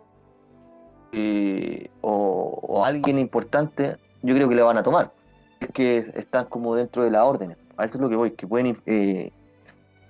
eh, 1.13 1.89
o, 2.03 2.61
o 2.63 2.85
a 2.85 2.89
alguien 2.89 3.19
importante, 3.19 3.97
yo 4.23 4.35
creo 4.35 4.47
que 4.47 4.57
le 4.57 4.63
van 4.63 4.77
a 4.77 4.83
tomar. 4.83 5.15
Es 5.59 5.71
que 5.73 5.97
están 6.17 6.45
como 6.47 6.75
dentro 6.77 7.03
de 7.03 7.11
las 7.11 7.23
órdenes. 7.23 7.57
A 7.77 7.85
eso 7.85 7.95
es 7.95 8.01
lo 8.01 8.09
que 8.09 8.17
voy, 8.17 8.31
que 8.33 8.47
pueden 8.47 8.77
eh, 8.87 9.31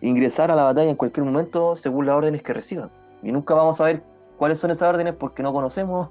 ingresar 0.00 0.50
a 0.50 0.54
la 0.54 0.64
batalla 0.64 0.90
en 0.90 0.96
cualquier 0.96 1.26
momento 1.26 1.76
según 1.76 2.06
las 2.06 2.14
órdenes 2.16 2.42
que 2.42 2.52
reciban. 2.54 2.90
Y 3.22 3.32
nunca 3.32 3.54
vamos 3.54 3.80
a 3.80 3.84
ver 3.84 4.02
cuáles 4.36 4.58
son 4.60 4.70
esas 4.70 4.88
órdenes 4.88 5.14
porque 5.14 5.42
no 5.42 5.52
conocemos 5.52 6.10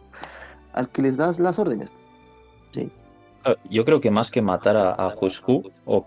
al 0.73 0.89
que 0.89 1.01
les 1.01 1.17
das 1.17 1.39
las 1.39 1.59
órdenes. 1.59 1.91
Ah, 3.43 3.55
Yo 3.69 3.85
creo 3.85 4.01
que 4.01 4.11
más 4.11 4.31
que 4.31 4.41
matar 4.41 4.75
a, 4.75 4.91
a 4.93 5.15
Who 5.15 5.71
o, 5.85 6.05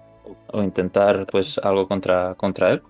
intentar 0.63 1.27
pues 1.31 1.59
algo 1.59 1.89
contra, 1.89 2.35
contra 2.35 2.73
él. 2.73 2.83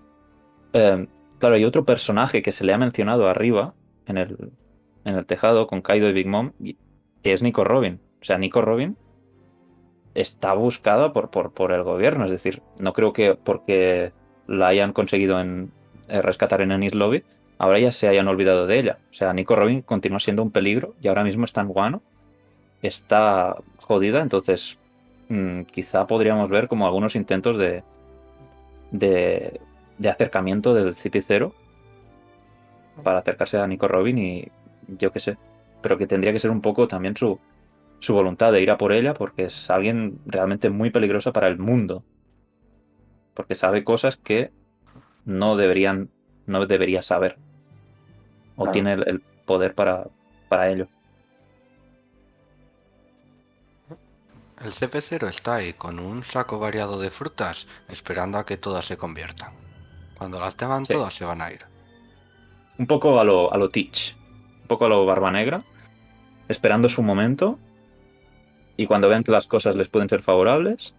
eh, 0.73 1.07
claro, 1.37 1.55
hay 1.55 1.65
otro 1.65 1.85
personaje 1.85 2.41
que 2.41 2.51
se 2.51 2.63
le 2.65 2.73
ha 2.73 2.77
mencionado 2.77 3.27
arriba 3.29 3.73
en 4.05 4.17
el, 4.17 4.51
en 5.05 5.15
el 5.15 5.25
tejado 5.25 5.67
con 5.67 5.81
Kaido 5.81 6.09
y 6.09 6.13
Big 6.13 6.27
Mom, 6.27 6.51
que 7.23 7.33
es 7.33 7.41
Nico 7.43 7.63
Robin. 7.63 8.01
O 8.21 8.25
sea, 8.25 8.37
Nico 8.37 8.61
Robin 8.61 8.97
está 10.15 10.53
buscada 10.53 11.13
por, 11.13 11.29
por, 11.29 11.51
por 11.51 11.71
el 11.71 11.83
gobierno. 11.83 12.25
Es 12.25 12.31
decir, 12.31 12.61
no 12.79 12.93
creo 12.93 13.13
que 13.13 13.35
porque 13.35 14.11
la 14.47 14.67
hayan 14.67 14.93
conseguido 14.93 15.39
en, 15.39 15.71
eh, 16.07 16.21
rescatar 16.21 16.61
en 16.61 16.71
Ennis 16.71 16.95
Lobby, 16.95 17.23
ahora 17.59 17.79
ya 17.79 17.91
se 17.91 18.07
hayan 18.07 18.27
olvidado 18.27 18.65
de 18.67 18.79
ella. 18.79 18.97
O 19.11 19.13
sea, 19.13 19.33
Nico 19.33 19.55
Robin 19.55 19.81
continúa 19.81 20.19
siendo 20.19 20.41
un 20.41 20.51
peligro 20.51 20.95
y 21.01 21.07
ahora 21.07 21.23
mismo 21.23 21.45
está 21.45 21.61
en 21.61 21.67
Guano. 21.67 22.01
Está 22.81 23.57
jodida, 23.77 24.21
entonces 24.21 24.77
mm, 25.29 25.63
quizá 25.63 26.07
podríamos 26.07 26.49
ver 26.49 26.67
como 26.67 26.87
algunos 26.87 27.15
intentos 27.15 27.57
de, 27.57 27.83
de, 28.91 29.59
de 29.97 30.09
acercamiento 30.09 30.73
del 30.73 30.95
Cipicero 30.95 31.53
para 33.03 33.19
acercarse 33.19 33.57
a 33.57 33.67
Nico 33.67 33.87
Robin 33.87 34.17
y 34.17 34.47
yo 34.87 35.11
qué 35.11 35.19
sé. 35.19 35.37
Pero 35.81 35.97
que 35.97 36.07
tendría 36.07 36.33
que 36.33 36.39
ser 36.39 36.51
un 36.51 36.61
poco 36.61 36.87
también 36.87 37.15
su, 37.15 37.39
su 37.99 38.13
voluntad 38.13 38.51
de 38.51 38.61
ir 38.61 38.71
a 38.71 38.77
por 38.77 38.91
ella 38.93 39.13
porque 39.13 39.45
es 39.45 39.69
alguien 39.69 40.19
realmente 40.25 40.69
muy 40.69 40.89
peligrosa 40.89 41.33
para 41.33 41.47
el 41.47 41.57
mundo. 41.57 42.03
Porque 43.33 43.55
sabe 43.55 43.83
cosas 43.83 44.17
que 44.17 44.51
no 45.25 45.55
deberían, 45.55 46.09
no 46.45 46.65
debería 46.65 47.01
saber. 47.01 47.37
O 48.55 48.63
Claro. 48.63 48.71
tiene 48.73 48.93
el, 48.93 49.07
el 49.07 49.21
poder 49.45 49.73
para, 49.75 50.07
para 50.49 50.69
ello. 50.69 50.87
El 54.61 54.73
CP0 54.73 55.29
está 55.29 55.55
ahí 55.55 55.73
con 55.73 55.99
un 55.99 56.23
saco 56.23 56.59
variado 56.59 56.99
de 56.99 57.11
frutas 57.11 57.67
esperando 57.87 58.37
a 58.37 58.45
que 58.45 58.57
todas 58.57 58.85
se 58.85 58.97
conviertan. 58.97 59.53
Cuando 60.17 60.39
las 60.39 60.57
tengan 60.57 60.83
Sí. 60.83 60.93
todas 60.93 61.13
se 61.13 61.23
van 61.23 61.41
a 61.41 61.51
ir. 61.51 61.65
Un 62.77 62.87
poco 62.87 63.19
a 63.19 63.23
lo, 63.23 63.53
a 63.53 63.57
lo 63.57 63.69
Teach. 63.69 64.15
Un 64.63 64.67
poco 64.67 64.85
a 64.85 64.89
lo 64.89 65.05
Barba 65.05 65.31
Negra. 65.31 65.63
Esperando 66.49 66.89
su 66.89 67.01
momento. 67.03 67.57
Y 68.79 68.87
cuando 68.87 69.09
ven 69.09 69.25
que 69.25 69.31
las 69.33 69.45
cosas 69.45 69.75
les 69.75 69.89
pueden 69.89 70.07
ser 70.07 70.21
favorables, 70.21 70.93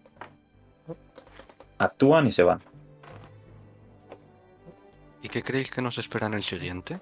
actúan 1.78 2.26
y 2.26 2.32
se 2.32 2.42
van. 2.42 2.60
¿Y 5.22 5.30
qué 5.30 5.42
creéis 5.42 5.70
que 5.70 5.80
nos 5.80 5.96
espera 5.96 6.26
en 6.26 6.34
el 6.34 6.42
siguiente? 6.42 6.98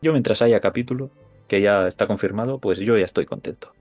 Yo 0.00 0.12
mientras 0.12 0.42
haya 0.42 0.60
capítulo, 0.60 1.10
que 1.48 1.60
ya 1.60 1.88
está 1.88 2.06
confirmado, 2.06 2.60
pues 2.60 2.78
yo 2.78 2.96
ya 2.96 3.04
estoy 3.04 3.26
contento. 3.26 3.72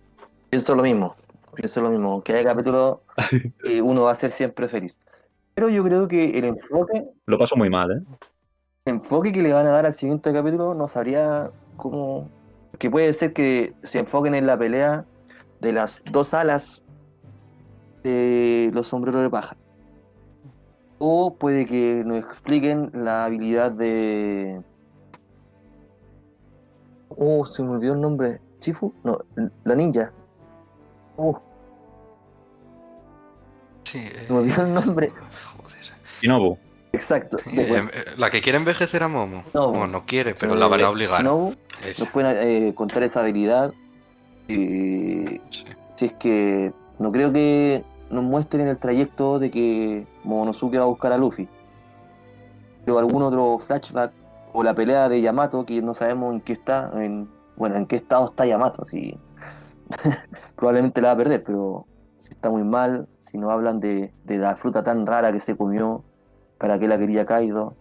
Pienso 0.50 0.76
lo 0.76 0.82
mismo, 0.82 1.16
pienso 1.54 1.80
lo 1.84 1.92
mismo. 1.92 2.24
Que 2.24 2.34
haya 2.34 2.44
capítulo, 2.44 3.04
eh, 3.64 3.84
uno 3.84 4.02
va 4.02 4.12
a 4.14 4.16
ser 4.16 4.32
siempre 4.32 4.68
feliz. 4.68 5.00
Pero 5.54 5.70
yo 5.70 5.84
creo 5.84 6.08
que 6.08 6.40
el 6.40 6.46
enfoque, 6.46 7.06
Lo 7.28 7.38
paso 7.38 7.56
muy 7.56 7.70
mal, 7.70 7.92
¿eh? 7.92 8.02
el 8.86 8.96
enfoque 8.96 9.32
que 9.32 9.44
le 9.44 9.54
van 9.54 9.68
a 9.68 9.70
dar 9.70 9.86
al 9.86 9.94
siguiente 9.94 10.34
capítulo 10.34 10.74
no 10.74 10.88
sabría 10.88 11.52
cómo. 11.78 12.32
Que 12.80 12.90
puede 12.90 13.14
ser 13.14 13.32
que 13.32 13.76
se 13.84 14.00
enfoquen 14.00 14.34
en 14.34 14.48
la 14.48 14.58
pelea 14.58 15.06
de 15.62 15.74
las 15.74 16.04
dos 16.12 16.34
alas 16.34 16.84
de 18.04 18.70
los 18.74 18.88
sombreros 18.88 19.22
de 19.22 19.30
paja. 19.30 19.56
O 21.00 21.36
puede 21.36 21.66
que 21.66 22.04
nos 22.06 22.18
expliquen 22.18 22.90
la 22.94 23.26
habilidad 23.26 23.72
de. 23.72 24.62
Oh, 27.10 27.46
se 27.46 27.64
me 27.64 27.70
olvidó 27.72 27.94
el 27.94 28.02
nombre. 28.02 28.40
¿Chifu? 28.60 28.94
No, 29.04 29.18
la 29.64 29.76
ninja. 29.76 30.12
Oh, 31.18 31.40
Sí, 33.84 34.00
eh, 34.00 34.24
se 34.28 34.34
me 34.34 34.40
olvidó 34.40 34.64
el 34.66 34.74
nombre. 34.74 35.10
Joder. 35.58 35.80
Shinobu, 36.22 36.58
Exacto. 36.94 37.38
Eh, 37.46 37.88
eh, 37.94 38.06
la 38.18 38.30
que 38.32 38.42
quiere 38.42 38.58
envejecer 38.58 39.04
a 39.04 39.08
Momo. 39.08 39.44
No, 39.54 39.72
No, 39.74 39.88
no 39.88 40.02
quiere, 40.06 40.34
pero 40.34 40.54
Shinobu- 40.54 40.58
la 40.60 40.68
van 40.68 40.82
a 40.82 40.90
obligar. 40.90 41.18
Shinobu 41.22 41.54
nos 42.00 42.10
pueden 42.10 42.36
eh, 42.40 42.74
contar 42.74 43.04
esa 43.04 43.22
habilidad. 43.22 43.74
Y 44.48 44.54
sí. 44.56 45.42
si 45.96 46.06
es 46.06 46.14
que 46.14 46.74
no 47.00 47.12
creo 47.12 47.32
que 47.34 47.84
nos 48.10 48.24
muestren 48.24 48.64
en 48.64 48.68
el 48.70 48.78
trayecto 48.78 49.40
de 49.40 49.52
que 49.52 50.08
Momonosuke 50.24 50.78
va 50.78 50.84
a 50.84 50.88
buscar 50.88 51.12
a 51.12 51.18
Luffy. 51.18 51.48
Pero 52.86 53.00
algún 53.00 53.24
otro 53.24 53.58
flashback 53.60 54.12
o 54.54 54.64
la 54.64 54.74
pelea 54.74 55.10
de 55.10 55.22
Yamato 55.22 55.66
que 55.66 55.82
no 55.82 55.94
sabemos 55.94 56.34
en 56.34 56.42
qué 56.42 56.54
está, 56.54 56.92
en 56.96 57.30
bueno, 57.58 57.76
en 57.76 57.86
qué 57.86 57.96
estado 57.96 58.26
está 58.26 58.46
Yamato, 58.46 58.86
si 58.86 59.18
probablemente 60.56 61.02
la 61.02 61.10
va 61.10 61.14
a 61.14 61.18
perder, 61.18 61.44
pero 61.44 61.88
si 62.18 62.34
está 62.34 62.50
muy 62.50 62.64
mal, 62.64 63.08
si 63.20 63.38
no 63.38 63.50
hablan 63.50 63.80
de, 63.80 64.14
de 64.24 64.38
la 64.38 64.56
fruta 64.56 64.84
tan 64.84 65.06
rara 65.06 65.32
que 65.32 65.40
se 65.40 65.58
comió, 65.58 66.04
para 66.58 66.80
qué 66.80 66.88
la 66.88 66.98
quería 66.98 67.26
Kaido. 67.26 67.76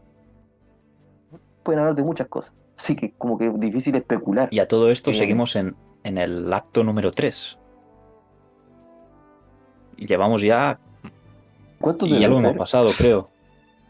Pueden 1.62 1.80
hablar 1.80 1.94
de 1.94 2.02
muchas 2.02 2.26
cosas. 2.26 2.54
Así 2.76 2.96
que 2.96 3.12
como 3.12 3.38
que 3.38 3.46
es 3.46 3.60
difícil 3.60 3.94
especular. 3.94 4.48
Y 4.50 4.58
a 4.58 4.68
todo 4.68 4.90
esto 4.90 5.10
Eh. 5.10 5.14
seguimos 5.14 5.54
en, 5.56 5.76
en 6.04 6.18
el 6.18 6.52
acto 6.52 6.84
número 6.84 7.10
3. 7.10 7.58
Y 9.96 10.06
llevamos 10.06 10.42
ya. 10.42 10.78
¿Cuánto 11.80 12.06
Y 12.06 12.20
ya 12.20 12.28
lo 12.28 12.38
hemos 12.38 12.56
pasado, 12.56 12.92
creo. 12.96 13.30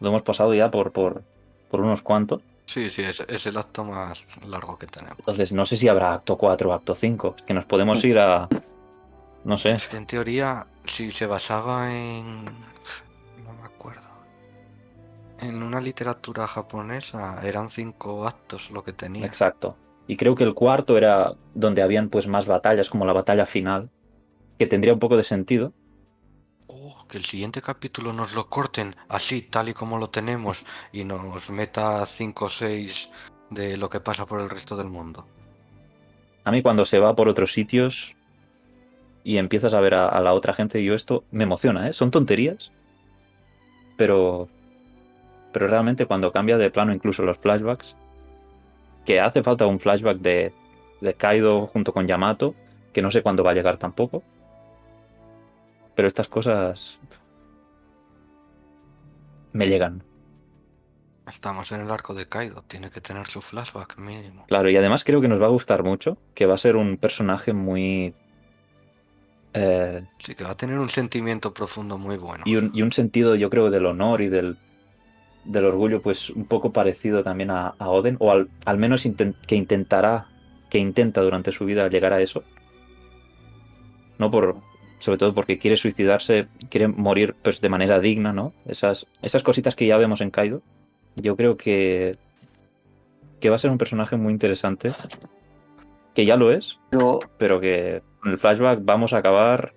Lo 0.01 0.09
hemos 0.09 0.23
pasado 0.23 0.55
ya 0.55 0.71
por, 0.71 0.93
por, 0.93 1.23
por 1.71 1.81
unos 1.81 2.03
cuantos. 2.03 2.41
Sí, 2.67 2.89
sí, 2.89 3.03
es, 3.03 3.23
es 3.29 3.47
el 3.47 3.59
acto 3.59 3.85
más 3.85 4.27
largo 4.47 4.79
que 4.79 4.87
tenemos. 4.87 5.19
Entonces 5.19 5.53
no 5.53 5.67
sé 5.67 5.77
si 5.77 5.89
habrá 5.89 6.15
acto 6.15 6.39
4 6.39 6.71
o 6.71 6.73
acto 6.73 6.95
5. 6.95 7.35
Es 7.37 7.43
que 7.43 7.55
nos 7.55 7.67
podemos 7.67 8.03
ir 8.05 8.19
a. 8.19 8.49
No 9.45 9.59
sé. 9.59 9.73
Es 9.73 9.89
que 9.89 9.99
en 9.99 10.07
teoría, 10.07 10.67
si 10.87 11.13
se 11.13 11.27
basaba 11.27 11.95
en... 11.95 12.45
No 12.45 13.53
me 13.61 13.67
acuerdo. 13.67 14.09
En 15.41 15.63
una 15.63 15.81
literatura 15.81 16.47
japonesa 16.47 17.41
eran 17.43 17.69
cinco 17.69 18.27
actos 18.27 18.71
lo 18.71 18.83
que 18.83 18.95
tenía. 18.95 19.27
Exacto. 19.27 19.77
Y 20.07 20.17
creo 20.17 20.35
que 20.35 20.45
el 20.45 20.55
cuarto 20.55 20.99
era 20.99 21.35
donde 21.55 21.83
habían 21.83 22.09
pues 22.09 22.27
más 22.27 22.47
batallas, 22.47 22.91
como 22.91 23.07
la 23.07 23.13
batalla 23.13 23.47
final. 23.47 23.91
Que 24.59 24.67
tendría 24.67 24.93
un 24.93 24.99
poco 24.99 25.17
de 25.17 25.23
sentido. 25.23 25.73
Oh, 26.67 27.07
que 27.09 27.19
el 27.19 27.25
siguiente 27.25 27.63
capítulo 27.63 28.13
nos 28.13 28.35
lo 28.35 28.49
corten 28.49 28.95
así, 29.09 29.43
tal 29.43 29.69
y 29.69 29.75
como 29.75 29.99
lo 29.99 30.11
tenemos, 30.11 30.65
y 30.93 31.05
nos 31.05 31.49
meta 31.51 32.05
5 32.07 32.45
o 32.45 32.51
6 32.51 33.11
de 33.51 33.77
lo 33.77 33.91
que 33.91 34.01
pasa 34.01 34.27
por 34.27 34.41
el 34.41 34.51
resto 34.51 34.77
del 34.77 34.89
mundo. 34.89 35.27
A 36.45 36.51
mí 36.51 36.63
cuando 36.63 36.85
se 36.85 36.99
va 36.99 37.17
por 37.17 37.29
otros 37.29 37.53
sitios 37.53 38.15
y 39.23 39.39
empiezas 39.39 39.75
a 39.75 39.81
ver 39.81 39.95
a, 39.95 40.09
a 40.09 40.21
la 40.21 40.35
otra 40.35 40.53
gente, 40.53 40.83
yo 40.85 40.95
esto 40.95 41.25
me 41.31 41.45
emociona, 41.45 41.89
¿eh? 41.89 41.93
Son 41.93 42.11
tonterías, 42.11 42.71
pero, 43.97 44.49
pero 45.53 45.69
realmente 45.69 46.07
cuando 46.07 46.33
cambia 46.33 46.59
de 46.59 46.71
plano 46.71 46.93
incluso 46.93 47.23
los 47.23 47.39
flashbacks, 47.39 47.97
que 49.05 49.21
hace 49.21 49.43
falta 49.43 49.67
un 49.67 49.81
flashback 49.81 50.19
de, 50.19 50.53
de 51.01 51.15
Kaido 51.15 51.67
junto 51.67 51.93
con 51.93 52.07
Yamato, 52.07 52.55
que 52.93 53.03
no 53.03 53.11
sé 53.11 53.23
cuándo 53.23 53.45
va 53.45 53.51
a 53.53 53.55
llegar 53.55 53.77
tampoco, 53.79 54.23
pero 55.95 56.09
estas 56.09 56.29
cosas 56.29 56.99
me 59.53 59.67
llegan. 59.69 60.03
Estamos 61.27 61.73
en 61.73 61.81
el 61.81 61.91
arco 61.91 62.13
de 62.15 62.29
Kaido, 62.29 62.65
tiene 62.69 62.91
que 62.91 63.01
tener 63.01 63.27
su 63.29 63.41
flashback 63.41 63.97
mínimo. 63.99 64.45
Claro, 64.47 64.69
y 64.69 64.77
además 64.77 65.05
creo 65.05 65.21
que 65.21 65.29
nos 65.29 65.41
va 65.41 65.47
a 65.47 65.51
gustar 65.51 65.83
mucho, 65.83 66.19
que 66.35 66.47
va 66.47 66.55
a 66.55 66.59
ser 66.59 66.77
un 66.77 66.99
personaje 66.99 67.53
muy... 67.55 68.15
eh, 69.55 70.05
Sí, 70.19 70.35
que 70.35 70.45
va 70.45 70.51
a 70.51 70.57
tener 70.57 70.79
un 70.79 70.91
sentimiento 70.91 71.55
profundo 71.55 71.97
muy 71.97 72.17
bueno. 72.19 72.45
y, 72.47 72.57
un, 72.57 72.71
y 72.75 72.83
un 72.83 72.93
sentido, 72.93 73.37
yo 73.37 73.49
creo, 73.49 73.71
del 73.71 73.87
honor 73.87 74.21
y 74.21 74.29
del, 74.29 74.59
del 75.45 75.65
orgullo, 75.65 76.01
pues 76.01 76.31
un 76.31 76.45
poco 76.47 76.73
parecido 76.73 77.23
también 77.23 77.51
a, 77.51 77.75
a 77.79 77.89
Oden, 77.91 78.17
o 78.21 78.31
al, 78.31 78.49
al 78.65 78.79
menos 78.79 79.07
que 79.47 79.57
intentará, 79.57 80.27
que 80.71 80.79
intenta 80.79 81.21
durante 81.23 81.53
su 81.53 81.65
vida 81.65 81.89
llegar 81.89 82.13
a 82.13 82.21
eso. 82.21 82.43
No 84.19 84.31
por, 84.31 84.57
sobre 84.99 85.19
todo 85.19 85.35
porque 85.35 85.59
quiere 85.59 85.77
suicidarse, 85.77 86.49
quiere 86.71 86.89
morir 86.89 87.35
pues 87.43 87.61
de 87.61 87.69
manera 87.69 88.01
digna, 88.01 88.33
¿no? 88.33 88.53
Esas, 88.67 89.07
esas 89.23 89.43
cositas 89.43 89.77
que 89.77 89.87
ya 89.87 89.99
vemos 89.99 90.21
en 90.21 90.31
Kaido. 90.31 90.63
Yo 91.17 91.37
creo 91.37 91.57
que, 91.57 92.17
que 93.41 93.51
va 93.51 93.57
a 93.57 93.59
ser 93.59 93.71
un 93.71 93.79
personaje 93.79 94.17
muy 94.17 94.33
interesante, 94.33 94.93
que 96.15 96.25
ya 96.25 96.37
lo 96.37 96.51
es, 96.51 96.79
Pero 96.91 97.21
pero 97.39 97.61
que 97.61 98.03
con 98.21 98.33
el 98.33 98.39
flashback 98.39 98.81
vamos 98.83 99.13
a 99.13 99.19
acabar 99.19 99.75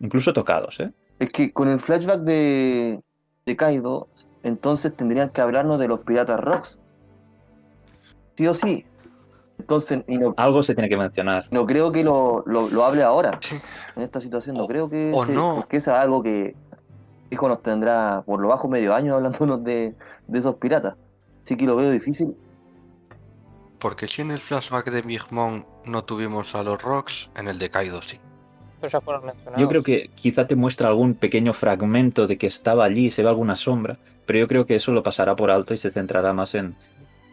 incluso 0.00 0.32
tocados, 0.32 0.80
¿eh? 0.80 0.90
es 1.18 1.30
que 1.30 1.52
con 1.52 1.68
el 1.68 1.78
flashback 1.78 2.20
de, 2.20 3.00
de 3.46 3.56
Kaido, 3.56 4.08
entonces 4.44 4.94
tendrían 4.94 5.30
que 5.30 5.40
hablarnos 5.40 5.78
de 5.80 5.88
los 5.88 6.00
piratas 6.00 6.38
Rocks. 6.40 6.78
Sí 8.36 8.46
o 8.46 8.54
sí. 8.54 8.86
Entonces, 9.58 10.02
y 10.08 10.18
no, 10.18 10.34
Algo 10.36 10.62
se 10.62 10.74
tiene 10.74 10.88
que 10.88 10.96
mencionar. 10.96 11.46
no 11.50 11.64
creo 11.66 11.90
que 11.92 12.02
lo, 12.04 12.42
lo, 12.46 12.68
lo 12.68 12.84
hable 12.84 13.02
ahora, 13.02 13.38
Sí. 13.40 13.56
en 13.96 14.02
esta 14.02 14.20
situación. 14.20 14.56
No 14.56 14.64
O- 14.64 14.68
creo 14.68 14.88
que. 14.90 15.12
o 15.14 15.24
se- 15.24 15.32
no. 15.32 15.56
Porque 15.56 15.76
eso 15.78 15.92
es 15.92 15.98
algo 15.98 16.22
que 16.22 16.54
hijo 17.30 17.48
nos 17.48 17.62
tendrá 17.62 18.22
por 18.26 18.40
lo 18.40 18.48
bajo 18.48 18.68
medio 18.68 18.94
año 18.94 19.14
hablándonos 19.14 19.62
de, 19.64 19.94
de 20.28 20.38
esos 20.38 20.56
piratas. 20.56 20.94
Así 21.42 21.56
que 21.56 21.64
lo 21.66 21.76
veo 21.76 21.90
difícil. 21.90 22.36
Porque 23.78 24.08
si 24.08 24.22
en 24.22 24.30
el 24.30 24.40
flashback 24.40 24.90
de 24.90 25.02
Big 25.02 25.22
Mom 25.30 25.64
no 25.84 26.04
tuvimos 26.04 26.54
a 26.54 26.62
los 26.62 26.80
Rocks, 26.82 27.30
en 27.36 27.48
el 27.48 27.58
de 27.58 27.70
Kaido 27.70 28.00
sí. 28.02 28.18
Pero 28.80 28.90
ya 28.90 29.00
fueron 29.00 29.26
mencionados. 29.26 29.60
Yo 29.60 29.68
creo 29.68 29.82
que 29.82 30.10
quizá 30.14 30.46
te 30.46 30.56
muestra 30.56 30.88
algún 30.88 31.14
pequeño 31.14 31.52
fragmento 31.52 32.26
de 32.26 32.38
que 32.38 32.46
estaba 32.46 32.84
allí, 32.84 33.10
se 33.10 33.22
ve 33.22 33.28
alguna 33.28 33.56
sombra, 33.56 33.98
pero 34.26 34.38
yo 34.38 34.48
creo 34.48 34.66
que 34.66 34.76
eso 34.76 34.92
lo 34.92 35.02
pasará 35.02 35.36
por 35.36 35.50
alto 35.50 35.74
y 35.74 35.78
se 35.78 35.90
centrará 35.90 36.32
más 36.32 36.54
en, 36.54 36.76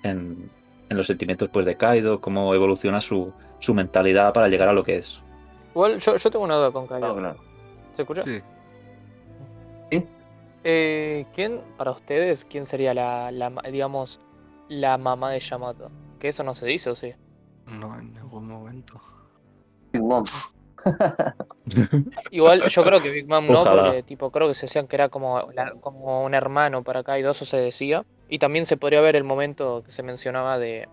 en, 0.04 0.50
en 0.90 0.98
los 0.98 1.08
sentimientos 1.08 1.50
pues, 1.50 1.66
de 1.66 1.78
Kaido, 1.78 2.22
cómo 2.22 2.54
evoluciona 2.54 3.02
su, 3.02 3.34
su 3.60 3.74
mentalidad 3.74 4.34
para 4.34 4.48
llegar 4.48 4.70
a 4.70 4.74
lo 4.74 4.84
que 4.84 4.98
es. 4.98 5.22
Igual, 5.74 6.00
yo, 6.00 6.18
yo 6.18 6.32
tengo 6.32 6.46
una 6.46 6.56
duda 6.56 6.72
con 6.72 6.88
Kaido. 6.88 7.16
Claro. 7.16 7.40
¿Se 7.94 8.02
escucha? 8.02 8.24
Sí. 8.24 8.42
Eh, 10.64 11.26
¿Quién, 11.34 11.60
para 11.76 11.92
ustedes, 11.92 12.46
quién 12.46 12.68
sería 12.68 12.94
la, 12.94 13.32
la 13.32 13.52
digamos, 13.72 14.20
la 14.70 14.98
mamá 14.98 15.32
de 15.32 15.40
Yamato? 15.40 15.90
Que 16.20 16.28
eso 16.28 16.44
no 16.44 16.54
se 16.54 16.68
dice, 16.68 16.92
¿o 16.92 16.96
sí? 16.96 17.14
No, 17.66 17.98
en 17.98 18.14
ningún 18.14 18.48
momento. 18.48 19.02
Mom. 19.94 20.26
Igual 22.32 22.68
yo 22.70 22.84
creo 22.84 23.02
que 23.02 23.10
Big 23.12 23.28
Mom 23.28 23.48
no, 23.48 23.62
Ojalá. 23.62 23.84
porque 23.84 24.04
tipo 24.04 24.32
creo 24.32 24.48
que 24.48 24.54
se 24.54 24.66
decían 24.66 24.88
que 24.88 24.96
era 24.96 25.10
como, 25.10 25.52
la- 25.54 25.74
como 25.82 26.24
un 26.24 26.34
hermano 26.34 26.84
para 26.84 27.04
Kaido, 27.04 27.32
eso 27.32 27.46
se 27.46 27.58
decía. 27.58 28.04
Y 28.30 28.40
también 28.40 28.66
se 28.66 28.78
podría 28.78 29.02
ver 29.02 29.16
el 29.16 29.24
momento 29.24 29.84
que 29.86 29.92
se 29.92 30.04
mencionaba 30.04 30.58
de 30.58 30.88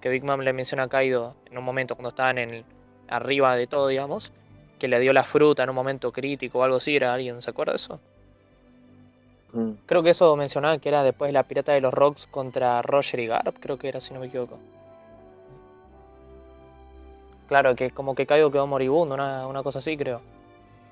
que 0.00 0.08
Big 0.08 0.24
Mom 0.24 0.40
le 0.40 0.52
menciona 0.52 0.84
a 0.84 0.88
Kaido 0.88 1.34
en 1.50 1.58
un 1.58 1.64
momento 1.64 1.94
cuando 1.96 2.10
estaban 2.10 2.38
en 2.38 2.50
el- 2.50 2.64
arriba 3.08 3.56
de 3.56 3.66
todo, 3.66 3.88
digamos, 3.88 4.32
que 4.78 4.88
le 4.88 4.98
dio 5.00 5.12
la 5.12 5.24
fruta 5.24 5.62
en 5.62 5.70
un 5.70 5.74
momento 5.76 6.12
crítico 6.12 6.58
o 6.58 6.62
algo 6.62 6.76
así, 6.76 6.96
¿era 6.96 7.12
alguien? 7.14 7.40
¿Se 7.42 7.50
acuerda 7.50 7.72
de 7.72 7.76
eso? 7.76 8.00
Mm. 9.52 9.70
Creo 9.86 10.02
que 10.02 10.10
eso 10.10 10.34
mencionaba 10.36 10.78
que 10.78 10.88
era 10.88 11.02
después 11.04 11.32
la 11.32 11.42
pirata 11.44 11.72
de 11.72 11.80
los 11.80 11.92
rocks 11.94 12.26
contra 12.26 12.82
Roger 12.82 13.20
y 13.20 13.26
Garp, 13.26 13.56
creo 13.60 13.78
que 13.78 13.88
era, 13.88 14.00
si 14.00 14.12
no 14.14 14.20
me 14.20 14.26
equivoco. 14.26 14.58
Claro, 17.48 17.74
que 17.76 17.90
como 17.90 18.14
que 18.14 18.26
Kaido 18.26 18.50
quedó 18.50 18.66
moribundo, 18.66 19.14
una, 19.14 19.46
una 19.46 19.62
cosa 19.62 19.78
así, 19.80 19.96
creo. 19.96 20.20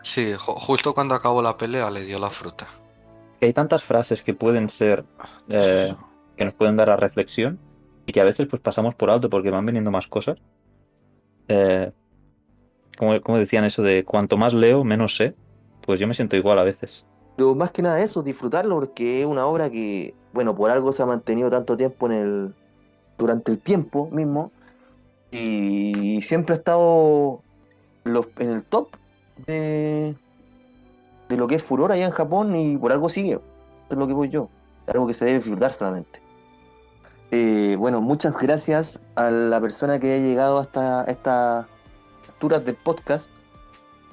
Sí, 0.03 0.33
ju- 0.35 0.55
justo 0.59 0.95
cuando 0.95 1.15
acabó 1.15 1.41
la 1.43 1.57
pelea 1.57 1.91
le 1.91 2.05
dio 2.05 2.19
la 2.19 2.31
fruta. 2.31 2.67
Que 3.41 3.47
hay 3.47 3.53
tantas 3.53 3.83
frases 3.85 4.23
que 4.23 4.35
pueden 4.35 4.69
ser, 4.69 5.05
eh, 5.49 5.95
que 6.37 6.45
nos 6.45 6.55
pueden 6.55 6.77
dar 6.77 6.91
a 6.91 6.97
reflexión 6.97 7.59
y 8.07 8.13
que 8.13 8.21
a 8.21 8.25
veces 8.25 8.47
pues 8.49 8.61
pasamos 8.61 8.95
por 8.95 9.11
alto 9.11 9.31
porque 9.31 9.51
van 9.51 9.65
viniendo 9.67 9.91
más 9.91 10.07
cosas. 10.07 10.39
Eh, 11.49 11.91
como, 12.99 13.21
como 13.21 13.39
decían 13.39 13.65
eso 13.65 13.83
de 13.83 14.05
cuanto 14.05 14.37
más 14.37 14.53
leo, 14.55 14.85
menos 14.85 15.17
sé, 15.17 15.35
pues 15.85 15.99
yo 15.99 16.07
me 16.07 16.15
siento 16.15 16.37
igual 16.37 16.59
a 16.59 16.65
veces. 16.65 17.07
Pero 17.37 17.55
más 17.55 17.71
que 17.73 17.83
nada 17.83 18.01
eso, 18.03 18.23
disfrutarlo, 18.23 18.75
porque 18.77 19.21
es 19.23 19.27
una 19.27 19.47
obra 19.47 19.71
que, 19.71 20.15
bueno, 20.33 20.55
por 20.55 20.71
algo 20.71 20.93
se 20.93 21.03
ha 21.03 21.07
mantenido 21.07 21.49
tanto 21.51 21.77
tiempo 21.77 22.07
en 22.07 22.13
el. 22.13 22.55
durante 23.19 23.51
el 23.53 23.59
tiempo 23.59 24.09
mismo. 24.13 24.53
Y 25.33 26.21
siempre 26.23 26.55
ha 26.55 26.59
estado 26.59 27.41
en 28.05 28.51
el 28.51 28.63
top 28.63 28.91
de, 29.47 30.15
de 31.29 31.37
lo 31.37 31.49
que 31.49 31.57
es 31.57 31.63
furor 31.63 31.91
allá 31.91 32.05
en 32.05 32.13
Japón 32.13 32.55
y 32.55 32.77
por 32.77 32.93
algo 32.93 33.09
sigue. 33.09 33.41
Es 33.91 33.97
lo 33.97 34.07
que 34.07 34.13
voy 34.13 34.29
yo. 34.29 34.49
Algo 34.87 35.07
que 35.07 35.15
se 35.15 35.25
debe 35.25 35.39
disfrutar 35.39 35.73
solamente. 35.73 36.21
Eh, 37.31 37.77
bueno, 37.79 38.03
muchas 38.03 38.39
gracias 38.39 39.01
a 39.15 39.31
la 39.31 39.59
persona 39.59 39.99
que 39.99 40.13
haya 40.13 40.23
llegado 40.23 40.59
hasta 40.59 41.05
estas 41.05 41.67
alturas 42.29 42.65
del 42.67 42.77
podcast. 42.77 43.31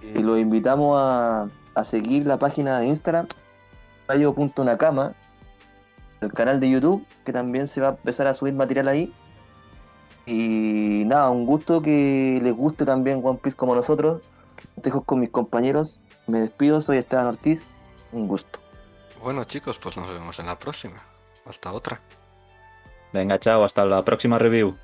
Eh, 0.02 0.22
los 0.24 0.40
invitamos 0.40 0.98
a, 0.98 1.50
a 1.76 1.84
seguir 1.84 2.26
la 2.26 2.40
página 2.40 2.80
de 2.80 2.88
Instagram, 2.88 3.28
rayo.nakama, 4.08 5.16
el 6.22 6.32
canal 6.32 6.62
de 6.62 6.70
YouTube, 6.70 7.06
que 7.26 7.34
también 7.34 7.68
se 7.68 7.82
va 7.82 7.90
a 7.90 7.92
empezar 7.92 8.28
a 8.28 8.34
subir 8.34 8.54
material 8.54 8.88
ahí. 8.88 9.14
Y 10.30 11.06
nada, 11.06 11.32
un 11.32 11.48
gusto 11.48 11.82
que 11.82 12.40
les 12.44 12.54
guste 12.54 12.86
también 12.86 13.22
One 13.24 13.40
Piece 13.42 13.58
como 13.58 13.74
nosotros. 13.74 14.24
Dejo 14.76 15.02
con 15.02 15.20
mis 15.20 15.32
compañeros. 15.32 16.02
Me 16.28 16.40
despido, 16.40 16.82
soy 16.82 16.98
Esteban 16.98 17.26
Ortiz. 17.26 17.68
Un 18.12 18.28
gusto. 18.28 18.60
Bueno 19.24 19.44
chicos, 19.46 19.80
pues 19.80 19.98
nos 19.98 20.08
vemos 20.08 20.38
en 20.38 20.46
la 20.46 20.60
próxima. 20.60 21.02
Hasta 21.46 21.74
otra. 21.74 22.00
Venga, 23.12 23.40
chao, 23.40 23.64
hasta 23.64 23.86
la 23.86 24.06
próxima 24.06 24.38
review. 24.38 24.78